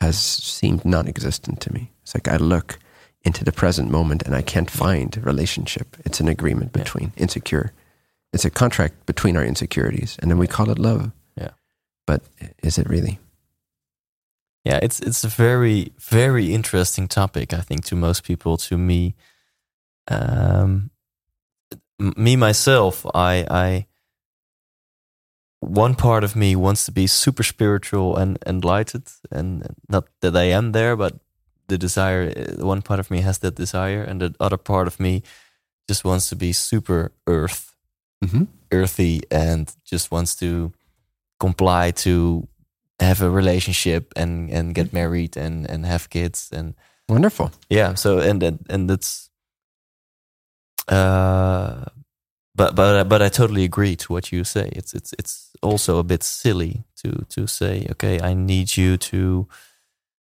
[0.00, 1.90] has seemed non-existent to me.
[2.02, 2.78] It's like I look
[3.24, 5.96] into the present moment and I can't find relationship.
[6.04, 6.84] It's an agreement Yeah.
[6.84, 7.72] between insecure.
[8.32, 11.10] It's a contract between our insecurities, and then we call it love.
[11.36, 11.50] Yeah.
[12.06, 12.22] But
[12.62, 13.18] is it really?
[14.68, 17.52] Yeah, it's it's a very very interesting topic.
[17.54, 19.14] I think to most people, to me,
[20.10, 20.90] um,
[21.98, 23.86] me myself, I I
[25.60, 30.44] one part of me wants to be super spiritual and enlightened, and not that I
[30.56, 31.14] am there, but
[31.68, 32.32] the desire.
[32.36, 35.22] uh, One part of me has that desire, and the other part of me
[35.88, 37.74] just wants to be super earth
[38.24, 38.44] Mm-hmm.
[38.72, 40.72] earthy and just wants to
[41.38, 42.48] comply to
[43.00, 46.74] have a relationship and and get married and and have kids and
[47.08, 47.50] Wonderful.
[47.70, 49.30] yeah so and and, and that's
[50.88, 51.84] uh
[52.54, 56.02] but but but I totally agree to what you say it's it's it's also a
[56.02, 59.46] bit silly to to say okay I need you to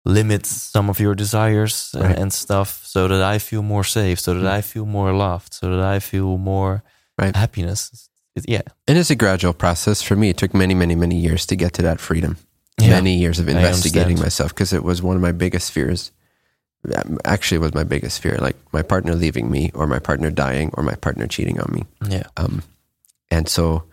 [0.05, 2.19] limit some of your desires and, Right.
[2.19, 5.69] and stuff so that I feel more safe so that I feel more loved so
[5.69, 6.83] that I feel more
[7.21, 7.35] Right.
[7.35, 10.01] happiness It- yeah And it's a gradual process.
[10.01, 12.35] For me, it took many, many, many years to get to that freedom.
[12.79, 12.89] Yeah.
[12.89, 16.11] Many years of investigating myself because it was one of my biggest fears.
[17.23, 20.71] Actually, it was my biggest fear, like my partner leaving me, or my partner dying,
[20.73, 21.83] or my partner cheating on me.
[22.09, 22.61] yeah Um,
[23.31, 23.83] and so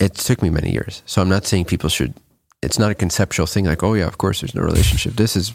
[0.00, 1.02] it took me many years.
[1.06, 2.14] So I'm not saying people should,
[2.62, 5.14] it's not a conceptual thing like, oh, yeah, of course there's no relationship.
[5.14, 5.52] This is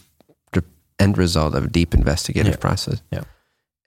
[0.54, 0.64] the
[1.00, 2.58] end result of a deep investigative Yeah.
[2.60, 3.02] process.
[3.12, 3.24] Yeah.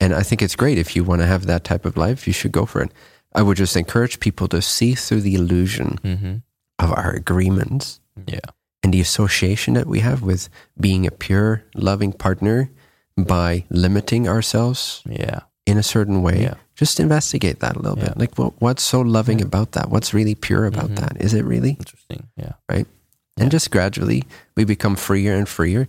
[0.01, 2.33] And I think it's great if you want to have that type of life, you
[2.33, 2.91] should go for it.
[3.33, 6.35] I would just encourage people to see through the illusion hmm
[6.81, 8.39] of our agreements yeah
[8.83, 10.47] and the association that we have with
[10.79, 12.69] being a pure, loving partner
[13.17, 16.53] by limiting ourselves yeah in a certain way, Yeah.
[16.75, 18.05] just investigate that a little Yeah.
[18.09, 18.17] bit.
[18.17, 19.91] Like, what, what's so loving about that?
[19.91, 20.95] What's really pure about Mhm.
[20.99, 21.17] that?
[21.21, 21.71] Is it really?
[21.77, 22.87] interesting yeah Right.
[23.37, 24.23] And just gradually,
[24.57, 25.87] we become freer and freer.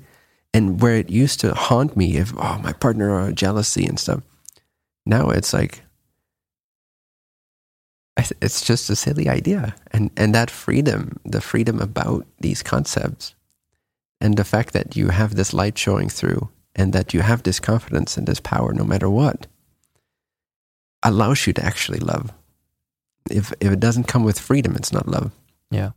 [0.52, 4.20] And where it used to haunt me, if oh my partner or jealousy and stuff,
[5.07, 5.82] now it's like
[8.16, 9.74] it's just a silly idea.
[9.93, 13.35] And and that freedom, the freedom about these concepts,
[14.20, 17.61] and the fact that you have this light showing through, and that you have this
[17.61, 19.47] confidence and this power, no matter what,
[21.03, 22.32] allows you to actually love.
[23.31, 25.31] If if it doesn't come with freedom, it's not love.
[25.70, 25.93] Yeah.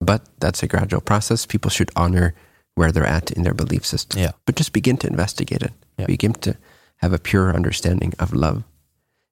[0.00, 1.46] But that's a gradual process.
[1.46, 2.34] People should honor
[2.74, 4.20] where they're at in their belief system.
[4.20, 4.32] Yeah.
[4.44, 5.72] But just begin to investigate it.
[5.98, 6.06] Yeah.
[6.06, 6.56] Begin to
[6.96, 8.62] have a pure understanding of love.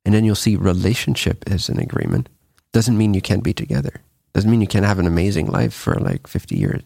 [0.04, 2.28] And then you'll see relationship is an agreement.
[2.72, 4.02] Doesn't mean you can't be together.
[4.34, 6.82] Doesn't mean you can't have an amazing life for like 50 years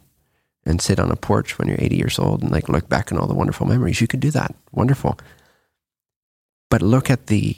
[0.66, 3.18] and sit on a porch when you're 80 years old and like look back on
[3.18, 4.00] all the wonderful memories.
[4.00, 4.54] You could do that.
[4.72, 5.18] Wonderful.
[6.70, 7.56] But look at the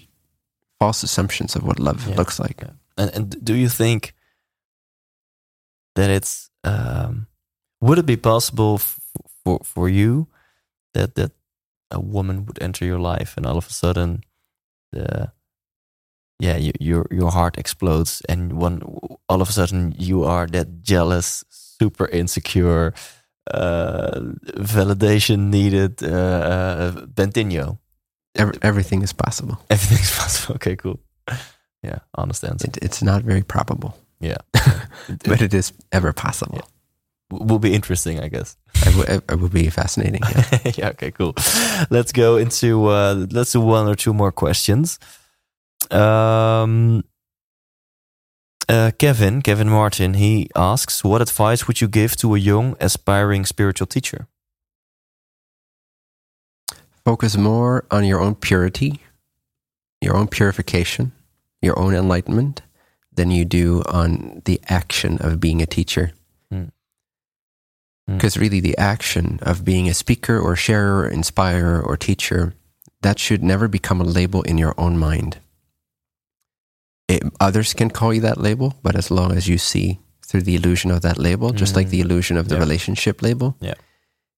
[0.79, 2.15] false assumptions of what love Yeah.
[2.17, 2.61] looks like.
[2.63, 2.71] Yeah.
[2.97, 4.15] And, and do you think
[5.97, 7.27] that it's um,
[7.81, 9.01] would it be possible f-
[9.45, 10.29] for for you
[10.95, 11.33] that that
[11.91, 14.23] a woman would enter your life and all of a sudden
[14.93, 15.33] the
[16.41, 18.83] yeah, you, your your heart explodes, and one
[19.29, 22.95] all of a sudden you are that jealous, super insecure,
[23.55, 24.21] uh,
[24.57, 27.79] validation needed uh, uh, Bentinho.
[28.35, 29.59] Every, everything is possible.
[29.71, 30.55] Everything's possible.
[30.55, 30.99] Okay, cool.
[31.83, 32.63] Yeah, understand.
[32.63, 34.37] It, it's not very probable, yeah,
[35.25, 36.61] but it is ever possible.
[37.31, 38.57] W- will be interesting, I guess.
[38.87, 40.23] It, w- it would be fascinating.
[40.25, 40.73] Yeah.
[40.77, 40.89] yeah.
[40.91, 41.11] Okay.
[41.11, 41.35] Cool.
[41.91, 44.99] Let's go into uh, let's do one or two more questions.
[45.91, 47.05] Um,
[48.69, 53.45] uh, Kevin, Kevin Martin, he asks, "What advice would you give to a young, aspiring
[53.45, 54.29] spiritual teacher?"
[57.05, 59.01] Focus more on your own purity,
[60.01, 61.13] your own purification,
[61.63, 62.63] your own enlightenment
[63.13, 66.13] than you do on the action of being a teacher.
[66.51, 66.65] Hmm.
[68.07, 68.17] Hmm.
[68.17, 72.55] Because really, the action of being a speaker or sharer, inspirer, or teacher,
[73.03, 75.39] that should never become a label in your own mind.
[77.11, 80.55] It, others can call you that label, but as long as you see through the
[80.55, 82.61] illusion of that label, just like the illusion of the Yeah.
[82.61, 83.75] relationship label, Yeah.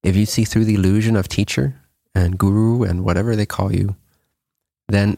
[0.03, 1.75] if you see through the illusion of teacher
[2.15, 3.97] and guru and whatever they call you,
[4.89, 5.17] then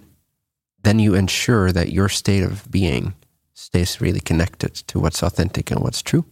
[0.82, 3.14] then you ensure that your state of being
[3.54, 6.24] stays really connected to what's authentic and what's true.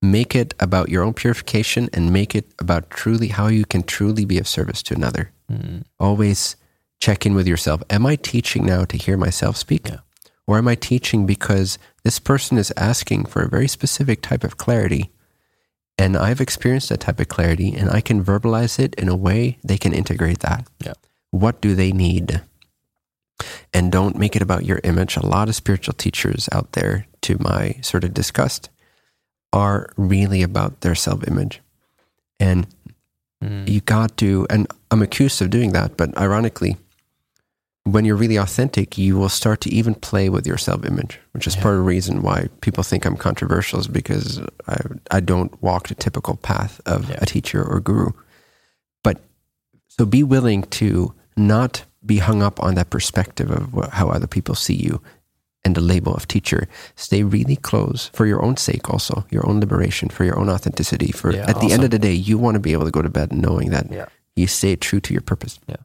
[0.00, 4.24] Make it about your own purification and make it about truly how you can truly
[4.24, 5.30] be of service to another.
[5.50, 5.80] Hmm.
[5.98, 6.56] Always
[7.00, 7.82] check in with yourself.
[7.90, 9.88] Am I teaching now to hear myself speak?
[9.88, 9.98] Yeah.
[10.50, 14.56] Or am I teaching because this person is asking for a very specific type of
[14.56, 15.12] clarity?
[15.96, 19.58] And I've experienced that type of clarity and I can verbalize it in a way
[19.62, 20.66] they can integrate that.
[20.84, 20.94] Yeah.
[21.30, 22.40] What do they need?
[23.72, 25.16] And don't make it about your image.
[25.16, 28.70] A lot of spiritual teachers out there, to my sort of disgust,
[29.52, 31.60] are really about their self image.
[32.40, 32.66] And
[33.40, 33.66] Hmm.
[33.68, 36.76] you got to, and I'm accused of doing that, but ironically,
[37.84, 41.46] when you're really authentic, you will start to even play with your self image, which
[41.46, 41.62] is Yeah.
[41.62, 44.76] part of the reason why people think I'm controversial, is because I,
[45.10, 47.18] I don't walk the typical path of Yeah.
[47.22, 48.10] a teacher or guru.
[49.02, 49.20] But
[49.88, 54.26] so be willing to not be hung up on that perspective of wh- how other
[54.26, 55.00] people see you
[55.64, 56.68] and the label of teacher.
[56.96, 61.12] Stay really close for your own sake, also, your own liberation, for your own authenticity.
[61.12, 63.02] For Yeah, at the end of the day, you want to be able to go
[63.02, 63.86] to bed knowing that
[64.36, 65.58] you stay true to your purpose.
[65.66, 65.76] Yeah.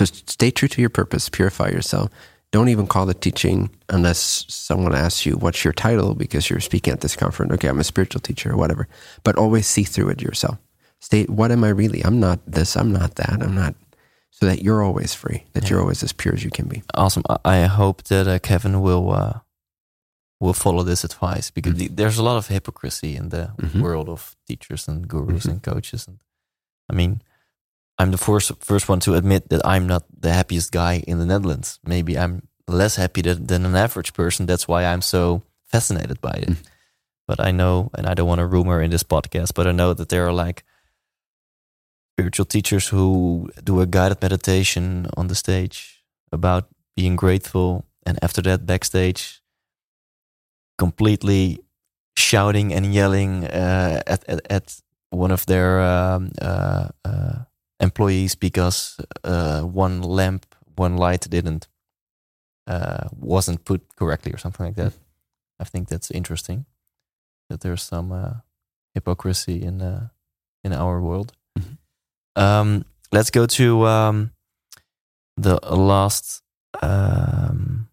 [0.00, 2.10] So stay true to your purpose, purify yourself.
[2.52, 6.14] Don't even call it teaching unless someone asks you, What's your title?
[6.14, 7.52] because you're speaking at this conference.
[7.52, 8.88] Okay, I'm a spiritual teacher or whatever.
[9.24, 10.56] But always see through it yourself.
[11.00, 12.00] State, what am I really?
[12.02, 13.74] I'm not this, I'm not that, I'm not.
[14.30, 16.82] So that you're always free, that you're always as pure as you can be.
[16.94, 17.22] Awesome.
[17.44, 19.40] I- hope that uh, Kevin will uh,
[20.40, 23.82] will follow this advice because the- there's a lot of hypocrisy in the Mhm.
[23.82, 25.50] world of teachers and gurus Mhm.
[25.50, 26.06] and coaches.
[26.08, 26.18] And
[26.90, 27.20] I mean,
[28.00, 31.26] I'm the first first one to admit that I'm not the happiest guy in the
[31.26, 31.78] Netherlands.
[31.84, 34.46] Maybe I'm less happy than, than an average person.
[34.46, 36.48] That's why I'm so fascinated by it.
[36.48, 36.56] Mm.
[37.28, 39.92] But I know, and I don't want to rumor in this podcast, but I know
[39.92, 40.64] that there are like
[42.14, 46.02] spiritual teachers who do a guided meditation on the stage
[46.32, 49.42] about being grateful and after that backstage
[50.78, 51.60] completely
[52.16, 57.44] shouting and yelling uh, at, at at one of their um, uh, uh,
[57.80, 60.46] employees because uh, one lamp
[60.76, 61.68] one light didn't
[62.66, 64.92] uh, wasn't put correctly or something like that
[65.58, 66.64] i think that's interesting
[67.48, 68.34] that there's some uh,
[68.94, 70.08] hypocrisy in uh,
[70.64, 71.78] in our world Mhm.
[72.36, 74.30] um, let's go to um,
[75.36, 76.42] the last
[76.82, 77.88] um,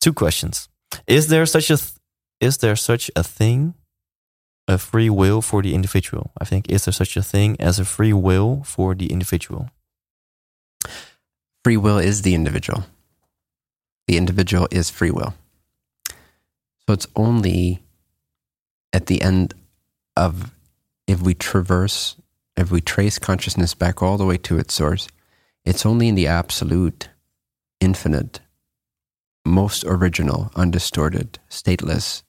[0.00, 0.68] two questions.
[1.06, 1.92] Is there such a th-
[2.40, 3.74] is there such a thing,
[4.68, 6.30] a free will for the individual?
[6.40, 9.70] I think is there such a thing as a free will for the individual?
[11.64, 12.84] Free will is the individual.
[14.06, 15.34] The individual is free will.
[16.86, 17.82] So it's only
[18.92, 19.54] at the end
[20.16, 20.52] of
[21.06, 22.16] if we traverse,
[22.56, 25.08] if we trace consciousness back all the way to its source,
[25.64, 27.08] it's only in the absolute,
[27.80, 28.40] infinite,
[29.44, 32.22] most original, undistorted, stateless,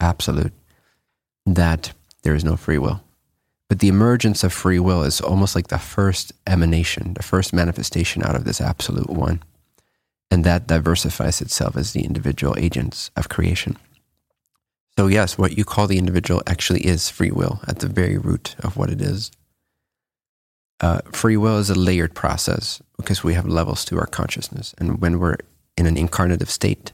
[0.00, 0.52] absolute
[1.46, 1.92] that
[2.22, 3.02] there is no free will.
[3.68, 8.22] But the emergence of free will is almost like the first emanation, the first manifestation
[8.22, 9.42] out of this absolute one.
[10.30, 13.76] And that diversifies itself as the individual agents of creation.
[14.98, 18.56] So, yes, what you call the individual actually is free will at the very root
[18.58, 19.30] of what it is.
[20.80, 24.74] Uh, free will is a layered process because we have levels to our consciousness.
[24.78, 25.36] And when we're
[25.78, 26.92] in an incarnative state,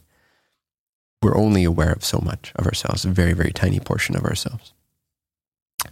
[1.23, 4.73] we're only aware of so much of ourselves, a very, very tiny portion of ourselves.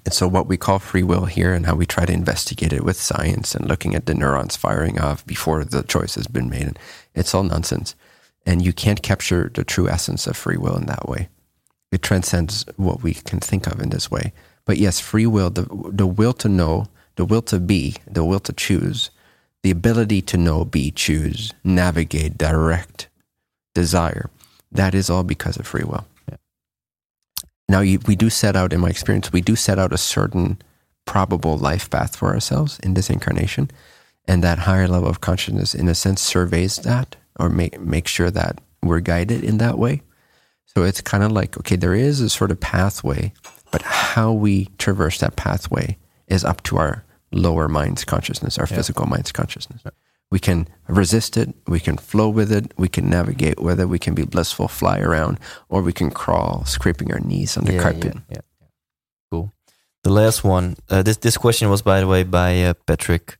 [0.04, 2.84] And so, what we call free will here and how we try to investigate it
[2.84, 6.78] with science and looking at the neurons firing off before the choice has been made,
[7.14, 7.94] it's all nonsense.
[8.44, 11.28] And you can't capture the true essence of free will in that way.
[11.92, 14.32] It transcends what we can think of in this way.
[14.64, 18.40] But yes, free will, the, the will to know, the will to be, the will
[18.40, 19.10] to choose,
[19.62, 23.08] the ability to know, be, choose, navigate, direct,
[23.74, 24.30] desire,
[24.72, 26.06] that is all because of free will.
[26.28, 26.36] Yeah.
[27.68, 30.58] Now, you, we do set out, in my experience, we do set out a certain
[31.04, 33.70] probable life path for ourselves in this incarnation.
[34.28, 38.30] And that higher level of consciousness, in a sense, surveys that or make, make sure
[38.30, 40.02] that we're guided in that way.
[40.66, 43.32] So it's kind of like, okay, there is a sort of pathway,
[43.70, 48.76] but how we traverse that pathway is up to our lower mind's consciousness, our Yeah.
[48.76, 49.82] physical mind's consciousness.
[50.30, 53.98] We can resist it, we can flow with it, we can navigate with it, we
[53.98, 55.38] can be blissful, fly around,
[55.68, 58.14] or we can crawl, scraping our knees on the yeah, carpet.
[58.14, 58.68] Yeah, yeah, yeah.
[59.30, 59.52] Cool.
[60.02, 60.76] The last one.
[60.90, 63.38] Uh, this this question was, by the way, by uh, Patrick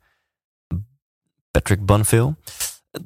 [1.53, 2.37] Patrick Bunville.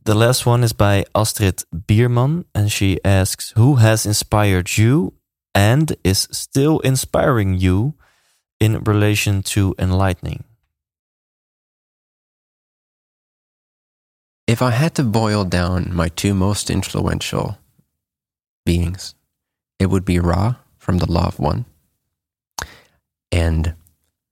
[0.04, 5.14] The last one is by Astrid Bierman, and she asks, "Who has inspired you
[5.54, 7.94] and is still inspiring you
[8.60, 10.44] in relation to enlightening?"
[14.50, 17.58] If I had to boil down my two most influential
[18.66, 19.14] beings,
[19.78, 21.66] it would be Ra from the Law of One
[23.30, 23.74] and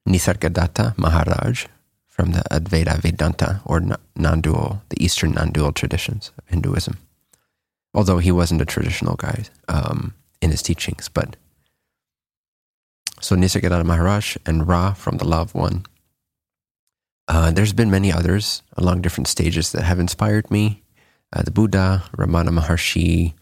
[0.08, 1.66] Nisargadatta Maharaj
[2.08, 3.80] from the Advaita Vedanta or
[4.16, 6.98] non dual, the Eastern non dual traditions of Hinduism.
[7.94, 11.36] Although he wasn't a traditional guy um, in his teachings, but
[13.20, 15.86] so Nisargadatta Maharaj and Ra from the Law of One.
[17.28, 20.82] Uh, there's been many others along different stages that have inspired me.
[21.32, 23.34] Uh, the Buddha, Ramana Maharshi,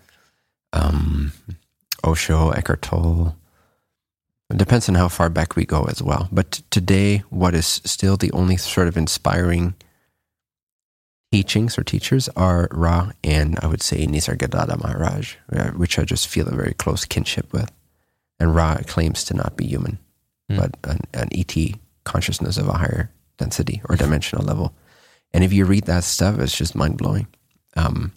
[0.72, 1.32] um,
[2.04, 3.36] Osho, Eckhart Tolle.
[4.50, 6.28] It depends on how far back we go as well.
[6.32, 9.74] But today, what is still the only sort of inspiring
[11.32, 16.28] teachings or teachers are Ra and I would say Nisargadatta Maharaj, uh, which I just
[16.28, 17.70] feel a very close kinship with.
[18.40, 19.98] And Ra claims to not be human,
[20.48, 20.56] Hmm.
[20.58, 21.54] but an, an ET
[22.04, 24.72] consciousness of a higher density or dimensional level.
[25.32, 27.26] And if you read that stuff, it's just mind blowing.
[27.76, 28.12] Um,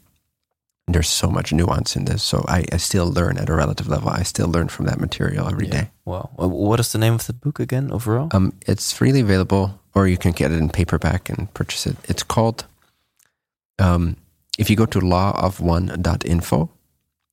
[0.87, 2.23] there's so much nuance in this.
[2.23, 4.09] So I, I still learn at a relative level.
[4.09, 5.71] I still learn from that material every Yeah.
[5.81, 5.91] day.
[6.05, 6.29] Wow.
[6.41, 7.91] Uh, What is the name of the book again?
[7.91, 11.97] Overall, Um, it's freely available, or you can get it in paperback and purchase it.
[12.09, 12.65] It's called,
[13.77, 14.15] um,
[14.57, 16.69] if you go to lawofone.info,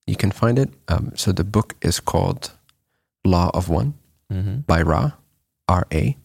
[0.07, 0.71] you can find it.
[0.89, 2.51] Um, so the book is called
[3.25, 3.95] Law of One
[4.31, 5.13] hmm by Ra,
[5.69, 6.17] R A.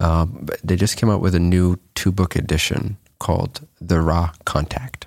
[0.00, 4.32] Um, but they just came out with a new two book edition called The Ra
[4.44, 5.06] Contact.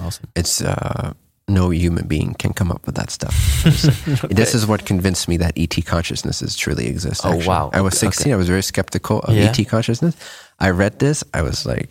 [0.00, 0.28] awesome.
[0.36, 1.12] It's uh,
[1.48, 3.34] no human being can come up with that stuff.
[4.30, 7.22] This is what convinced me that ET consciousnesses truly exist.
[7.24, 7.70] Oh, wow.
[7.72, 8.32] I was Okay, 16.
[8.32, 9.50] I was very skeptical of Yeah.
[9.50, 10.14] ET consciousness.
[10.58, 11.24] I read this.
[11.34, 11.90] I was like,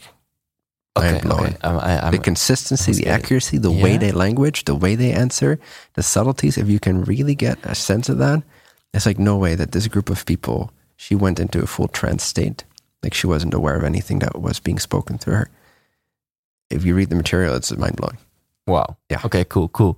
[0.98, 1.46] okay, mind blowing.
[1.56, 1.58] okay.
[1.64, 5.60] I'm, I, I'm, the consistency, the accuracy, the way they language, the way they answer,
[5.96, 6.58] the subtleties.
[6.58, 8.44] If you can really get a sense of that,
[8.94, 10.72] it's like no way that this group of people.
[11.02, 12.64] She went into a full trance state,
[13.02, 15.50] like she wasn't aware of anything that was being spoken through her.
[16.70, 18.18] If you read the material, it's mind blowing,
[18.68, 18.98] wow.
[19.10, 19.22] Yeah.
[19.26, 19.44] Okay.
[19.44, 19.68] Cool.
[19.70, 19.98] Cool.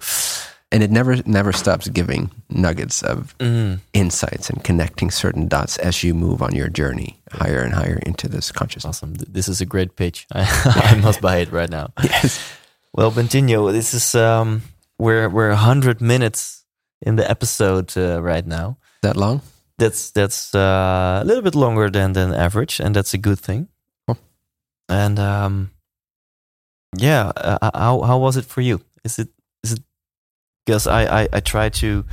[0.72, 3.80] and it never never stops giving nuggets of Mm.
[3.94, 8.28] insights and connecting certain dots as you move on your journey higher and higher into
[8.28, 8.98] this consciousness.
[9.04, 9.14] Awesome.
[9.36, 10.26] This is a great pitch.
[10.34, 11.92] I, must buy it right now.
[12.02, 12.40] Yes.
[12.96, 14.62] Well, Bentinho, this is um,
[14.98, 16.64] we're we're hundred minutes
[17.06, 18.78] in the episode uh, right now.
[19.02, 19.42] That long?
[19.78, 23.68] That's that's uh, a little bit longer than than average, and that's a good thing.
[24.90, 25.72] And um,
[26.98, 28.82] yeah, uh, how how was it for you?
[29.04, 29.30] Is it
[29.64, 29.84] is it
[30.66, 32.06] because I I, I try to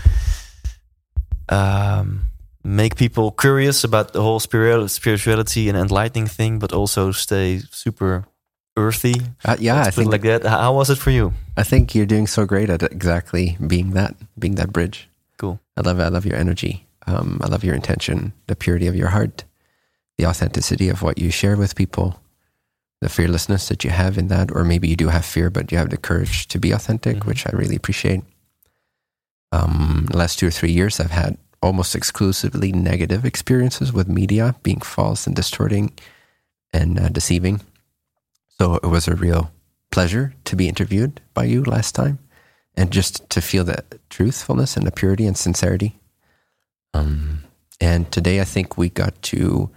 [1.48, 2.30] um
[2.64, 8.24] make people curious about the whole spiritual spirituality and enlightening thing, but also stay super
[8.76, 9.14] earthy.
[9.44, 10.44] Uh, yeah, I think like that.
[10.44, 11.32] How was it for you?
[11.56, 15.08] I think you're doing so great at exactly being that, being that bridge.
[15.38, 15.60] Cool.
[15.76, 16.04] I love it.
[16.04, 16.86] I love your energy.
[17.10, 19.44] Um, I love your intention, the purity of your heart,
[20.16, 22.20] the authenticity of what you share with people,
[23.00, 25.78] the fearlessness that you have in that, or maybe you do have fear, but you
[25.78, 27.26] have the courage to be authentic, Mhm.
[27.26, 28.22] which I really appreciate.
[29.52, 34.54] Um, the last two or three years, I've had almost exclusively negative experiences with media
[34.62, 35.92] being false and distorting
[36.72, 37.60] and uh, deceiving.
[38.58, 39.50] So it was a real
[39.90, 42.18] pleasure to be interviewed by you last time
[42.76, 45.99] and just to feel the truthfulness and the purity and sincerity.
[46.94, 47.44] Um,
[47.80, 49.70] and today I think we got to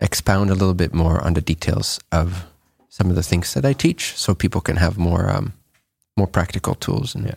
[0.00, 2.46] expound a little bit more on the details of
[2.88, 5.52] some of the things that I teach so people can have more um,
[6.16, 7.14] more practical tools.
[7.14, 7.34] And Yeah.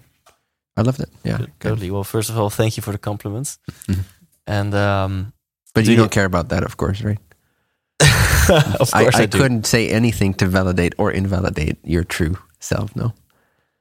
[0.78, 1.10] I loved it.
[1.24, 1.38] Yeah.
[1.38, 1.52] Good.
[1.60, 1.92] Totally.
[1.92, 3.60] Well, first of all, thank you for the compliments.
[3.88, 4.04] Mhm.
[4.48, 5.34] And um,
[5.74, 7.20] But Do you you- don't care about that, of course, right?
[8.80, 9.38] of I, course I, I do.
[9.38, 13.14] couldn't say anything to validate or invalidate your true self, no?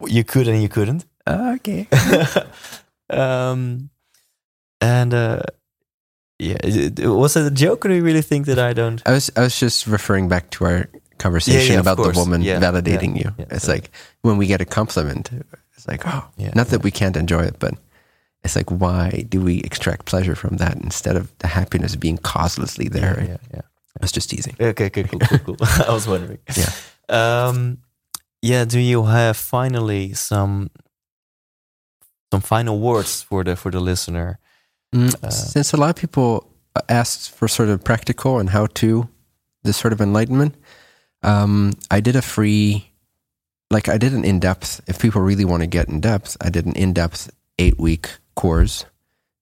[0.06, 1.04] you could and you couldn't.
[1.28, 1.86] okay.
[3.10, 3.90] um,
[4.82, 5.42] and uh,
[6.38, 6.56] yeah,
[7.08, 9.00] was it a joke, or do you really think that I don't?
[9.06, 10.88] I was I was just referring back to our
[11.18, 13.30] conversation Yeah, yeah, about the woman Yeah, validating you.
[13.38, 13.90] it's like
[14.22, 15.30] when we get a compliment,
[15.76, 17.74] it's like, oh, Yeah, not that we can't enjoy it, but
[18.44, 22.88] it's like, why do we extract pleasure from that instead of the happiness being causelessly
[22.90, 23.20] there?
[23.20, 23.60] Yeah, yeah, yeah.
[24.00, 24.56] I was just teasing.
[24.58, 25.56] Okay, okay, cool, cool, cool.
[25.88, 26.38] I was wondering.
[26.56, 26.70] Yeah.
[27.08, 27.78] Um,
[28.40, 28.64] yeah.
[28.64, 30.70] Do you have finally some
[32.32, 34.38] some final words for the for the listener?
[34.92, 36.48] Mm, Uh, Since a lot of people
[36.88, 39.08] asked for sort of practical and how to
[39.64, 40.54] this sort of enlightenment,
[41.22, 42.90] um, I did a free,
[43.70, 44.80] like I did an in depth.
[44.86, 48.08] If people really want to get in depth, I did an in depth eight week
[48.34, 48.84] course,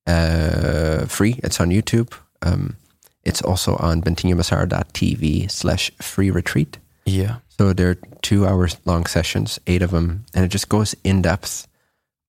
[0.07, 1.41] uh, free.
[1.43, 2.13] It's on YouTube.
[2.43, 2.77] Um,
[3.25, 6.79] it's also on bentinhomassaro.tv slash free retreat.
[7.07, 7.37] Yeah.
[7.59, 11.67] So they're two hours long sessions, eight of them, and it just goes in depth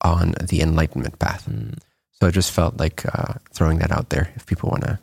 [0.02, 1.46] on the enlightenment path.
[1.48, 1.78] Mm,
[2.22, 4.96] So I just felt like uh, throwing that out there if people want to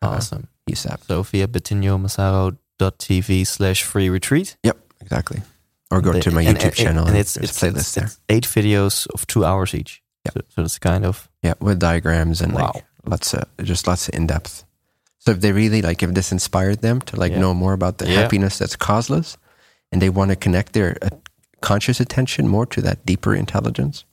[0.00, 0.48] awesome.
[0.66, 1.04] use that.
[1.04, 4.56] So via bentinhomassaro.tv slash free retreat.
[4.62, 5.42] Yep, exactly.
[5.90, 7.06] Or go The- to my and- YouTube and- channel.
[7.06, 8.04] And it's it's, a playlist it's, there.
[8.04, 10.02] it's eight videos of two hours each.
[10.24, 10.32] Yeah.
[10.32, 12.72] So, so it's kind of Yeah, with diagrams and Wow.
[12.74, 14.64] like lots of just lots of in depth.
[15.18, 17.40] So if they really like, if this inspired them to like Yeah.
[17.40, 18.22] know more about the Yeah.
[18.22, 19.36] happiness that's causeless,
[19.92, 21.10] and they want to connect their uh,
[21.60, 24.06] conscious attention more to that deeper intelligence,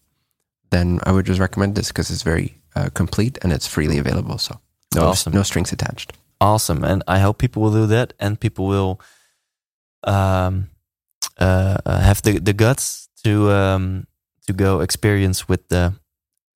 [0.71, 4.37] then I would just recommend this because it's very uh, complete and it's freely available.
[4.37, 4.59] So
[4.95, 5.33] no, Awesome.
[5.33, 6.13] no strings attached.
[6.39, 6.83] awesome.
[6.83, 8.99] And I hope people will do that and people will
[10.03, 10.69] um,
[11.39, 14.07] uh, uh, have the, the guts to um,
[14.47, 15.93] to go experience with the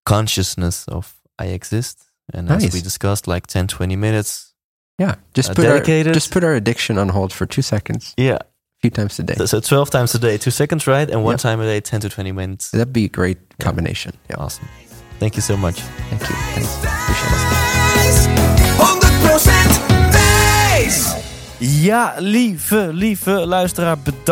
[0.05, 2.03] consciousness of I exist.
[2.33, 4.53] And as we discussed, like 10, 20 minutes.
[4.97, 5.79] Yeah, just Uh, put our,
[6.13, 8.39] just put our addiction on hold for two seconds, Yeah.
[8.85, 9.45] A few times a day.
[9.45, 11.09] So 12 times a day, two seconds, right?
[11.11, 11.39] And one Yep.
[11.41, 12.69] time a day, 10 to 20 minutes.
[12.69, 14.13] That'd be a great combination.
[14.29, 14.67] Yeah, Awesome.
[15.19, 15.75] Thank you so much.
[16.09, 16.35] thank you.
[16.53, 16.69] Thanks.
[16.83, 18.29] Appreciate it.
[18.77, 19.79] 100%
[20.11, 21.15] wijs!
[21.59, 24.29] Ja, lieve, lieve luisteraar, bedankt